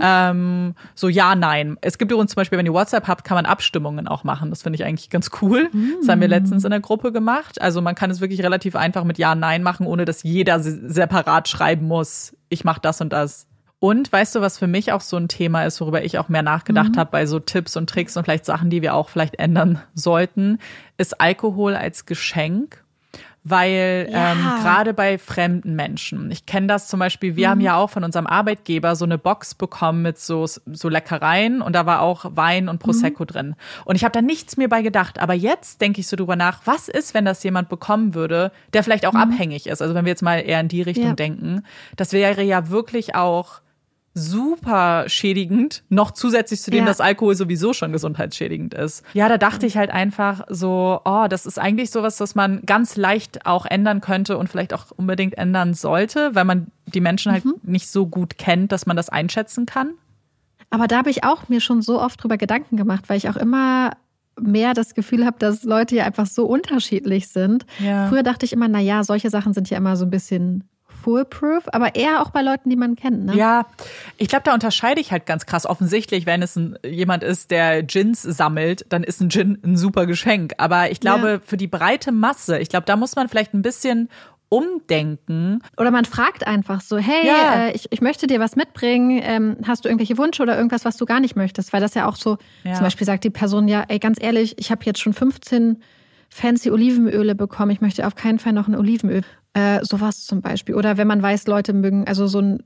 [0.00, 1.76] Ähm, so ja, nein.
[1.80, 4.50] Es gibt übrigens zum Beispiel, wenn ihr WhatsApp habt, kann man Abstimmungen auch machen.
[4.50, 5.70] Das finde ich eigentlich ganz cool.
[6.00, 7.60] Das haben wir letztens in der Gruppe gemacht.
[7.60, 10.88] Also man kann es wirklich relativ einfach mit Ja, Nein machen, ohne dass jeder se-
[10.90, 13.46] separat schreiben muss, ich mache das und das.
[13.84, 16.40] Und weißt du, was für mich auch so ein Thema ist, worüber ich auch mehr
[16.42, 19.78] nachgedacht habe bei so Tipps und Tricks und vielleicht Sachen, die wir auch vielleicht ändern
[19.94, 20.58] sollten,
[20.96, 22.82] ist Alkohol als Geschenk.
[23.46, 24.32] Weil Ja.
[24.32, 28.02] ähm, gerade bei fremden Menschen, ich kenne das zum Beispiel, wir haben ja auch von
[28.04, 32.70] unserem Arbeitgeber so eine Box bekommen mit so, so Leckereien und da war auch Wein
[32.70, 33.54] und Prosecco drin.
[33.84, 35.20] Und ich habe da nichts mir bei gedacht.
[35.20, 38.82] Aber jetzt denke ich so drüber nach, was ist, wenn das jemand bekommen würde, der
[38.82, 39.82] vielleicht auch abhängig ist?
[39.82, 41.12] Also wenn wir jetzt mal eher in die Richtung Ja.
[41.12, 41.64] denken,
[41.96, 43.60] das wäre ja wirklich auch
[44.14, 46.86] super schädigend, noch zusätzlich zu dem, Ja.
[46.86, 49.02] dass Alkohol sowieso schon gesundheitsschädigend ist.
[49.12, 52.96] Ja, da dachte ich halt einfach so, oh, das ist eigentlich sowas, was man ganz
[52.96, 57.44] leicht auch ändern könnte und vielleicht auch unbedingt ändern sollte, weil man die Menschen halt
[57.66, 59.94] nicht so gut kennt, dass man das einschätzen kann.
[60.70, 63.36] Aber da habe ich auch mir schon so oft drüber Gedanken gemacht, weil ich auch
[63.36, 63.90] immer
[64.40, 67.66] mehr das Gefühl habe, dass Leute ja einfach so unterschiedlich sind.
[67.78, 68.08] Ja.
[68.08, 70.64] Früher dachte ich immer, na ja, solche Sachen sind ja immer so ein bisschen
[71.04, 73.26] foolproof, aber eher auch bei Leuten, die man kennt.
[73.26, 73.36] Ne?
[73.36, 73.66] Ja,
[74.16, 75.66] ich glaube, da unterscheide ich halt ganz krass.
[75.66, 80.06] Offensichtlich, wenn es ein, jemand ist, der Gins sammelt, dann ist ein Gin ein super
[80.06, 80.54] Geschenk.
[80.58, 81.38] Aber ich glaube, Ja.
[81.44, 84.08] für die breite Masse, ich glaube, da muss man vielleicht ein bisschen
[84.48, 85.60] umdenken.
[85.76, 87.66] Oder man fragt einfach so, hey, Ja.
[87.66, 90.96] äh, ich, ich möchte dir was mitbringen, ähm, hast du irgendwelche Wünsche oder irgendwas, was
[90.96, 91.72] du gar nicht möchtest?
[91.72, 92.74] Weil das ja auch so, Ja.
[92.74, 95.82] zum Beispiel sagt die Person, ja, ey, ganz ehrlich, ich habe jetzt schon 15
[96.30, 99.22] fancy Olivenöle bekommen, ich möchte auf keinen Fall noch ein Olivenöl.
[99.54, 100.74] Äh, sowas zum Beispiel.
[100.74, 102.62] Oder wenn man weiß, Leute mögen, also so ein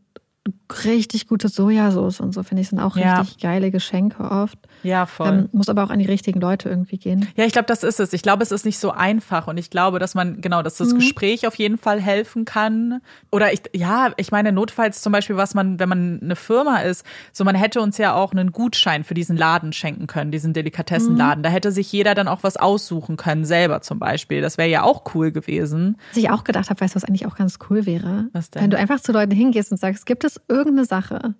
[0.84, 3.20] richtig gute Sojasauce und so, finde ich, sind auch Ja.
[3.20, 4.59] richtig geile Geschenke oft.
[4.82, 5.28] Ja, voll.
[5.28, 7.28] Ähm, muss aber auch an die richtigen Leute irgendwie gehen.
[7.36, 8.12] Ja, ich glaube, das ist es.
[8.12, 10.95] Ich glaube, es ist nicht so einfach und ich glaube, dass man genau, dass das
[10.95, 13.01] Gespräch auf jeden Fall helfen kann.
[13.30, 17.05] Oder ich, ja, ich meine notfalls zum Beispiel, was man, wenn man eine Firma ist,
[17.32, 21.43] so man hätte uns ja auch einen Gutschein für diesen Laden schenken können, diesen Delikatessenladen.
[21.43, 24.41] Da hätte sich jeder dann auch was aussuchen können, selber zum Beispiel.
[24.41, 25.97] Das wäre ja auch cool gewesen.
[26.11, 28.28] Was ich auch gedacht habe, weißt du, was eigentlich auch ganz cool wäre?
[28.32, 28.62] Was denn?
[28.62, 31.35] Wenn du einfach zu Leuten hingehst und sagst, gibt es irgendeine Sache,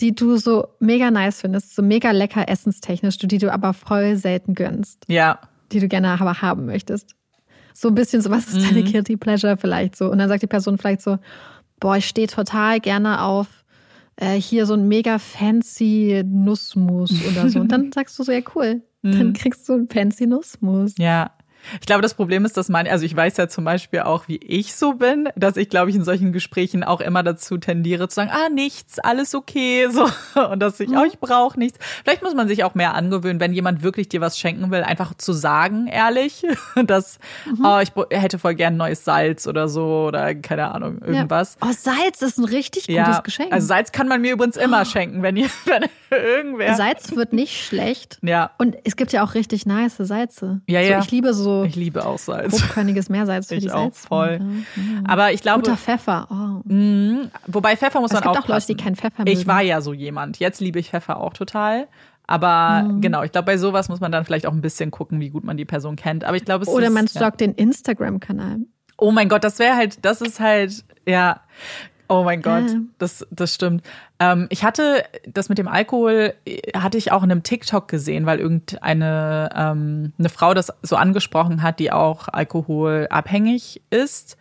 [0.00, 4.54] die du so mega nice findest, so mega lecker essenstechnisch, die du aber voll selten
[4.54, 5.38] gönnst, Ja,
[5.70, 7.14] die du gerne aber haben möchtest.
[7.74, 10.10] So ein bisschen so, was ist deine Guilty Pleasure vielleicht so?
[10.10, 11.18] Und dann sagt die Person vielleicht so,
[11.80, 13.64] boah, ich stehe total gerne auf
[14.16, 17.60] äh, hier so ein mega fancy Nussmus oder so.
[17.60, 20.94] Und dann sagst du so, ja cool, dann kriegst du ein fancy Nussmus.
[20.98, 21.30] Ja.
[21.80, 24.36] Ich glaube, das Problem ist, dass man, also ich weiß ja zum Beispiel auch, wie
[24.36, 28.16] ich so bin, dass ich, glaube ich, in solchen Gesprächen auch immer dazu tendiere zu
[28.16, 30.08] sagen, ah, nichts, alles okay, so.
[30.50, 31.78] Und dass ich, oh, ich brauche nichts.
[32.04, 35.14] Vielleicht muss man sich auch mehr angewöhnen, wenn jemand wirklich dir was schenken will, einfach
[35.14, 36.42] zu sagen, ehrlich,
[36.86, 37.18] dass,
[37.62, 41.56] oh, ich hätte voll gern neues Salz oder so oder keine Ahnung, irgendwas.
[41.60, 41.68] Ja.
[41.68, 43.52] Oh, Salz ist ein richtig gutes Ja, Geschenk.
[43.52, 46.74] also Salz kann man mir übrigens immer schenken, wenn ihr, wenn irgendwer.
[46.74, 48.18] Salz wird nicht schlecht.
[48.22, 50.60] Ja, Und es gibt ja auch richtig nice Salze.
[50.66, 50.98] Ja, so, ja.
[51.00, 52.60] Ich liebe so ich liebe auch Salz.
[52.60, 54.06] grobkörniges Meersalz für Ich die auch Salz.
[54.06, 54.40] voll.
[55.04, 56.26] Aber ich glaube, Guter Pfeffer.
[56.30, 56.68] Oh.
[56.70, 57.30] Mhm.
[57.46, 59.46] Wobei Pfeffer muss Es man gibt auch auch Leute, die keinen Pfeffer Ich mögen.
[59.48, 60.38] war ja so jemand.
[60.38, 61.88] Jetzt liebe ich Pfeffer auch total.
[62.26, 63.00] Aber Mhm.
[63.00, 65.44] genau, ich glaube, bei sowas muss man dann vielleicht auch ein bisschen gucken, wie gut
[65.44, 66.24] man die Person kennt.
[66.24, 67.10] Aber ich glaube, es Oder ist, man ja.
[67.10, 68.58] stalkt den Instagram-Kanal.
[68.96, 71.40] Oh mein Gott, das wäre halt, das ist halt, ja.
[72.08, 72.80] Oh mein Gott, ja.
[72.98, 73.82] das, das stimmt.
[74.18, 76.34] Ähm, ich hatte das mit dem Alkohol,
[76.74, 81.62] hatte ich auch in einem TikTok gesehen, weil irgendeine ähm, eine Frau das so angesprochen
[81.62, 84.36] hat, die auch alkoholabhängig ist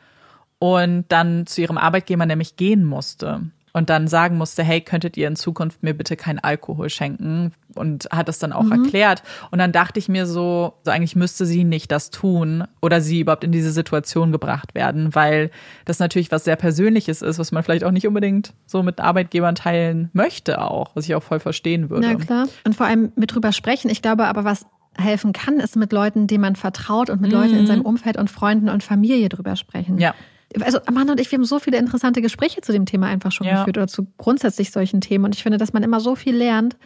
[0.59, 3.41] und dann zu ihrem Arbeitgeber nämlich gehen musste
[3.73, 7.53] und dann sagen musste, hey, könntet ihr in Zukunft mir bitte keinen Alkohol schenken?
[7.73, 8.83] Und hat es dann auch mhm.
[8.83, 9.23] erklärt.
[9.49, 13.21] Und dann dachte ich mir so, so, eigentlich müsste sie nicht das tun oder sie
[13.21, 15.51] überhaupt in diese Situation gebracht werden, weil
[15.85, 19.55] das natürlich was sehr Persönliches ist, was man vielleicht auch nicht unbedingt so mit Arbeitgebern
[19.55, 22.07] teilen möchte auch, was ich auch voll verstehen würde.
[22.07, 22.47] Ja, klar.
[22.65, 23.89] Und vor allem mit drüber sprechen.
[23.89, 24.65] Ich glaube aber, was
[24.97, 27.37] helfen kann, ist mit Leuten, denen man vertraut und mit mhm.
[27.37, 29.97] Leuten in seinem Umfeld und Freunden und Familie drüber sprechen.
[29.97, 30.13] Ja
[30.59, 33.47] also Amanda und ich, wir haben so viele interessante Gespräche zu dem Thema einfach schon
[33.47, 33.59] ja.
[33.59, 35.25] geführt oder zu grundsätzlich solchen Themen.
[35.25, 36.77] Und ich finde, dass man immer so viel lernt.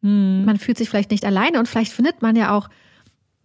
[0.00, 0.44] Mhm.
[0.46, 2.68] Man fühlt sich vielleicht nicht alleine und vielleicht findet man ja auch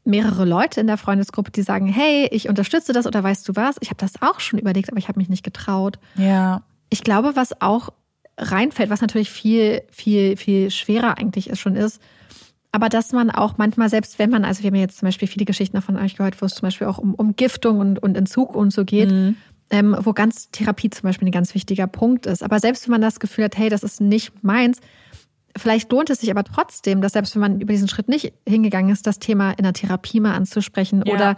[0.06, 3.78] mehrere Leute in der Freundesgruppe, die sagen, hey, ich unterstütze das oder weißt du was?
[3.80, 5.98] Ich habe das auch schon überlegt, aber ich habe mich nicht getraut.
[6.16, 6.62] Ja.
[6.90, 7.90] Ich glaube, was auch
[8.38, 12.02] reinfällt, was natürlich viel, viel, viel schwerer eigentlich ist, schon ist,
[12.72, 15.46] aber dass man auch manchmal, selbst wenn man, also wir haben jetzt zum Beispiel viele
[15.46, 18.54] Geschichten von euch gehört, wo es zum Beispiel auch um, um Giftung und, und Entzug
[18.54, 19.38] und so geht, mhm
[19.70, 22.44] ähm, wo ganz Therapie zum Beispiel ein ganz wichtiger Punkt ist.
[22.44, 24.80] Aber selbst wenn man das Gefühl hat, hey, das ist nicht meins,
[25.58, 28.92] vielleicht lohnt es sich aber trotzdem, dass selbst wenn man über diesen Schritt nicht hingegangen
[28.92, 31.04] ist, das Thema in der Therapie mal anzusprechen.
[31.06, 31.14] Ja.
[31.14, 31.38] Oder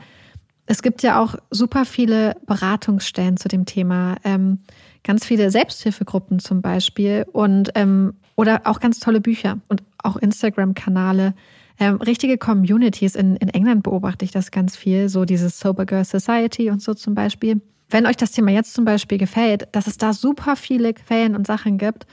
[0.65, 4.59] es gibt ja auch super viele Beratungsstellen zu dem Thema, ähm,
[5.03, 11.34] ganz viele Selbsthilfegruppen zum Beispiel und ähm, oder auch ganz tolle Bücher und auch Instagram-Kanale.
[11.80, 13.15] Ähm, richtige Communities.
[13.15, 16.93] In, in England beobachte ich das ganz viel, so dieses Sober Girl Society und so
[16.93, 17.61] zum Beispiel.
[17.90, 21.48] Wenn euch das Thema jetzt zum Beispiel gefällt, dass es da super viele Quellen und
[21.48, 22.06] Sachen gibt,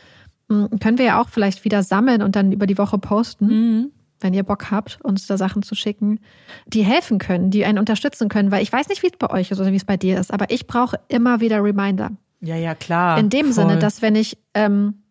[0.48, 3.90] hm, können wir ja auch vielleicht wieder sammeln und dann über die Woche posten, mhm.
[4.20, 6.20] wenn ihr Bock habt, uns da Sachen zu schicken,
[6.66, 8.50] die helfen können, die einen unterstützen können.
[8.50, 10.32] Weil ich weiß nicht, wie es bei euch ist oder wie es bei dir ist,
[10.32, 12.10] aber ich brauche immer wieder Reminder.
[12.40, 13.18] Ja, ja, klar.
[13.18, 13.54] In dem voll.
[13.54, 15.02] Sinne, dass wenn ich, ähm,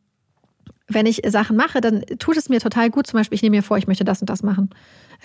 [0.88, 3.08] wenn ich Sachen mache, dann tut es mir total gut.
[3.08, 4.70] Zum Beispiel, ich nehme mir vor, ich möchte das und das machen.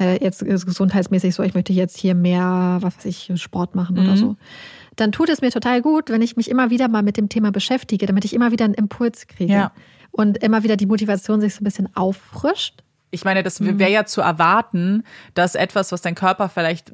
[0.01, 4.03] Äh, jetzt gesundheitsmäßig so, ich möchte jetzt hier mehr, was weiß ich, Sport machen mhm.
[4.03, 4.37] oder so
[5.01, 7.53] dann tut es mir total gut, wenn ich mich immer wieder mal mit dem Thema
[7.53, 9.53] beschäftige, damit ich immer wieder einen Impuls kriege.
[9.53, 9.73] Ja.
[10.11, 12.83] Und immer wieder die Motivation sich so ein bisschen auffrischt.
[13.11, 16.93] Ich meine, das wäre ja zu erwarten, dass etwas, was dein Körper vielleicht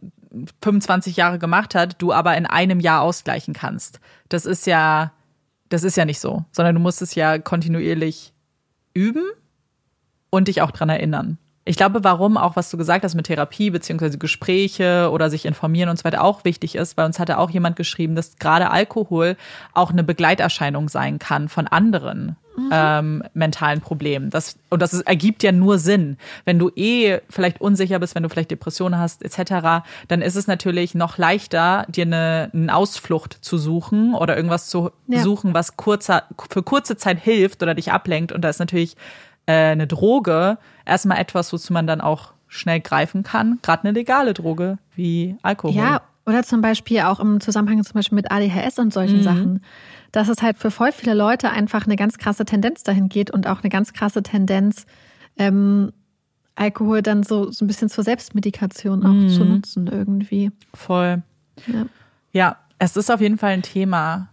[0.63, 4.01] 25 Jahre gemacht hat, du aber in einem Jahr ausgleichen kannst.
[4.29, 5.13] Das ist ja,
[5.71, 8.33] das ist ja nicht so, sondern du musst es ja kontinuierlich
[8.93, 9.25] üben
[10.31, 11.39] und dich auch dran erinnern.
[11.67, 15.89] Ich glaube, warum auch, was du gesagt hast mit Therapie beziehungsweise Gespräche oder sich informieren
[15.89, 19.37] und so weiter auch wichtig ist, weil uns hatte auch jemand geschrieben, dass gerade Alkohol
[19.73, 22.71] auch eine Begleiterscheinung sein kann von anderen mhm.
[22.71, 24.31] ähm, mentalen Problemen.
[24.31, 26.19] Das, und das ist, ergibt ja nur Sinn.
[26.45, 30.47] Wenn du eh vielleicht unsicher bist, wenn du vielleicht Depressionen hast etc., dann ist es
[30.47, 35.21] natürlich noch leichter, dir eine, eine Ausflucht zu suchen oder irgendwas zu ja.
[35.21, 38.33] suchen, was kurzer, für kurze Zeit hilft oder dich ablenkt.
[38.33, 38.97] Und da ist natürlich
[39.47, 43.59] äh, eine Droge erstmal etwas, wozu man dann auch schnell greifen kann.
[43.63, 45.75] Gerade eine legale Droge wie Alkohol.
[45.75, 49.23] Ja, oder zum Beispiel auch im Zusammenhang zum Beispiel mit ADHS und solchen mhm.
[49.23, 49.65] Sachen.
[50.13, 53.47] Dass es halt für voll viele Leute einfach eine ganz krasse Tendenz dahin geht und
[53.47, 54.87] auch eine ganz krasse Tendenz,
[55.37, 55.93] ähm,
[56.57, 59.29] Alkohol dann so, so ein bisschen zur Selbstmedikation auch mhm.
[59.29, 60.53] zu nutzen irgendwie.
[60.73, 61.23] Voll.
[61.67, 61.87] Ja.
[62.33, 64.29] ja, es ist auf jeden Fall ein Thema,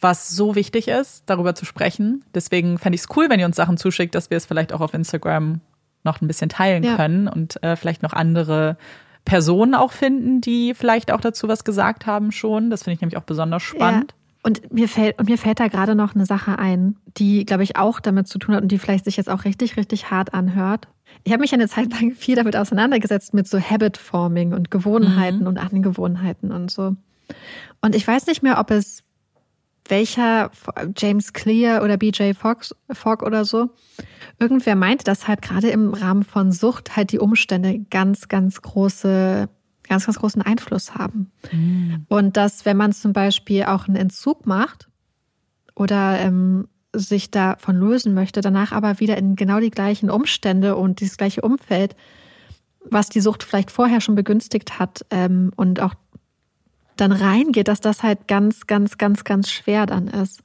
[0.00, 2.24] was so wichtig ist, darüber zu sprechen.
[2.34, 4.80] Deswegen fände ich es cool, wenn ihr uns Sachen zuschickt, dass wir es vielleicht auch
[4.80, 5.60] auf Instagram
[6.04, 6.96] noch ein bisschen teilen ja.
[6.96, 8.76] können und äh, vielleicht noch andere
[9.24, 12.70] Personen auch finden, die vielleicht auch dazu was gesagt haben schon.
[12.70, 14.12] Das finde ich nämlich auch besonders spannend.
[14.12, 14.16] Ja.
[14.42, 17.76] Und mir fällt, und mir fällt da gerade noch eine Sache ein, die, glaube ich,
[17.76, 20.88] auch damit zu tun hat und die vielleicht sich jetzt auch richtig, richtig hart anhört.
[21.24, 25.40] Ich habe mich eine Zeit lang viel damit auseinandergesetzt mit so Habit Forming und Gewohnheiten
[25.40, 25.46] mhm.
[25.46, 26.96] und Angewohnheiten und so.
[27.82, 29.02] Und ich weiß nicht mehr, ob es
[29.90, 30.50] welcher
[30.96, 33.70] James Clear oder BJ Fox, Fogg oder so.
[34.38, 39.48] Irgendwer meinte, dass halt gerade im Rahmen von Sucht halt die Umstände ganz, ganz große,
[39.82, 41.30] ganz, ganz großen Einfluss haben.
[41.52, 42.06] Mhm.
[42.08, 44.88] Und dass, wenn man zum Beispiel auch einen Entzug macht
[45.74, 51.00] oder ähm, sich davon lösen möchte, danach aber wieder in genau die gleichen Umstände und
[51.00, 51.94] dieses gleiche Umfeld,
[52.88, 55.94] was die Sucht vielleicht vorher schon begünstigt hat ähm, und auch
[57.00, 60.42] dann reingeht, dass das halt ganz, ganz, ganz, ganz schwer dann ist.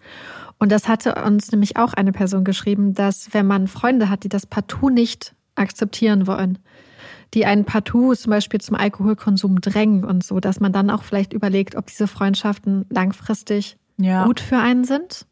[0.57, 4.29] Und das hatte uns nämlich auch eine Person geschrieben, dass wenn man Freunde hat, die
[4.29, 6.59] das partout nicht akzeptieren wollen,
[7.33, 11.33] die einen partout zum Beispiel zum Alkoholkonsum drängen und so, dass man dann auch vielleicht
[11.33, 14.25] überlegt, ob diese Freundschaften langfristig ja.
[14.25, 15.25] gut für einen sind.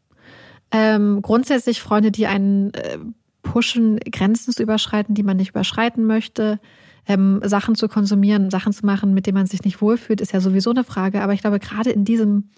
[0.70, 2.98] Ähm, grundsätzlich Freunde, die einen äh,
[3.42, 6.58] pushen, Grenzen zu überschreiten, die man nicht überschreiten möchte
[7.06, 10.40] ähm, Sachen zu konsumieren, Sachen zu machen, mit denen man sich nicht wohlfühlt, ist ja
[10.40, 11.22] sowieso eine Frage.
[11.22, 12.50] Aber ich glaube, gerade in diesem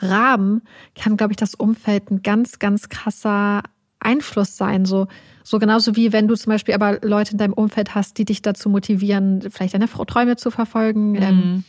[0.00, 0.62] Rahmen
[0.94, 3.62] kann, glaube ich, das Umfeld ein ganz, ganz krasser
[3.98, 4.84] Einfluss sein.
[4.84, 5.08] So,
[5.42, 8.42] so genauso wie wenn du zum Beispiel aber Leute in deinem Umfeld hast, die dich
[8.42, 11.22] dazu motivieren, vielleicht deine Träume zu verfolgen, mhm.
[11.22, 11.64] ähm,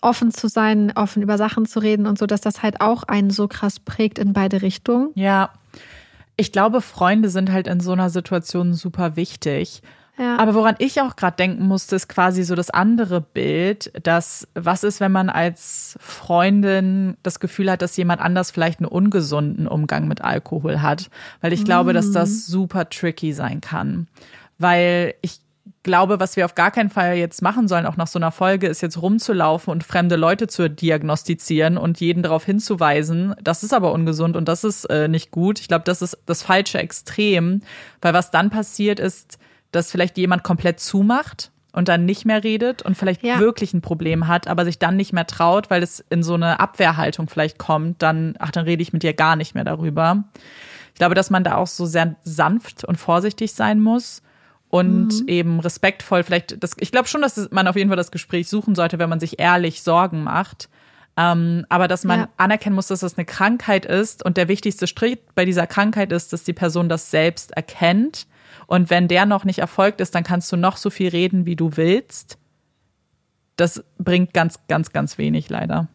[0.00, 3.30] offen zu sein, offen über Sachen zu reden und so, dass das halt auch einen
[3.30, 5.10] so krass prägt in beide Richtungen.
[5.14, 5.50] Ja.
[6.36, 9.82] Ich glaube, Freunde sind halt in so einer Situation super wichtig.
[10.18, 10.36] Ja.
[10.36, 14.82] Aber woran ich auch gerade denken musste, ist quasi so das andere Bild, dass was
[14.82, 20.08] ist, wenn man als Freundin das Gefühl hat, dass jemand anders vielleicht einen ungesunden Umgang
[20.08, 21.08] mit Alkohol hat,
[21.40, 22.34] weil ich glaube, dass das mhm.
[22.34, 24.08] super tricky sein kann,
[24.58, 25.40] weil ich
[25.84, 28.66] glaube, was wir auf gar keinen Fall jetzt machen sollen, auch nach so einer Folge,
[28.66, 33.34] ist jetzt rumzulaufen und fremde Leute zu diagnostizieren und jeden darauf hinzuweisen.
[33.42, 35.60] Das ist aber ungesund und das ist äh, nicht gut.
[35.60, 37.62] Ich glaube, das ist das falsche Extrem,
[38.02, 39.38] weil was dann passiert ist,
[39.72, 43.38] dass vielleicht jemand komplett zumacht und dann nicht mehr redet und vielleicht ja.
[43.38, 46.60] wirklich ein Problem hat, aber sich dann nicht mehr traut, weil es in so eine
[46.60, 50.24] Abwehrhaltung vielleicht kommt, dann, ach, dann rede ich mit dir gar nicht mehr darüber.
[50.92, 54.22] Ich glaube, dass man da auch so sehr sanft und vorsichtig sein muss
[54.70, 55.28] und mhm.
[55.28, 58.74] eben respektvoll vielleicht das, ich glaube schon, dass man auf jeden Fall das Gespräch suchen
[58.74, 60.68] sollte, wenn man sich ehrlich Sorgen macht.
[61.16, 62.28] Ähm, aber dass man ja.
[62.36, 66.32] anerkennen muss, dass das eine Krankheit ist und der wichtigste Schritt bei dieser Krankheit ist,
[66.32, 68.26] dass die Person das selbst erkennt
[68.68, 71.56] und wenn der noch nicht erfolgt ist, dann kannst du noch so viel reden, wie
[71.56, 72.36] du willst.
[73.56, 75.88] Das bringt ganz, ganz, ganz wenig leider.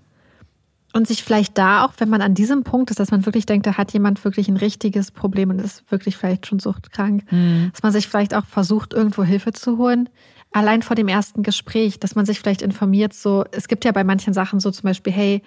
[0.91, 3.67] Und sich vielleicht da auch, wenn man an diesem Punkt ist, dass man wirklich denkt,
[3.67, 7.69] da hat jemand wirklich ein richtiges Problem und ist wirklich vielleicht schon suchtkrank, mhm.
[7.71, 10.09] dass man sich vielleicht auch versucht, irgendwo Hilfe zu holen.
[10.51, 14.03] Allein vor dem ersten Gespräch, dass man sich vielleicht informiert, so, es gibt ja bei
[14.03, 15.43] manchen Sachen so zum Beispiel, hey,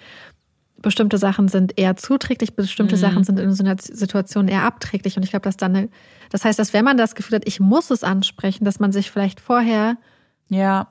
[0.81, 2.99] bestimmte Sachen sind eher zuträglich, bestimmte mhm.
[2.99, 5.17] Sachen sind in so einer Situation eher abträglich.
[5.17, 5.89] Und ich glaube, dass dann eine,
[6.29, 9.11] das heißt, dass wenn man das Gefühl hat, ich muss es ansprechen, dass man sich
[9.11, 9.97] vielleicht vorher
[10.49, 10.87] ja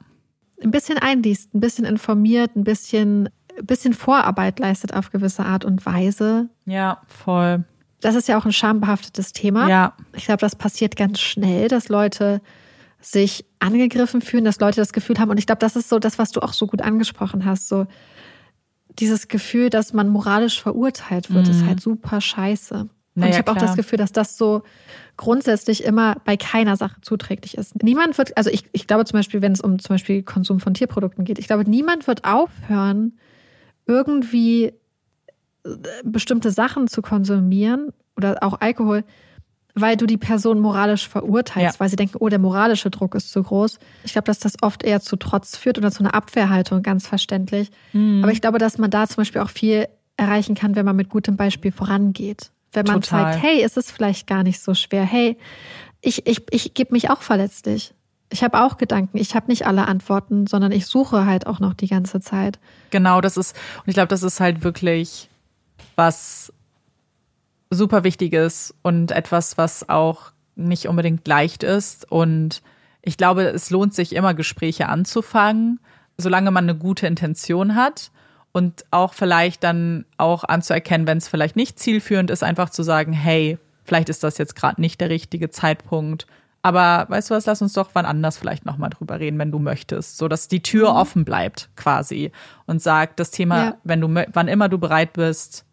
[0.62, 5.64] ein bisschen einliest, ein bisschen informiert, ein bisschen, ein bisschen Vorarbeit leistet auf gewisse Art
[5.64, 6.48] und Weise.
[6.64, 7.64] Ja, voll.
[8.00, 9.68] Das ist ja auch ein schambehaftetes Thema.
[9.68, 9.94] Ja.
[10.14, 12.40] Ich glaube, das passiert ganz schnell, dass Leute
[13.00, 15.30] sich angegriffen fühlen, dass Leute das Gefühl haben.
[15.30, 17.68] Und ich glaube, das ist so das, was du auch so gut angesprochen hast.
[17.68, 17.86] So,
[18.98, 21.52] dieses Gefühl, dass man moralisch verurteilt wird, mhm.
[21.52, 22.88] ist halt super scheiße.
[23.14, 24.62] Naja, und ich habe auch das Gefühl, dass das so
[25.16, 27.82] grundsätzlich immer bei keiner Sache zuträglich ist.
[27.82, 30.74] Niemand wird, also ich, ich glaube zum Beispiel, wenn es um zum Beispiel Konsum von
[30.74, 33.18] Tierprodukten geht, ich glaube, niemand wird aufhören,
[33.86, 34.66] irgendwie
[35.64, 35.70] äh,
[36.04, 39.02] bestimmte Sachen zu konsumieren oder auch Alkohol,
[39.78, 41.80] weil du die Person moralisch verurteilst, ja.
[41.80, 43.78] weil sie denken, oh, der moralische Druck ist zu groß.
[44.04, 47.70] Ich glaube, dass das oft eher zu Trotz führt oder zu einer Abwehrhaltung, ganz verständlich.
[47.92, 48.24] Mhm.
[48.24, 49.86] Aber ich glaube, dass man da zum Beispiel auch viel
[50.16, 52.50] erreichen kann, wenn man mit gutem Beispiel vorangeht.
[52.72, 53.32] Wenn man Total.
[53.32, 55.04] zeigt, hey, ist es vielleicht gar nicht so schwer.
[55.04, 55.36] Hey,
[56.00, 57.92] ich, ich, ich gebe mich auch verletzlich.
[58.30, 59.18] Ich habe auch Gedanken.
[59.18, 62.58] Ich habe nicht alle Antworten, sondern ich suche halt auch noch die ganze Zeit.
[62.90, 65.28] Genau, das ist, und ich glaube, das ist halt wirklich
[65.96, 66.52] was
[67.70, 72.10] super Wichtiges und etwas, was auch nicht unbedingt leicht ist.
[72.10, 72.62] Und
[73.02, 75.80] ich glaube, es lohnt sich immer, Gespräche anzufangen,
[76.16, 78.10] solange man eine gute Intention hat
[78.52, 83.12] und auch vielleicht dann auch anzuerkennen, wenn es vielleicht nicht zielführend ist, einfach zu sagen,
[83.12, 86.26] hey, vielleicht ist das jetzt gerade nicht der richtige Zeitpunkt.
[86.62, 89.58] Aber weißt du was, lass uns doch wann anders vielleicht nochmal drüber reden, wenn du
[89.58, 90.96] möchtest, so dass die Tür mhm.
[90.96, 92.32] offen bleibt quasi
[92.66, 93.76] und sagt, das Thema, ja.
[93.84, 95.64] wenn du wann immer du bereit bist,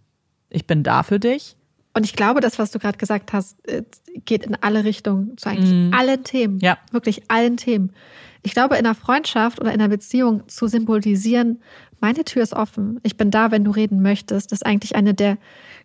[0.49, 1.55] ich bin da für dich.
[1.95, 3.83] Und ich glaube, das, was du gerade gesagt hast, äh,
[4.25, 5.93] geht in alle Richtungen zu eigentlich mm.
[5.93, 6.59] allen Themen.
[6.59, 6.77] Ja.
[6.91, 7.91] Wirklich allen Themen.
[8.41, 11.61] Ich glaube, in einer Freundschaft oder in einer Beziehung zu symbolisieren,
[12.01, 15.37] meine Tür ist offen, ich bin da, wenn du reden möchtest, ist eigentlich eine der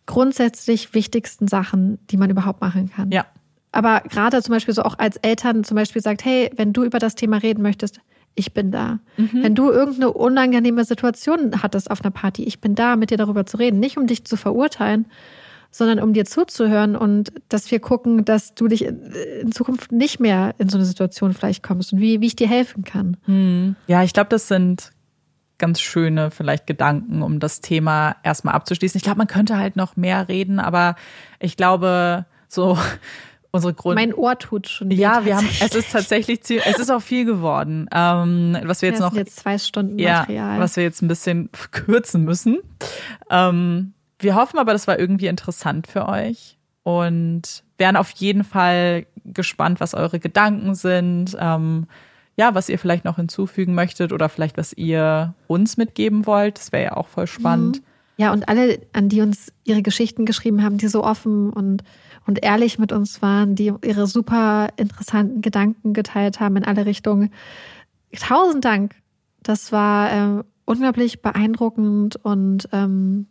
[0.07, 3.13] grundsätzlich wichtigsten Sachen, die man überhaupt machen kann.
[3.13, 3.27] Ja.
[3.71, 6.99] Aber gerade zum Beispiel so auch als Eltern zum Beispiel sagt, hey, wenn du über
[6.99, 8.01] das Thema reden möchtest,
[8.35, 8.99] ich bin da.
[9.17, 9.43] Mhm.
[9.43, 13.47] Wenn du irgendeine unangenehme Situation hattest auf einer Party, ich bin da, mit dir darüber
[13.47, 13.79] zu reden.
[13.79, 15.07] Nicht um dich zu verurteilen,
[15.71, 20.55] sondern um dir zuzuhören und dass wir gucken, dass du dich in Zukunft nicht mehr
[20.59, 23.17] in so eine Situation vielleicht kommst und wie, wie ich dir helfen kann.
[23.27, 23.77] Hm.
[23.87, 24.93] Ja, ich glaube, das sind
[25.59, 28.97] ganz schöne vielleicht Gedanken, um das Thema erstmal abzuschließen.
[28.97, 30.97] Ich glaube, man könnte halt noch mehr reden, aber
[31.41, 32.79] ich glaube, so
[33.51, 33.97] unsere Grund.
[33.97, 34.91] Mein Ohr tut schon.
[34.91, 35.49] Ja, wir haben.
[35.61, 37.89] Es ist tatsächlich, es ist auch viel geworden.
[37.93, 39.15] Ähm, was wir jetzt noch.
[39.15, 40.57] Jetzt zwei Stunden Material.
[40.57, 42.59] Ja, was wir jetzt ein bisschen kürzen müssen.
[43.31, 49.07] Ähm, wir hoffen aber, das war irgendwie interessant für euch und wären auf jeden Fall
[49.25, 51.37] gespannt, was eure Gedanken sind.
[51.39, 51.87] Ähm,
[52.37, 56.59] ja, was ihr vielleicht noch hinzufügen möchtet oder vielleicht was ihr uns mitgeben wollt.
[56.59, 57.79] Das wäre ja auch voll spannend.
[57.79, 57.85] Mhm.
[58.17, 61.83] Ja, und alle, an die uns ihre Geschichten geschrieben haben, die so offen und,
[62.27, 67.33] und ehrlich mit uns waren, die ihre super interessanten Gedanken geteilt haben in alle Richtungen.
[68.17, 68.95] Tausend Dank.
[69.43, 73.27] Das war äh, unglaublich beeindruckend und ähm,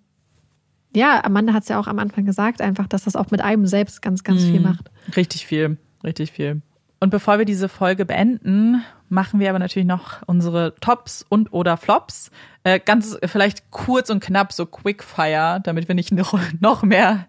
[0.98, 3.66] ja, Amanda hat es ja auch am Anfang gesagt, einfach, dass das auch mit einem
[3.68, 4.92] selbst ganz, ganz viel macht.
[5.16, 6.62] Richtig viel, richtig viel.
[7.00, 11.78] Und bevor wir diese Folge beenden, machen wir aber natürlich noch unsere Tops und oder
[11.78, 12.32] Flops.
[12.64, 17.26] Äh, ganz vielleicht kurz und knapp, so Quickfire, damit wir nicht noch, noch mehr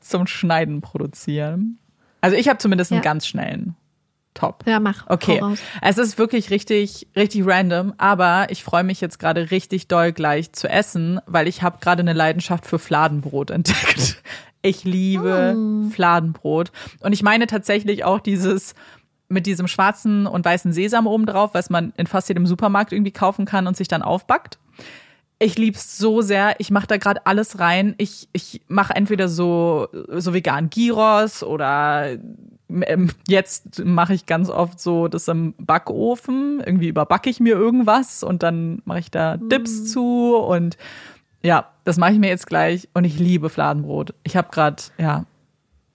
[0.00, 1.78] zum Schneiden produzieren.
[2.20, 3.04] Also ich habe zumindest einen Ja.
[3.10, 3.74] ganz schnellen
[4.34, 4.62] Top.
[4.66, 5.06] Ja, mach.
[5.08, 5.42] Okay,
[5.82, 10.52] es ist wirklich richtig, richtig random, aber ich freue mich jetzt gerade richtig doll gleich
[10.52, 14.22] zu essen, weil ich habe gerade eine Leidenschaft für Fladenbrot entdeckt.
[14.62, 15.56] Ich liebe
[15.92, 18.74] Fladenbrot und ich meine tatsächlich auch dieses
[19.28, 23.12] mit diesem schwarzen und weißen Sesam oben drauf, was man in fast jedem Supermarkt irgendwie
[23.12, 24.58] kaufen kann und sich dann aufbackt.
[25.38, 26.56] Ich lieb's so sehr.
[26.58, 27.94] Ich mache da gerade alles rein.
[27.98, 32.16] Ich, ich mache entweder so, so vegan Gyros oder
[33.26, 36.60] jetzt mache ich ganz oft so das im Backofen.
[36.64, 40.76] Irgendwie überbacke ich mir irgendwas und dann mache ich da Dips zu und
[41.42, 44.14] ja, das mache ich mir jetzt gleich und ich liebe Fladenbrot.
[44.22, 45.24] Ich habe gerade ja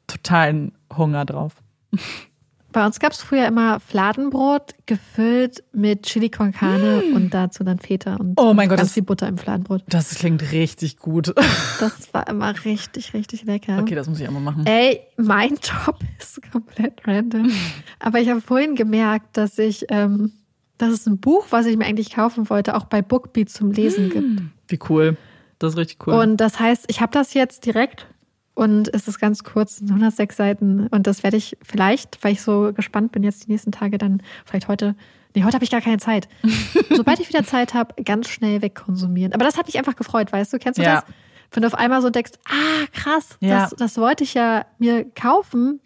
[0.08, 1.54] totalen Hunger drauf.
[2.74, 7.80] Bei uns gab es früher immer Fladenbrot gefüllt mit Chili con Carne und dazu dann
[7.80, 9.84] Feta und Oh mein Gott, ganz das- viel Butter im Fladenbrot.
[9.88, 11.34] Das klingt richtig gut.
[11.80, 13.80] Das war immer richtig, richtig lecker.
[13.80, 14.66] Okay, das muss ich einmal machen.
[14.66, 17.52] Ey, mein Job ist komplett random.
[18.00, 20.32] Aber ich habe vorhin gemerkt, dass ich, ähm,
[20.78, 24.10] dass es ein Buch, was ich mir eigentlich kaufen wollte, auch bei Bookbeat zum Lesen
[24.10, 24.42] gibt.
[24.68, 25.18] Wie cool.
[25.60, 26.14] Das ist richtig cool.
[26.16, 28.08] Und das heißt, ich habe das jetzt direkt
[28.56, 30.88] und es ist ganz kurz, 106 Seiten.
[30.88, 34.22] Und das werde ich vielleicht, weil ich so gespannt bin, jetzt die nächsten Tage dann,
[34.46, 34.96] vielleicht heute,
[35.36, 36.28] nee, heute habe ich gar keine Zeit.
[36.92, 39.34] Sobald ich wieder Zeit habe, ganz schnell wegkonsumieren.
[39.34, 40.60] Aber das hat mich einfach gefreut, weißt du?
[40.60, 41.02] Kennst du Ja.
[41.02, 41.04] das?
[41.52, 43.62] Wenn du auf einmal so denkst, ah, krass, Ja.
[43.64, 45.80] das, das wollte ich ja mir kaufen.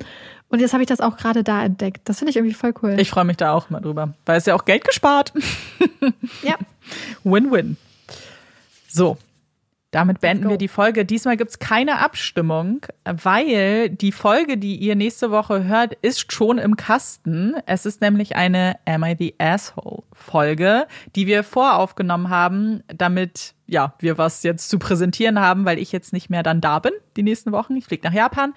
[0.49, 2.01] Und jetzt habe ich das auch gerade da entdeckt.
[2.05, 2.95] Das finde ich irgendwie voll cool.
[2.99, 5.33] ich freue mich da auch mal drüber, weil es ja auch Geld gespart.
[6.41, 6.55] ja.
[7.25, 7.75] Win-win.
[8.87, 9.17] So,
[9.97, 11.05] damit beenden wir die Folge.
[11.05, 16.75] Diesmal gibt's keine Abstimmung, weil die Folge, die ihr nächste Woche hört, ist schon im
[16.75, 17.55] Kasten.
[17.65, 23.95] Es ist nämlich eine Am I the Asshole Folge, die wir voraufgenommen haben, damit ja,
[23.97, 27.23] wir was jetzt zu präsentieren haben, weil ich jetzt nicht mehr dann da bin, die
[27.23, 27.75] nächsten Wochen.
[27.75, 28.53] Ich fliege nach Japan.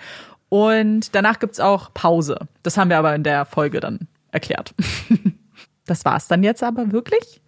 [0.51, 2.49] Und danach gibt's auch Pause.
[2.63, 4.75] Das haben wir aber in der Folge dann erklärt.
[5.87, 7.40] Das war's dann jetzt aber wirklich.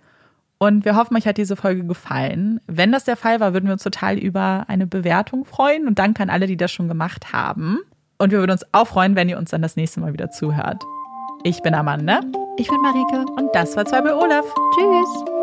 [0.62, 2.60] Und wir hoffen, euch hat diese Folge gefallen.
[2.68, 5.88] Wenn das der Fall war, würden wir uns total über eine Bewertung freuen.
[5.88, 7.80] Und danke an alle, die das schon gemacht haben.
[8.18, 10.84] Und wir würden uns auch freuen, wenn ihr uns dann das nächste Mal wieder zuhört.
[11.42, 12.20] Ich bin Amanda
[12.58, 13.26] Ich bin Marike.
[13.36, 14.44] und das war zwei bei Olaf.
[14.76, 15.41] Tschüss.